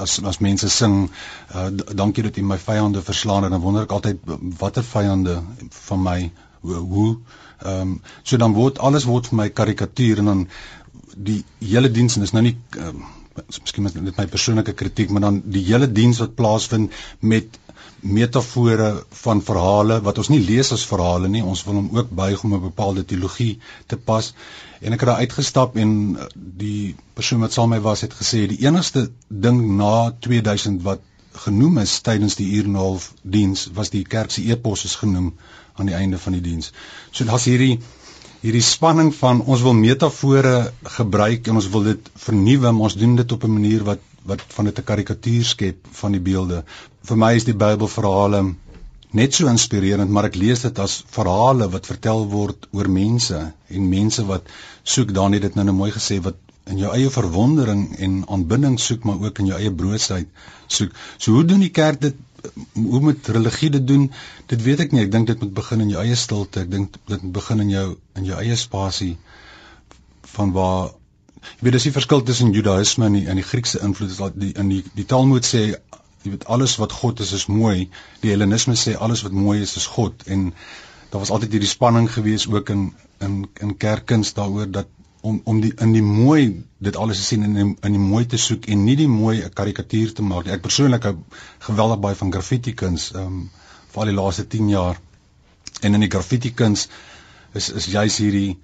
As 0.00 0.20
as 0.22 0.38
mense 0.38 0.68
sing 0.70 1.10
uh, 1.54 1.68
dankie 2.02 2.22
dat 2.22 2.38
U 2.38 2.42
my 2.42 2.58
vyande 2.58 3.02
verslaan 3.02 3.44
en 3.44 3.56
dan 3.56 3.60
wonder 3.60 3.88
ek 3.88 3.96
altyd 3.96 4.22
watter 4.58 4.86
vyande 4.86 5.40
van 5.88 6.02
my 6.02 6.18
hoe 6.62 7.10
ehm 7.64 7.80
um, 7.80 8.00
so 8.22 8.36
dan 8.36 8.54
word 8.54 8.78
alles 8.78 9.04
word 9.08 9.28
vir 9.30 9.36
my 9.42 9.48
karikatuur 9.48 10.22
en 10.22 10.30
dan 10.30 10.46
die 11.16 11.42
hele 11.60 11.90
diens 11.90 12.16
en 12.16 12.26
is 12.26 12.32
nou 12.36 12.42
nie 12.42 12.56
um, 12.78 13.04
miskien 13.62 13.86
met 13.86 14.16
my 14.18 14.26
persoonlike 14.30 14.74
kritiek 14.78 15.10
maar 15.10 15.24
dan 15.26 15.42
die 15.56 15.62
hele 15.68 15.90
diens 15.90 16.20
wat 16.22 16.34
plaasvind 16.38 16.92
met 17.20 17.58
metafore 18.00 19.04
van 19.24 19.40
verhale 19.42 20.00
wat 20.04 20.18
ons 20.20 20.28
nie 20.28 20.40
lees 20.44 20.72
as 20.72 20.84
verhale 20.86 21.28
nie. 21.28 21.42
Ons 21.44 21.64
wil 21.64 21.80
hom 21.80 21.88
ook 21.96 22.10
buig 22.10 22.44
om 22.44 22.54
'n 22.54 22.60
bepaalde 22.60 23.04
teologie 23.04 23.58
te 23.86 23.96
pas. 23.96 24.34
En 24.80 24.92
ek 24.92 25.00
het 25.00 25.08
daar 25.08 25.24
uitgestap 25.24 25.76
en 25.76 26.16
eh, 26.16 26.26
die 26.34 26.94
persoon 27.14 27.40
wat 27.40 27.52
saam 27.52 27.68
met 27.68 27.78
my 27.78 27.84
was 27.84 28.00
het 28.00 28.14
gesê 28.14 28.46
die 28.46 28.66
enigste 28.66 29.10
ding 29.28 29.76
na 29.76 30.14
2000 30.20 30.82
wat 30.82 31.00
genoem 31.32 31.78
is 31.78 32.00
tydens 32.00 32.34
die 32.34 32.50
uur 32.56 32.64
en 32.64 32.70
'n 32.70 32.84
half 32.86 33.12
diens 33.22 33.68
was 33.74 33.90
die 33.90 34.04
kerk 34.04 34.30
se 34.30 34.42
epos 34.42 34.84
is 34.84 34.94
genoem 34.94 35.34
aan 35.74 35.86
die 35.86 35.94
einde 35.94 36.18
van 36.18 36.32
die 36.32 36.40
diens. 36.40 36.72
So 37.10 37.24
daar's 37.24 37.44
hierdie 37.44 37.80
hierdie 38.40 38.62
spanning 38.62 39.14
van 39.14 39.40
ons 39.40 39.62
wil 39.64 39.74
metafore 39.74 40.72
gebruik 40.82 41.46
en 41.48 41.54
ons 41.54 41.68
wil 41.68 41.82
dit 41.82 42.10
vernuwe 42.14 42.72
maar 42.72 42.90
ons 42.90 42.96
doen 42.96 43.16
dit 43.16 43.32
op 43.32 43.44
'n 43.44 43.52
manier 43.52 43.84
wat 43.84 43.98
wat 44.24 44.44
van 44.56 44.64
dit 44.70 44.78
'n 44.78 44.88
karikatuur 44.90 45.44
skep 45.44 45.86
van 46.00 46.12
die 46.12 46.20
beelde. 46.20 46.64
Vir 47.02 47.16
my 47.16 47.34
is 47.34 47.44
die 47.44 47.56
Bybelverhale 47.64 48.54
net 49.10 49.34
so 49.34 49.46
inspirerend, 49.46 50.10
maar 50.10 50.24
ek 50.24 50.36
lees 50.36 50.64
dit 50.66 50.78
as 50.78 51.04
verhale 51.16 51.68
wat 51.70 51.86
vertel 51.86 52.26
word 52.30 52.66
oor 52.72 52.88
mense 52.88 53.52
en 53.68 53.88
mense 53.88 54.24
wat 54.26 54.48
soek 54.82 55.12
dan 55.14 55.30
net 55.30 55.42
dit 55.42 55.54
nou 55.54 55.64
net 55.64 55.74
mooi 55.74 55.90
gesê 55.94 56.18
wat 56.24 56.36
in 56.72 56.80
jou 56.80 56.90
eie 56.96 57.10
verwondering 57.12 57.82
en 58.00 58.22
aanbidding 58.36 58.78
soek, 58.80 59.04
maar 59.04 59.20
ook 59.20 59.38
in 59.42 59.50
jou 59.52 59.58
eie 59.58 59.72
broosheid 59.72 60.28
soek. 60.66 60.94
So 61.18 61.36
hoe 61.36 61.44
doen 61.44 61.60
die 61.60 61.74
kerk 61.74 62.00
dit? 62.00 62.16
Hoe 62.72 63.00
moet 63.00 63.28
religie 63.28 63.70
dit 63.70 63.86
doen? 63.86 64.10
Dit 64.46 64.62
weet 64.64 64.80
ek 64.80 64.92
nie. 64.92 65.04
Ek 65.04 65.12
dink 65.12 65.28
dit 65.28 65.40
moet 65.40 65.54
begin 65.54 65.84
in 65.84 65.92
jou 65.92 66.02
eie 66.02 66.16
stilte. 66.16 66.64
Ek 66.64 66.70
dink 66.72 66.96
dit 67.06 67.22
moet 67.22 67.32
begin 67.36 67.64
in 67.64 67.72
jou 67.72 67.86
in 68.20 68.28
jou 68.28 68.40
eie 68.40 68.56
spasie 68.56 69.14
van 70.34 70.52
waar 70.56 70.92
jy 71.58 71.66
weet 71.66 71.76
dis 71.78 71.88
die 71.88 71.94
verskil 71.96 72.22
tussen 72.22 72.52
Judaïsme 72.54 73.06
en 73.06 73.18
die 73.18 73.26
en 73.30 73.40
die 73.40 73.46
Griekse 73.50 73.80
invloed 73.86 74.10
is 74.10 74.22
dat 74.22 74.40
die 74.40 74.52
in 74.62 74.72
die 74.72 74.82
die 74.94 75.06
Talmud 75.12 75.46
sê 75.48 75.62
jy 76.24 76.32
weet 76.32 76.46
alles 76.56 76.76
wat 76.80 76.92
God 76.92 77.20
is 77.20 77.32
is 77.36 77.46
mooi. 77.46 77.88
Die 78.22 78.32
Hellenisme 78.32 78.76
sê 78.80 78.96
alles 78.96 79.22
wat 79.26 79.32
mooi 79.36 79.60
is 79.60 79.76
is 79.76 79.86
God. 79.86 80.26
En 80.26 80.52
daar 81.10 81.20
was 81.20 81.30
altyd 81.30 81.56
hierdie 81.56 81.70
spanning 81.70 82.08
gewees 82.12 82.48
ook 82.50 82.70
in 82.74 82.92
in 83.20 83.48
in 83.60 83.76
kerkkuns 83.76 84.34
daaroor 84.34 84.70
dat 84.70 84.88
om 85.20 85.40
om 85.44 85.60
die 85.60 85.72
in 85.80 85.92
die 85.92 86.02
mooi 86.04 86.64
dit 86.78 86.96
alles 86.96 87.20
te 87.20 87.24
sien 87.24 87.44
en 87.44 87.56
in, 87.56 87.76
in 87.80 87.96
die 87.96 88.06
mooi 88.06 88.24
te 88.26 88.40
soek 88.40 88.66
en 88.68 88.84
nie 88.84 88.96
die 88.96 89.08
mooi 89.08 89.36
'n 89.42 89.52
karikatuur 89.60 90.12
te 90.12 90.22
maak 90.22 90.46
ek 90.46 90.64
persoonlik 90.66 91.06
hou 91.08 91.14
geweldig 91.68 92.00
baie 92.00 92.18
van 92.22 92.32
graffiti 92.32 92.74
kuns 92.74 93.10
ehm 93.12 93.26
um, 93.26 93.50
vir 93.92 94.02
al 94.02 94.10
die 94.10 94.16
laaste 94.18 94.44
10 94.56 94.68
jaar. 94.68 95.00
En 95.80 95.94
in 95.94 96.00
die 96.00 96.10
graffiti 96.10 96.50
kuns 96.54 96.88
is 97.54 97.70
is 97.70 97.86
juis 97.86 98.16
hierdie 98.18 98.58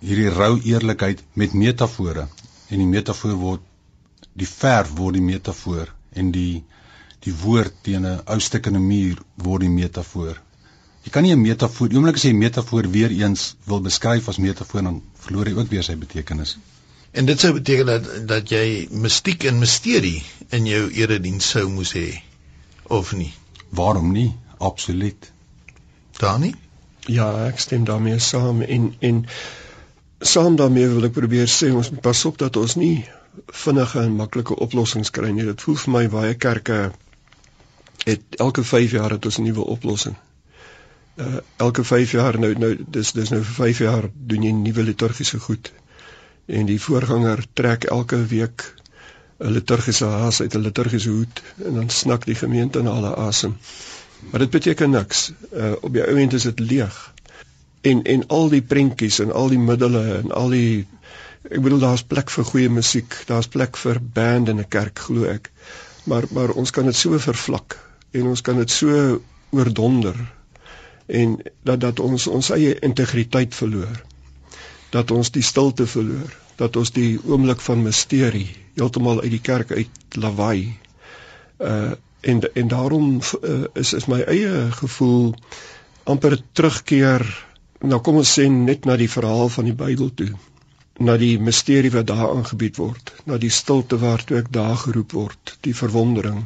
hierdie 0.00 0.30
rou 0.30 0.58
eerlikheid 0.62 1.22
met 1.34 1.54
metafore 1.54 2.28
en 2.68 2.82
die 2.82 2.86
metafoor 2.86 3.38
word 3.40 3.64
die 4.38 4.46
verf 4.46 4.92
word 4.98 5.18
die 5.18 5.24
metafoor 5.24 5.88
en 6.14 6.32
die 6.34 6.62
die 7.26 7.34
woord 7.34 7.74
teen 7.82 8.06
'n 8.06 8.20
ou 8.26 8.38
stuk 8.40 8.66
in 8.70 8.76
'n 8.76 8.86
muur 8.86 9.18
word 9.46 9.60
die 9.66 9.74
metafoor. 9.74 10.36
Jy 11.04 11.10
kan 11.10 11.22
nie 11.22 11.32
'n 11.32 11.42
metafoor, 11.42 11.88
oomblik 11.94 12.16
as 12.16 12.24
jy 12.24 12.32
'n 12.32 12.38
metafoor 12.38 12.90
weer 12.90 13.10
eens 13.10 13.56
wil 13.66 13.80
beskryf 13.80 14.28
as 14.28 14.38
metafoor 14.38 14.82
dan 14.82 15.02
verloor 15.24 15.46
hy 15.46 15.54
ook 15.54 15.70
weer 15.70 15.82
sy 15.82 15.96
betekenis. 15.96 16.58
En 17.12 17.26
dit 17.26 17.40
sou 17.40 17.52
beteken 17.52 17.86
dat 17.86 18.28
dat 18.28 18.50
jy 18.50 18.88
mistiek 18.90 19.44
en 19.44 19.58
misterie 19.58 20.22
in 20.50 20.66
jou 20.66 20.90
erediens 20.92 21.50
sou 21.50 21.68
moes 21.68 21.92
hê 21.92 22.22
of 22.86 23.12
nie? 23.12 23.32
Waarom 23.70 24.12
nie? 24.12 24.34
Absoluut. 24.58 25.32
Dani? 26.18 26.54
Ja, 27.06 27.46
ek 27.46 27.58
stem 27.58 27.84
daarmee 27.84 28.18
saam 28.18 28.62
en 28.62 28.94
en 29.00 29.26
saam 30.20 30.56
daarmee 30.56 30.88
wil 30.88 31.06
ek 31.06 31.12
probeer 31.14 31.46
sê 31.50 31.70
ons 31.74 31.90
moet 31.90 32.02
pas 32.02 32.24
op 32.24 32.38
dat 32.38 32.56
ons 32.56 32.74
nie 32.74 33.06
vinnige 33.54 34.00
en 34.00 34.16
maklike 34.18 34.54
oplossings 34.54 35.10
kry 35.14 35.30
nie. 35.30 35.44
Dit 35.46 35.62
voel 35.62 35.76
vir 35.82 35.92
my 35.94 36.06
baie 36.10 36.34
kerke 36.34 36.78
het 38.04 38.38
elke 38.42 38.64
5 38.64 38.96
jaar 38.96 39.14
het 39.14 39.24
ons 39.24 39.38
'n 39.38 39.46
nuwe 39.46 39.64
oplossing. 39.64 40.16
Uh 41.18 41.38
elke 41.56 41.84
5 41.84 42.12
jaar 42.12 42.38
nou 42.38 42.54
nou 42.58 42.76
dis 42.88 43.12
dis 43.12 43.30
nou 43.30 43.42
vir 43.42 43.54
5 43.54 43.78
jaar 43.78 44.10
doen 44.14 44.42
jy 44.42 44.52
nuwe 44.52 44.82
liturgiese 44.82 45.38
goed. 45.38 45.72
En 46.46 46.66
die 46.66 46.80
voorganger 46.80 47.44
trek 47.52 47.84
elke 47.84 48.26
week 48.26 48.74
'n 49.38 49.50
liturgiese 49.52 50.04
haas 50.04 50.40
uit 50.40 50.54
'n 50.54 50.60
liturgiese 50.60 51.10
hoed 51.10 51.42
en 51.64 51.74
dan 51.74 51.90
snak 51.90 52.24
die 52.24 52.34
gemeente 52.34 52.82
na 52.82 52.94
hulle 52.94 53.14
asem. 53.14 53.56
Maar 54.30 54.40
dit 54.40 54.50
beteken 54.50 54.90
niks. 54.90 55.32
Uh 55.52 55.72
op 55.80 55.92
die 55.92 56.02
ou 56.06 56.18
end 56.18 56.32
is 56.32 56.42
dit 56.42 56.58
leeg 56.60 57.14
en 57.80 58.02
en 58.02 58.26
al 58.26 58.48
die 58.48 58.62
prentjies 58.62 59.18
en 59.18 59.32
al 59.32 59.48
die 59.48 59.58
middele 59.58 60.02
en 60.18 60.32
al 60.32 60.50
die 60.54 60.86
ek 61.48 61.60
bedoel 61.64 61.82
daar's 61.84 62.04
plek 62.04 62.30
vir 62.30 62.44
goeie 62.44 62.70
musiek, 62.72 63.14
daar's 63.28 63.48
plek 63.48 63.76
vir 63.80 64.00
band 64.00 64.48
in 64.48 64.60
'n 64.60 64.68
kerk 64.68 64.98
glo 64.98 65.24
ek. 65.24 65.50
Maar 66.04 66.24
maar 66.30 66.50
ons 66.50 66.70
kan 66.70 66.84
dit 66.84 66.96
so 66.96 67.18
vervlak 67.18 67.78
en 68.12 68.26
ons 68.26 68.40
kan 68.40 68.56
dit 68.56 68.70
so 68.70 69.20
oordonder 69.50 70.16
en 71.06 71.38
dat 71.62 71.80
dat 71.80 72.00
ons 72.00 72.26
ons 72.26 72.50
eie 72.50 72.78
integriteit 72.78 73.54
verloor. 73.54 74.02
Dat 74.90 75.10
ons 75.10 75.30
die 75.30 75.42
stilte 75.42 75.86
verloor, 75.86 76.32
dat 76.56 76.76
ons 76.76 76.90
die 76.90 77.18
oomblik 77.24 77.60
van 77.60 77.82
misterie 77.82 78.48
heeltemal 78.74 79.20
uit 79.22 79.30
die 79.30 79.40
kerk 79.50 79.72
uit 79.72 80.16
lawaai. 80.16 80.76
Uh 81.58 81.92
en 82.20 82.40
en 82.54 82.68
daarom 82.68 83.20
uh, 83.42 83.64
is 83.74 83.92
is 83.92 84.06
my 84.06 84.20
eie 84.20 84.70
gevoel 84.74 85.34
amper 86.04 86.34
terugkeer 86.52 87.47
nou 87.80 88.00
kom 88.04 88.20
ons 88.20 88.32
sê 88.38 88.48
net 88.52 88.86
na 88.88 88.96
die 88.96 89.10
verhaal 89.10 89.48
van 89.54 89.68
die 89.70 89.76
Bybel 89.82 90.10
toe. 90.20 90.30
Na 90.98 91.16
die 91.16 91.38
misterie 91.38 91.92
wat 91.94 92.08
daar 92.10 92.30
aangebied 92.30 92.78
word. 92.80 93.12
Na 93.26 93.38
die 93.38 93.52
stilte 93.54 93.98
waartoe 94.02 94.40
ek 94.40 94.52
daar 94.52 94.76
geroep 94.76 95.14
word. 95.18 95.54
Die 95.66 95.74
verwondering. 95.74 96.42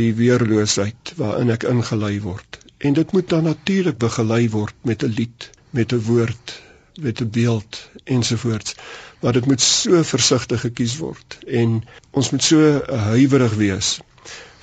Die 0.00 0.10
weerloosheid 0.14 1.14
waarin 1.20 1.54
ek 1.54 1.68
ingelei 1.70 2.18
word. 2.24 2.58
En 2.78 2.96
dit 2.98 3.12
moet 3.12 3.28
dan 3.28 3.46
natuurlik 3.46 3.98
begelei 3.98 4.48
word 4.50 4.74
met 4.82 5.04
'n 5.04 5.14
lied 5.20 5.50
met 5.70 5.92
'n 5.92 6.02
woord 6.08 6.58
met 6.98 7.20
'n 7.20 7.30
beeld 7.30 7.90
ensovoorts 8.04 8.74
maar 9.20 9.32
dit 9.32 9.46
moet 9.46 9.60
so 9.60 10.02
versigtig 10.02 10.60
gekies 10.60 10.96
word. 10.96 11.38
En 11.46 11.82
ons 12.10 12.30
moet 12.30 12.42
so 12.42 12.80
huiwerig 12.88 13.54
wees 13.54 13.98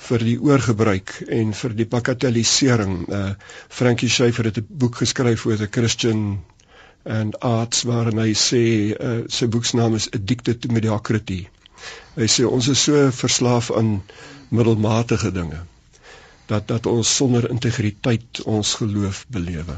vir 0.08 0.24
die 0.24 0.38
oorgebruik 0.40 1.14
en 1.40 1.52
vir 1.60 1.74
die 1.78 1.86
bagatellisering. 1.86 2.96
Uh 3.08 3.30
Frankie 3.68 4.08
Schaefer 4.08 4.48
het 4.50 4.58
'n 4.58 4.66
boek 4.82 5.00
geskryf 5.02 5.46
oor 5.46 5.56
the 5.56 5.68
Christian 5.70 6.40
and 7.04 7.38
arts 7.40 7.84
waarin 7.88 8.18
hy 8.18 8.32
sê 8.34 8.64
uh 8.96 9.22
sy 9.28 9.46
boeksnaam 9.46 9.94
is 9.94 10.10
Addicted 10.12 10.62
to 10.62 10.72
Mediocrity. 10.72 11.48
Hy 12.16 12.26
sê 12.26 12.46
ons 12.46 12.68
is 12.68 12.82
so 12.82 13.10
verslaaf 13.10 13.70
aan 13.70 14.02
middelmatige 14.48 15.32
dinge 15.32 15.60
dat 16.48 16.68
dat 16.68 16.86
ons 16.86 17.16
sonder 17.16 17.50
integriteit 17.50 18.40
ons 18.44 18.74
geloof 18.80 19.24
belewe. 19.28 19.76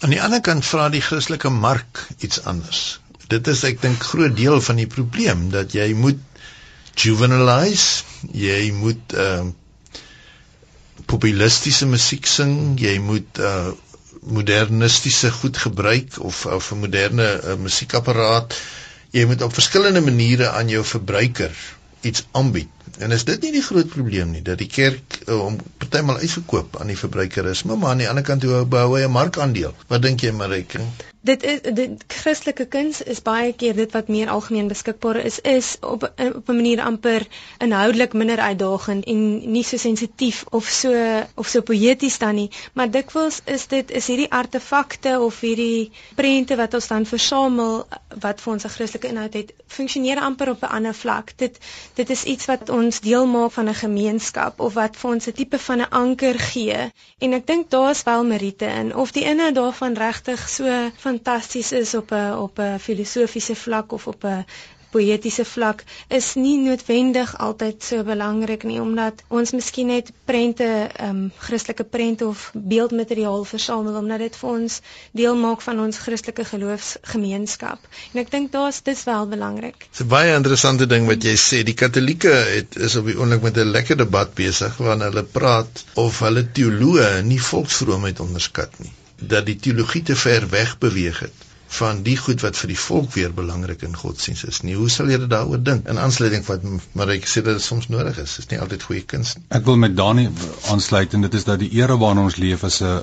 Aan 0.00 0.12
die 0.14 0.22
ander 0.22 0.40
kant 0.40 0.64
vra 0.64 0.88
die 0.92 1.02
Christelike 1.04 1.50
mark 1.52 2.06
iets 2.18 2.40
anders. 2.44 3.00
Dit 3.28 3.48
is 3.52 3.64
ek 3.68 3.82
dink 3.82 4.00
groot 4.12 4.36
deel 4.36 4.60
van 4.60 4.80
die 4.80 4.88
probleem 4.88 5.50
dat 5.52 5.74
jy 5.76 5.90
moet 5.94 6.20
juvenilize, 6.96 8.04
jy 8.32 8.72
moet 8.72 9.16
ehm 9.16 9.52
uh, 9.52 9.54
populistiese 11.06 11.86
musiek 11.86 12.26
sing, 12.26 12.78
jy 12.80 12.98
moet 12.98 13.38
uh 13.38 13.72
modernistiese 14.26 15.30
goed 15.30 15.56
gebruik 15.62 16.16
of 16.18 16.46
of 16.46 16.70
'n 16.72 16.78
moderne 16.82 17.26
uh, 17.44 17.54
musiekapparaat. 17.62 18.56
Jy 19.14 19.24
moet 19.30 19.42
op 19.42 19.54
verskillende 19.54 20.00
maniere 20.00 20.48
aan 20.50 20.68
jou 20.68 20.84
verbruiker 20.84 21.52
iets 22.00 22.24
aanbied. 22.30 22.68
En 22.98 23.10
is 23.10 23.24
dit 23.24 23.40
nie 23.42 23.52
die 23.52 23.62
groot 23.62 23.88
probleem 23.88 24.30
nie 24.30 24.42
dat 24.42 24.58
die 24.58 24.66
kerk 24.70 25.18
uh, 25.28 25.38
om 25.44 25.58
partymal 25.78 26.18
uitverkoop 26.22 26.80
aan 26.80 26.86
die 26.92 26.98
verbruiker 26.98 27.46
is, 27.50 27.62
maar 27.62 27.88
aan 27.88 28.02
die 28.02 28.08
ander 28.08 28.24
kant 28.24 28.42
hoe 28.42 28.64
bou 28.64 28.86
hy 28.96 29.04
'n 29.06 29.10
markandeel? 29.10 29.74
Wat 29.86 30.02
dink 30.02 30.20
jy, 30.26 30.30
Marike? 30.32 30.80
Dit 31.26 31.42
is 31.42 31.60
dit 31.74 32.04
Christelike 32.06 32.66
kuns 32.70 33.02
is 33.02 33.20
baie 33.26 33.52
keer 33.52 33.74
dit 33.76 33.92
wat 33.96 34.08
meer 34.12 34.30
algemeen 34.30 34.68
beskikbaar 34.70 35.18
is 35.24 35.38
is 35.40 35.76
op 35.80 36.02
op 36.16 36.48
'n 36.48 36.56
manier 36.56 36.80
amper 36.80 37.26
inhoudelik 37.58 38.12
minder 38.12 38.38
uitdagend 38.38 39.04
en 39.04 39.50
nie 39.52 39.64
so 39.64 39.76
sensitief 39.76 40.44
of 40.50 40.64
so 40.64 40.92
of 41.34 41.46
so 41.48 41.60
poëties 41.60 42.18
dan 42.18 42.34
nie. 42.34 42.50
Maar 42.72 42.90
dikwels 42.90 43.40
is 43.44 43.66
dit 43.66 43.90
is 43.90 44.06
hierdie 44.06 44.30
artefakte 44.30 45.20
of 45.20 45.40
hierdie 45.40 45.90
prente 46.14 46.56
wat 46.56 46.74
ons 46.74 46.86
dan 46.86 47.06
versamel 47.06 47.86
wat 48.20 48.40
vir 48.40 48.52
ons 48.52 48.64
'n 48.64 48.68
Christelike 48.76 49.08
inhoud 49.08 49.34
het 49.34 49.52
funksioneer 49.66 50.18
amper 50.20 50.50
op 50.50 50.62
'n 50.62 50.74
ander 50.78 50.94
vlak. 50.94 51.32
Dit 51.36 51.58
dit 51.94 52.10
is 52.10 52.24
iets 52.24 52.44
wat 52.46 52.68
ons 52.68 53.00
deel 53.00 53.26
maak 53.26 53.52
van 53.52 53.68
'n 53.68 53.74
gemeenskap 53.74 54.60
of 54.60 54.74
wat 54.74 54.96
vir 54.96 55.10
ons 55.10 55.26
'n 55.26 55.32
tipe 55.32 55.58
van 55.58 55.78
'n 55.80 55.90
anker 55.90 56.38
gee. 56.38 56.92
En 57.18 57.32
ek 57.32 57.46
dink 57.46 57.70
daar's 57.70 58.02
wel 58.02 58.24
meriete 58.24 58.64
in 58.64 58.94
of 58.94 59.12
die 59.12 59.24
inhoud 59.24 59.54
daarvan 59.54 59.94
regtig 59.94 60.48
so 60.48 60.90
van 60.96 61.15
fantasties 61.16 61.72
is 61.72 61.94
op 61.94 62.12
'n 62.12 62.32
op 62.46 62.58
'n 62.58 62.78
filosofiese 62.78 63.56
vlak 63.56 63.92
of 63.92 64.06
op 64.06 64.24
'n 64.24 64.44
poëtiese 64.96 65.44
vlak 65.44 65.82
is 66.18 66.34
nie 66.40 66.56
noodwendig 66.62 67.32
altyd 67.46 67.84
so 67.88 68.04
belangrik 68.06 68.64
nie 68.68 68.78
omdat 68.80 69.22
ons 69.38 69.52
miskien 69.56 69.90
net 69.92 70.12
prente, 70.30 70.68
ehm 70.86 71.08
um, 71.08 71.22
Christelike 71.46 71.84
prente 71.96 72.26
of 72.26 72.50
beeldmateriaal 72.54 73.44
versamel 73.50 73.98
omdat 74.00 74.24
dit 74.24 74.38
vir 74.40 74.50
ons 74.50 74.80
deel 75.20 75.38
maak 75.42 75.64
van 75.66 75.82
ons 75.84 76.00
Christelike 76.04 76.44
geloofsgemeenskap. 76.52 77.88
En 78.12 78.22
ek 78.24 78.32
dink 78.34 78.52
daar's 78.52 78.82
dis 78.88 79.04
wel 79.10 79.28
belangrik. 79.34 79.88
Dis 79.90 80.04
'n 80.06 80.12
baie 80.16 80.34
interessante 80.36 80.86
ding 80.86 81.06
wat 81.12 81.24
jy 81.24 81.36
sê. 81.46 81.62
Die 81.64 81.78
Katolieke 81.84 82.34
het 82.56 82.76
is 82.76 82.96
op 82.96 83.10
die 83.10 83.18
oomblik 83.18 83.42
met 83.42 83.56
'n 83.56 83.74
lekker 83.78 83.96
debat 84.04 84.34
besig 84.34 84.76
waarin 84.76 85.08
hulle 85.08 85.24
praat 85.38 85.84
of 85.94 86.20
hulle 86.20 86.46
teoloë 86.60 87.22
nie 87.22 87.42
volksvroomheid 87.42 88.20
onderskat 88.20 88.78
nie. 88.78 88.92
Dat 89.16 89.46
die 89.46 89.56
teologie 89.56 90.02
te 90.02 90.16
ver 90.16 90.48
weg 90.48 90.78
beweeg 90.78 91.18
het 91.20 91.44
van 91.66 92.02
die 92.06 92.16
goed 92.16 92.40
wat 92.44 92.56
vir 92.56 92.70
die 92.70 92.78
volk 92.78 93.10
weer 93.14 93.32
belangrik 93.34 93.82
in 93.82 93.96
godsdiens 93.96 94.44
is 94.44 94.62
nie. 94.62 94.76
Hoe 94.78 94.88
sal 94.90 95.10
jy 95.10 95.18
daaroor 95.26 95.62
dink? 95.62 95.88
In 95.90 95.98
aansluiting 95.98 96.44
wat 96.46 96.62
maar 96.94 97.10
ek 97.10 97.26
sê 97.26 97.42
dat 97.42 97.58
dit 97.58 97.64
soms 97.64 97.88
nodig 97.90 98.18
is. 98.22 98.36
Dit 98.36 98.44
is 98.44 98.50
nie 98.52 98.60
altyd 98.62 98.82
goeie 98.86 99.02
kuns 99.02 99.34
nie. 99.36 99.44
Ek 99.58 99.64
wil 99.66 99.76
met 99.76 99.96
Dani 99.96 100.28
aansluit 100.70 101.14
en 101.14 101.26
dit 101.26 101.34
is 101.34 101.46
dat 101.48 101.58
die 101.58 101.72
era 101.80 101.96
waarin 101.98 102.22
ons 102.22 102.36
leef 102.36 102.62
is 102.62 102.82
'n 102.82 103.02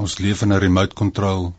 ons 0.00 0.18
leef 0.18 0.42
in 0.42 0.52
'n 0.52 0.62
remote 0.64 0.94
control 0.94 1.52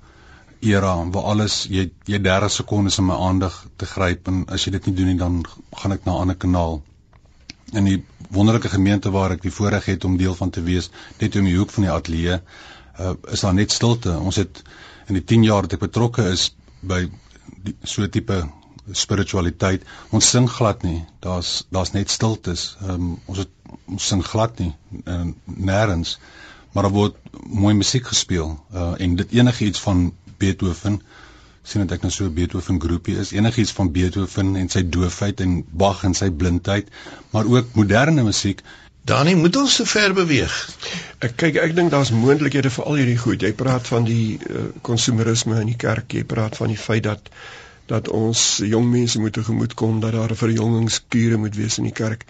era 0.62 0.96
waar 1.14 1.24
alles 1.34 1.68
jy 1.70 1.92
jy 2.06 2.20
30 2.20 2.52
sekondes 2.52 2.98
in 2.98 3.06
my 3.06 3.16
aandag 3.16 3.66
te 3.78 3.86
gryp 3.86 4.28
en 4.28 4.46
as 4.48 4.66
jy 4.66 4.72
dit 4.72 4.86
nie 4.86 4.96
doen 4.96 5.08
nie 5.14 5.18
dan 5.18 5.44
gaan 5.82 5.92
ek 5.92 6.06
na 6.06 6.12
'n 6.12 6.22
ander 6.22 6.36
kanaal. 6.36 6.82
In 7.74 7.86
die 7.86 8.04
wonderlike 8.30 8.70
gemeente 8.70 9.12
waar 9.12 9.32
ek 9.32 9.42
die 9.42 9.52
voorreg 9.52 9.86
het 9.86 10.06
om 10.06 10.18
deel 10.18 10.36
van 10.36 10.50
te 10.50 10.62
wees, 10.62 10.89
net 11.20 11.36
om 11.36 11.46
die 11.46 11.58
hoek 11.58 11.72
van 11.72 11.84
die 11.84 11.92
ateljee, 11.92 12.42
uh, 13.00 13.14
is 13.32 13.44
daar 13.46 13.54
net 13.54 13.72
stilte. 13.72 14.18
Ons 14.18 14.36
het 14.42 14.64
in 15.08 15.20
die 15.20 15.24
10 15.24 15.44
jaar 15.44 15.68
wat 15.68 15.74
ek 15.74 15.86
betrokke 15.86 16.28
is 16.32 16.50
by 16.82 17.06
die, 17.64 17.76
so 17.84 18.08
tipe 18.08 18.42
spiritualiteit 18.98 19.84
ons 20.12 20.30
sing 20.34 20.50
glad 20.50 20.84
nie. 20.84 21.02
Daar's 21.24 21.64
daar's 21.70 21.94
net 21.94 22.10
stiltes. 22.10 22.76
Um, 22.82 23.20
ons 23.26 23.44
het 23.44 23.52
ons 23.86 24.08
sing 24.08 24.24
glad 24.26 24.60
nie 24.60 24.72
uh, 25.06 25.26
nêrens 25.46 26.18
maar 26.72 26.88
daar 26.88 26.96
word 26.96 27.16
mooi 27.48 27.74
musiek 27.76 28.06
gespeel. 28.08 28.54
Uh, 28.74 28.94
en 28.98 29.16
dit 29.20 29.32
enigiets 29.32 29.80
van 29.84 30.12
Beethoven 30.39 31.02
sien 31.64 31.84
dat 31.84 31.98
ek 31.98 32.06
nou 32.06 32.12
so 32.14 32.26
'n 32.26 32.34
Beethoven 32.34 32.80
groepie 32.82 33.18
is 33.22 33.32
enigiets 33.32 33.72
van 33.78 33.92
Beethoven 33.92 34.56
en 34.56 34.70
sy 34.70 34.82
doofheid 34.89 35.42
en 35.42 35.64
Bach 35.84 36.04
en 36.04 36.14
sy 36.14 36.30
blindheid 36.32 36.88
maar 37.32 37.46
ook 37.46 37.76
moderne 37.76 38.24
musiek 38.24 38.64
Dani, 39.02 39.34
moet 39.36 39.56
ons 39.58 39.76
so 39.76 39.86
ver 39.89 40.14
beweeg? 40.14 40.56
Ek 41.26 41.34
kyk, 41.41 41.56
ek 41.58 41.72
dink 41.78 41.89
daar's 41.89 42.12
moontlikhede 42.14 42.70
vir 42.70 42.86
al 42.86 42.99
hierdie 42.99 43.18
goed. 43.18 43.41
Jy 43.41 43.49
praat 43.58 43.88
van 43.89 44.06
die 44.06 44.38
konsumerisme 44.86 45.56
uh, 45.58 45.62
in 45.64 45.72
die 45.72 45.80
kerk, 45.84 46.14
jy 46.14 46.22
praat 46.34 46.60
van 46.60 46.70
die 46.70 46.78
feit 46.78 47.08
dat 47.10 47.32
dat 47.89 48.08
ons 48.14 48.62
jong 48.64 48.86
mense 48.88 49.20
moet 49.20 49.34
tegemoet 49.36 49.74
kom 49.76 49.97
dat 50.04 50.14
daar 50.16 50.32
'n 50.32 50.39
verjongingskure 50.39 51.39
moet 51.41 51.58
wees 51.58 51.80
in 51.82 51.89
die 51.89 51.97
kerk. 51.97 52.28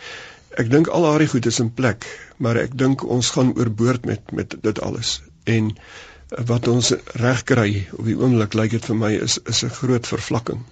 Ek 0.57 0.72
dink 0.72 0.88
al 0.88 1.03
daardie 1.05 1.28
goed 1.34 1.45
is 1.45 1.59
in 1.59 1.74
plek, 1.74 2.07
maar 2.38 2.57
ek 2.57 2.78
dink 2.78 3.03
ons 3.03 3.30
gaan 3.36 3.51
oorboord 3.57 4.05
met 4.05 4.32
met 4.32 4.55
dit 4.61 4.82
alles. 4.82 5.22
En 5.43 5.69
uh, 5.76 6.45
wat 6.53 6.72
ons 6.72 6.93
reg 7.19 7.43
kry 7.43 7.88
op 7.99 8.05
die 8.07 8.15
oomblik 8.15 8.55
lyk 8.55 8.72
dit 8.80 8.86
vir 8.86 8.95
my 8.95 9.11
is 9.28 9.38
is 9.43 9.63
'n 9.67 9.76
groot 9.82 10.07
vervlakking. 10.07 10.63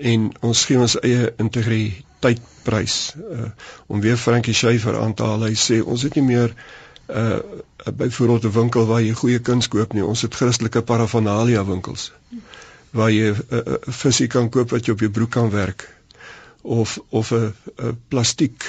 En 0.00 0.32
ons 0.40 0.64
gee 0.64 0.78
ons 0.78 1.00
eie 1.00 1.32
integriteit 1.36 2.04
tydprys 2.24 2.96
uh, 3.16 3.50
om 3.86 4.00
weer 4.00 4.16
Frankie 4.20 4.54
Schäfer 4.56 4.98
aan 5.00 5.14
te 5.14 5.26
haal. 5.28 5.46
Hy 5.48 5.56
sê 5.58 5.80
ons 5.82 6.04
het 6.06 6.16
nie 6.18 6.26
meer 6.26 6.54
'n 6.54 7.16
uh, 7.20 7.38
uh, 7.86 7.92
byvoorbeeld 7.92 8.44
'n 8.44 8.56
winkel 8.58 8.86
waar 8.86 9.02
jy 9.02 9.12
goeie 9.12 9.38
kuns 9.38 9.68
koop 9.68 9.92
nie. 9.92 10.04
Ons 10.04 10.22
het 10.22 10.34
Christelike 10.34 10.82
paraphernalia 10.82 11.64
winkels 11.64 12.12
waar 12.90 13.10
jy 13.10 13.32
'n 13.32 13.44
uh, 13.50 13.76
visie 14.00 14.26
kan 14.26 14.48
koop 14.48 14.70
wat 14.70 14.86
jy 14.86 14.92
op 14.92 15.00
jou 15.00 15.10
broek 15.10 15.30
kan 15.30 15.50
werk 15.50 15.88
of 16.62 16.98
of 17.08 17.32
'n 17.32 17.52
plastiek 18.08 18.64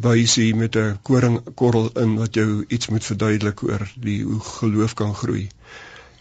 buisie 0.00 0.54
met 0.54 0.76
'n 0.76 0.98
koringkorrel 1.02 1.90
in 1.94 2.16
wat 2.16 2.34
jou 2.34 2.64
iets 2.68 2.88
moet 2.88 3.04
verduidelik 3.04 3.62
oor 3.62 3.92
die 3.96 4.22
hoe 4.24 4.40
geloof 4.40 4.94
kan 4.94 5.14
groei. 5.14 5.48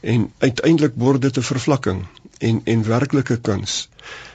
En 0.02 0.32
uiteindelik 0.38 0.94
word 0.96 1.22
dit 1.22 1.38
'n 1.38 1.42
vervlakking 1.42 2.06
en 2.38 2.62
en 2.64 2.84
werklike 2.84 3.38
kuns 3.38 3.90
uh 3.90 4.31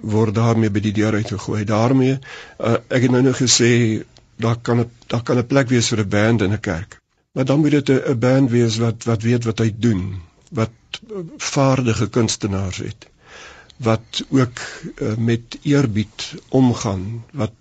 word 0.00 0.34
daarmee 0.34 0.70
by 0.70 0.80
die 0.80 0.92
deur 0.92 1.14
uitgegooi. 1.14 1.64
daarmee 1.64 2.18
uh, 2.58 2.76
ek 2.88 3.06
het 3.06 3.10
nou 3.10 3.22
nou 3.22 3.34
gesê 3.38 4.02
daar 4.36 4.58
kan 4.58 4.80
'n 4.80 4.90
daar 5.06 5.22
kan 5.22 5.38
'n 5.38 5.46
plek 5.46 5.68
wees 5.68 5.88
vir 5.88 6.00
'n 6.00 6.08
band 6.08 6.42
in 6.42 6.52
'n 6.52 6.60
kerk. 6.60 6.98
Maar 7.32 7.44
dan 7.44 7.60
moet 7.60 7.70
dit 7.70 7.88
'n 7.90 8.18
band 8.18 8.50
wees 8.50 8.76
wat 8.76 9.04
wat 9.04 9.22
weet 9.22 9.44
wat 9.44 9.58
hy 9.58 9.74
doen, 9.78 10.20
wat 10.50 10.70
vaardige 11.36 12.08
kunstenaars 12.08 12.76
het. 12.76 13.06
Wat 13.76 14.24
ook 14.30 14.58
uh, 15.02 15.14
met 15.16 15.58
eerbied 15.62 16.34
omgaan, 16.48 17.24
wat 17.32 17.54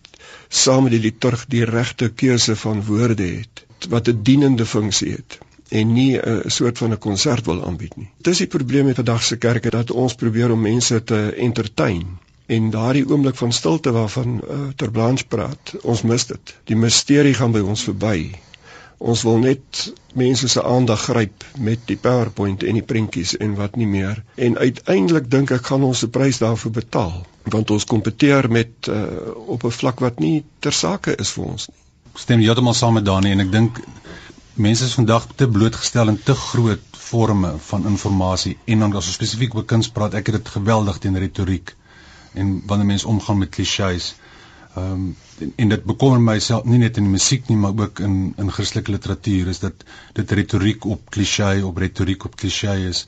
saam 0.47 0.83
met 0.83 0.91
die 0.91 1.01
liturg 1.01 1.45
die 1.45 1.65
regte 1.65 2.09
keuse 2.09 2.55
van 2.55 2.85
woorde 2.85 3.23
het, 3.23 3.65
wat 3.89 4.07
'n 4.07 4.21
dienende 4.21 4.65
funksie 4.65 5.11
het 5.11 5.39
en 5.79 5.93
nie 5.93 6.17
'n 6.17 6.49
soort 6.57 6.77
van 6.77 6.91
'n 6.91 7.03
konsert 7.07 7.45
wil 7.45 7.65
aanbied 7.65 7.95
nie. 7.95 8.09
Dis 8.17 8.37
die 8.37 8.47
probleem 8.47 8.85
met 8.85 8.95
vandag 8.95 9.23
se 9.23 9.37
kerke 9.37 9.69
dat 9.69 9.91
ons 9.91 10.15
probeer 10.15 10.51
om 10.51 10.61
mense 10.61 11.03
te 11.03 11.33
entertain 11.35 12.05
en 12.45 12.69
daardie 12.69 13.09
oomblik 13.09 13.35
van 13.35 13.51
stilte 13.51 13.91
waarvan 13.91 14.41
uh, 14.41 14.67
Terblanche 14.75 15.25
praat, 15.27 15.73
ons 15.81 16.01
mis 16.01 16.25
dit. 16.25 16.55
Die 16.63 16.75
misterie 16.75 17.33
gaan 17.33 17.51
by 17.51 17.59
ons 17.59 17.83
verby. 17.83 18.31
Ons 18.97 19.23
wil 19.23 19.37
net 19.37 19.93
mense 20.13 20.47
se 20.47 20.63
aandag 20.63 21.01
gryp 21.09 21.43
met 21.57 21.79
die 21.85 21.97
PowerPoint 21.97 22.63
en 22.63 22.73
die 22.73 22.85
prentjies 22.87 23.37
en 23.37 23.55
wat 23.55 23.75
nie 23.75 23.87
meer. 23.87 24.23
En 24.35 24.57
uiteindelik 24.57 25.31
dink 25.31 25.51
ek 25.51 25.65
gaan 25.71 25.83
ons 25.83 26.03
'n 26.03 26.09
prys 26.09 26.37
daarvoor 26.37 26.71
betaal 26.71 27.25
want 27.43 27.71
ons 27.71 27.85
kompeteer 27.85 28.51
met 28.51 28.87
uh, 28.87 29.03
op 29.47 29.63
'n 29.63 29.71
vlak 29.71 29.99
wat 29.99 30.19
nie 30.19 30.43
ter 30.59 30.71
sake 30.71 31.15
is 31.15 31.31
vir 31.31 31.43
ons 31.43 31.67
nie. 31.67 31.77
Stem 32.15 32.39
heeltemal 32.39 32.73
saam 32.73 32.93
met 32.93 33.05
Dani 33.05 33.31
en 33.31 33.39
ek 33.39 33.51
dink 33.51 33.79
mense 34.53 34.85
is 34.85 34.93
vandag 34.93 35.27
te 35.35 35.47
blootgestel 35.49 36.07
aan 36.07 36.19
te 36.23 36.35
groot 36.35 36.97
forme 36.97 37.55
van 37.57 37.85
inligting 37.89 38.57
en 38.65 38.79
dan 38.79 38.95
as 38.95 39.07
ons 39.07 39.15
spesifiek 39.17 39.55
oor 39.55 39.65
kuns 39.65 39.89
praat, 39.89 40.13
ek 40.13 40.29
het 40.29 40.35
dit 40.35 40.51
geweldig 40.55 40.97
teen 41.01 41.17
retoriek 41.17 41.73
en 42.33 42.61
wanneer 42.69 42.85
mense 42.85 43.07
omgaan 43.07 43.37
met 43.37 43.49
klisjées. 43.49 44.13
Ehm 44.75 44.91
um, 44.91 45.15
en, 45.41 45.53
en 45.55 45.69
dit 45.69 45.83
bekommer 45.83 46.21
myself 46.21 46.65
nie 46.69 46.77
net 46.77 46.97
in 46.97 47.09
musiek 47.09 47.47
nie, 47.49 47.57
maar 47.57 47.73
ook 47.77 47.99
in 47.99 48.33
in 48.37 48.51
Christelike 48.51 48.91
literatuur 48.91 49.47
is 49.47 49.59
dit 49.59 49.85
dit 50.13 50.31
retoriek 50.31 50.85
op 50.85 51.09
klisjé 51.09 51.63
op 51.63 51.77
retoriek 51.77 52.25
op 52.25 52.35
klisjé 52.35 52.75
is. 52.89 53.07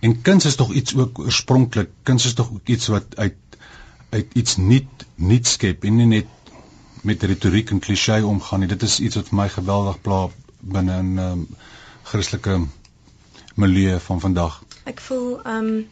En 0.00 0.20
kuns 0.22 0.44
is 0.44 0.54
tog 0.56 0.72
iets 0.72 0.94
ook 0.96 1.18
oorspronklik. 1.18 1.90
Kuns 2.02 2.26
is 2.26 2.34
tog 2.34 2.50
iets 2.64 2.86
wat 2.86 3.16
uit 3.16 3.58
uit 4.10 4.26
iets 4.34 4.56
nuut 4.56 5.06
nuut 5.14 5.46
skep 5.46 5.84
en 5.84 5.96
nie 5.96 6.06
net 6.06 6.54
met 7.02 7.22
retoriek 7.22 7.70
en 7.70 7.78
klisjé 7.78 8.22
omgaan 8.22 8.60
nie. 8.60 8.68
Dit 8.68 8.82
is 8.82 9.00
iets 9.00 9.18
wat 9.18 9.28
vir 9.28 9.40
my 9.42 9.48
geweldig 9.48 10.00
pla 10.00 10.28
binne 10.60 11.02
'n 11.02 11.18
um, 11.18 11.46
Christelike 12.02 12.66
milieu 13.54 13.98
van 13.98 14.20
vandag. 14.20 14.62
Ek 14.84 15.00
voel 15.00 15.40
um 15.46 15.88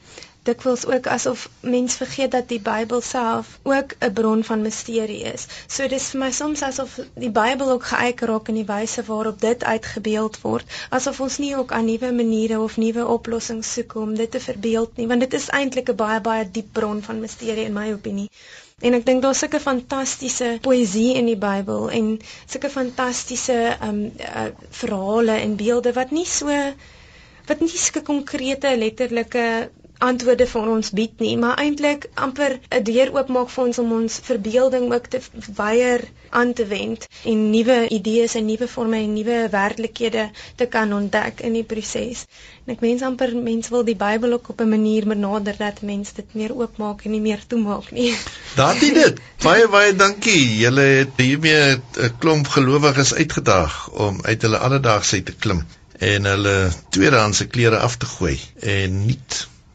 dikwels 0.49 0.87
ook 0.87 1.07
asof 1.07 1.49
mens 1.61 1.95
vergeet 2.01 2.31
dat 2.31 2.47
die 2.49 2.61
Bybel 2.61 3.01
self 3.01 3.59
ook 3.63 3.95
'n 3.99 4.13
bron 4.13 4.45
van 4.45 4.63
misterie 4.63 5.21
is. 5.33 5.47
So 5.67 5.89
dis 5.89 6.07
vir 6.13 6.21
my 6.21 6.31
soms 6.39 6.63
asof 6.69 6.99
die 7.25 7.33
Bybel 7.41 7.71
ook 7.71 7.85
geëik 7.91 8.21
raak 8.31 8.49
in 8.49 8.61
die 8.61 8.69
wyse 8.71 9.05
waarop 9.11 9.41
dit 9.41 9.65
uitgebeeld 9.65 10.41
word, 10.41 10.79
asof 10.91 11.21
ons 11.21 11.39
nie 11.39 11.57
ook 11.57 11.73
aan 11.73 11.85
nuwe 11.85 12.13
maniere 12.13 12.61
of 12.61 12.77
nuwe 12.77 13.07
oplossings 13.07 13.73
soek 13.73 13.95
om 13.95 14.15
dit 14.15 14.31
te 14.31 14.41
verbeeld 14.41 14.97
nie, 14.97 15.07
want 15.07 15.21
dit 15.21 15.35
is 15.41 15.51
eintlik 15.61 15.91
'n 15.91 16.01
baie 16.05 16.21
baie 16.21 16.51
diep 16.51 16.73
bron 16.73 17.03
van 17.03 17.21
misterie 17.21 17.65
in 17.65 17.73
my 17.73 17.93
opinie. 17.93 18.31
En 18.81 18.95
ek 18.95 19.07
dink 19.07 19.23
daar's 19.25 19.41
sulke 19.43 19.59
fantastiese 19.63 20.49
poësie 20.63 21.17
in 21.19 21.27
die 21.27 21.39
Bybel 21.45 21.89
en 21.99 22.11
sulke 22.47 22.71
fantastiese 22.71 23.57
um 23.89 24.05
uh, 24.23 24.45
verhale 24.81 25.39
en 25.47 25.57
beelde 25.59 25.93
wat 25.97 26.13
nie 26.15 26.27
so 26.35 26.53
wat 27.49 27.65
nie 27.65 27.71
sulke 27.73 28.05
konkrete 28.07 28.71
letterlike 28.79 29.45
antwoorde 29.99 30.47
vir 30.47 30.69
ons 30.73 30.91
bied 30.95 31.23
nie, 31.23 31.35
maar 31.37 31.59
eintlik 31.59 32.07
amper 32.15 32.59
'n 32.71 32.83
deur 32.87 33.11
oopmaak 33.15 33.51
vir 33.51 33.65
ons 33.65 33.79
om 33.83 33.93
ons 33.93 34.19
verbeelding 34.29 34.93
ook 34.93 35.07
te 35.07 35.21
weier 35.57 36.05
aan 36.31 36.53
te 36.53 36.67
wend 36.67 37.07
en 37.25 37.51
nuwe 37.51 37.79
idees 37.89 38.35
en 38.35 38.47
nuwe 38.47 38.69
forme 38.69 38.97
en 38.97 39.13
nuwe 39.13 39.49
werklikhede 39.51 40.31
te 40.57 40.67
kan 40.67 40.93
ontdek 40.93 41.41
in 41.41 41.53
die 41.53 41.65
proses. 41.65 42.27
En 42.67 42.75
ek 42.75 42.81
mens 42.81 43.03
amper 43.03 43.35
mense 43.37 43.71
wil 43.75 43.85
die 43.85 43.97
Bybel 43.97 44.33
ook 44.33 44.49
op 44.55 44.61
'n 44.61 44.69
manier 44.69 45.07
benader 45.07 45.57
dat 45.59 45.83
mense 45.83 46.15
dit 46.15 46.35
meer 46.35 46.55
oopmaak 46.55 47.05
en 47.05 47.11
nie 47.11 47.21
meer 47.21 47.43
toemaak 47.47 47.91
nie. 47.91 48.15
Daardie 48.57 48.93
dit. 48.93 49.21
Baie 49.43 49.69
baie 49.69 49.97
dankie. 49.97 50.59
Julle 50.59 50.87
het 51.03 51.17
hiermee 51.17 51.77
'n 51.77 52.19
klomp 52.19 52.47
gelowiges 52.47 53.15
uitgedaag 53.15 53.91
om 53.91 54.19
uit 54.23 54.43
hulle 54.43 54.59
alledaagse 54.59 55.23
te 55.23 55.33
klim 55.33 55.67
en 55.99 56.25
hulle 56.25 56.71
tweedehandse 56.91 57.47
klere 57.47 57.79
af 57.79 57.97
te 57.97 58.07
gooi 58.07 58.41
en 58.61 59.07
nie 59.07 59.19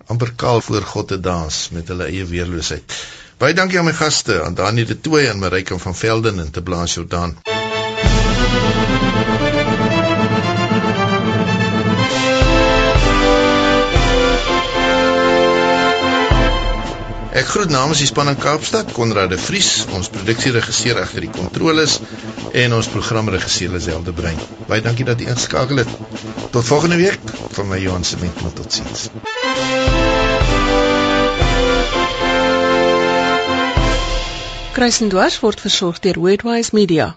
amper 0.08 0.34
kaal 0.36 0.62
voor 0.62 0.82
God 0.82 1.08
te 1.08 1.20
dans 1.20 1.70
met 1.72 1.88
hulle 1.88 2.10
eie 2.10 2.26
weerloosheid. 2.26 2.97
Baie 3.38 3.54
dankie 3.54 3.80
aan 3.80 3.86
my 3.86 3.93
gaste, 3.93 4.43
aan 4.43 4.54
Daniël 4.54 4.86
de 4.86 4.99
Tooy 4.99 5.26
en 5.28 5.39
Marika 5.39 5.78
van 5.78 5.95
Velden 5.95 6.39
en 6.39 6.51
te 6.51 6.62
Blanche 6.62 6.99
Ek 17.34 17.47
groet 17.49 17.71
namens 17.73 17.97
die 17.97 18.05
span 18.05 18.29
in 18.29 18.38
Kaapstad, 18.38 18.91
Konrad 18.93 19.31
de 19.34 19.39
Vries, 19.41 19.88
ons 19.97 20.09
produksieregisseur 20.13 20.99
agter 21.01 21.25
die 21.25 21.31
kontroles 21.34 21.95
en 22.53 22.75
ons 22.77 22.89
programregisseur 22.93 23.73
Liselde 23.73 24.13
Brein. 24.13 24.38
Baie 24.69 24.86
dankie 24.86 25.07
dat 25.07 25.21
u 25.21 25.25
ingeskakel 25.25 25.81
het. 25.81 25.89
Tot 26.53 26.67
volgende 26.67 26.99
week 27.01 27.34
van 27.57 27.67
my 27.71 27.81
Johan 27.81 28.05
Sement 28.05 28.38
tot 28.38 28.55
totsiens. 28.61 29.09
Kruisendwars 34.77 35.41
word 35.41 35.65
versorg 35.65 36.05
deur 36.05 36.21
Worldwise 36.21 36.77
Media. 36.77 37.15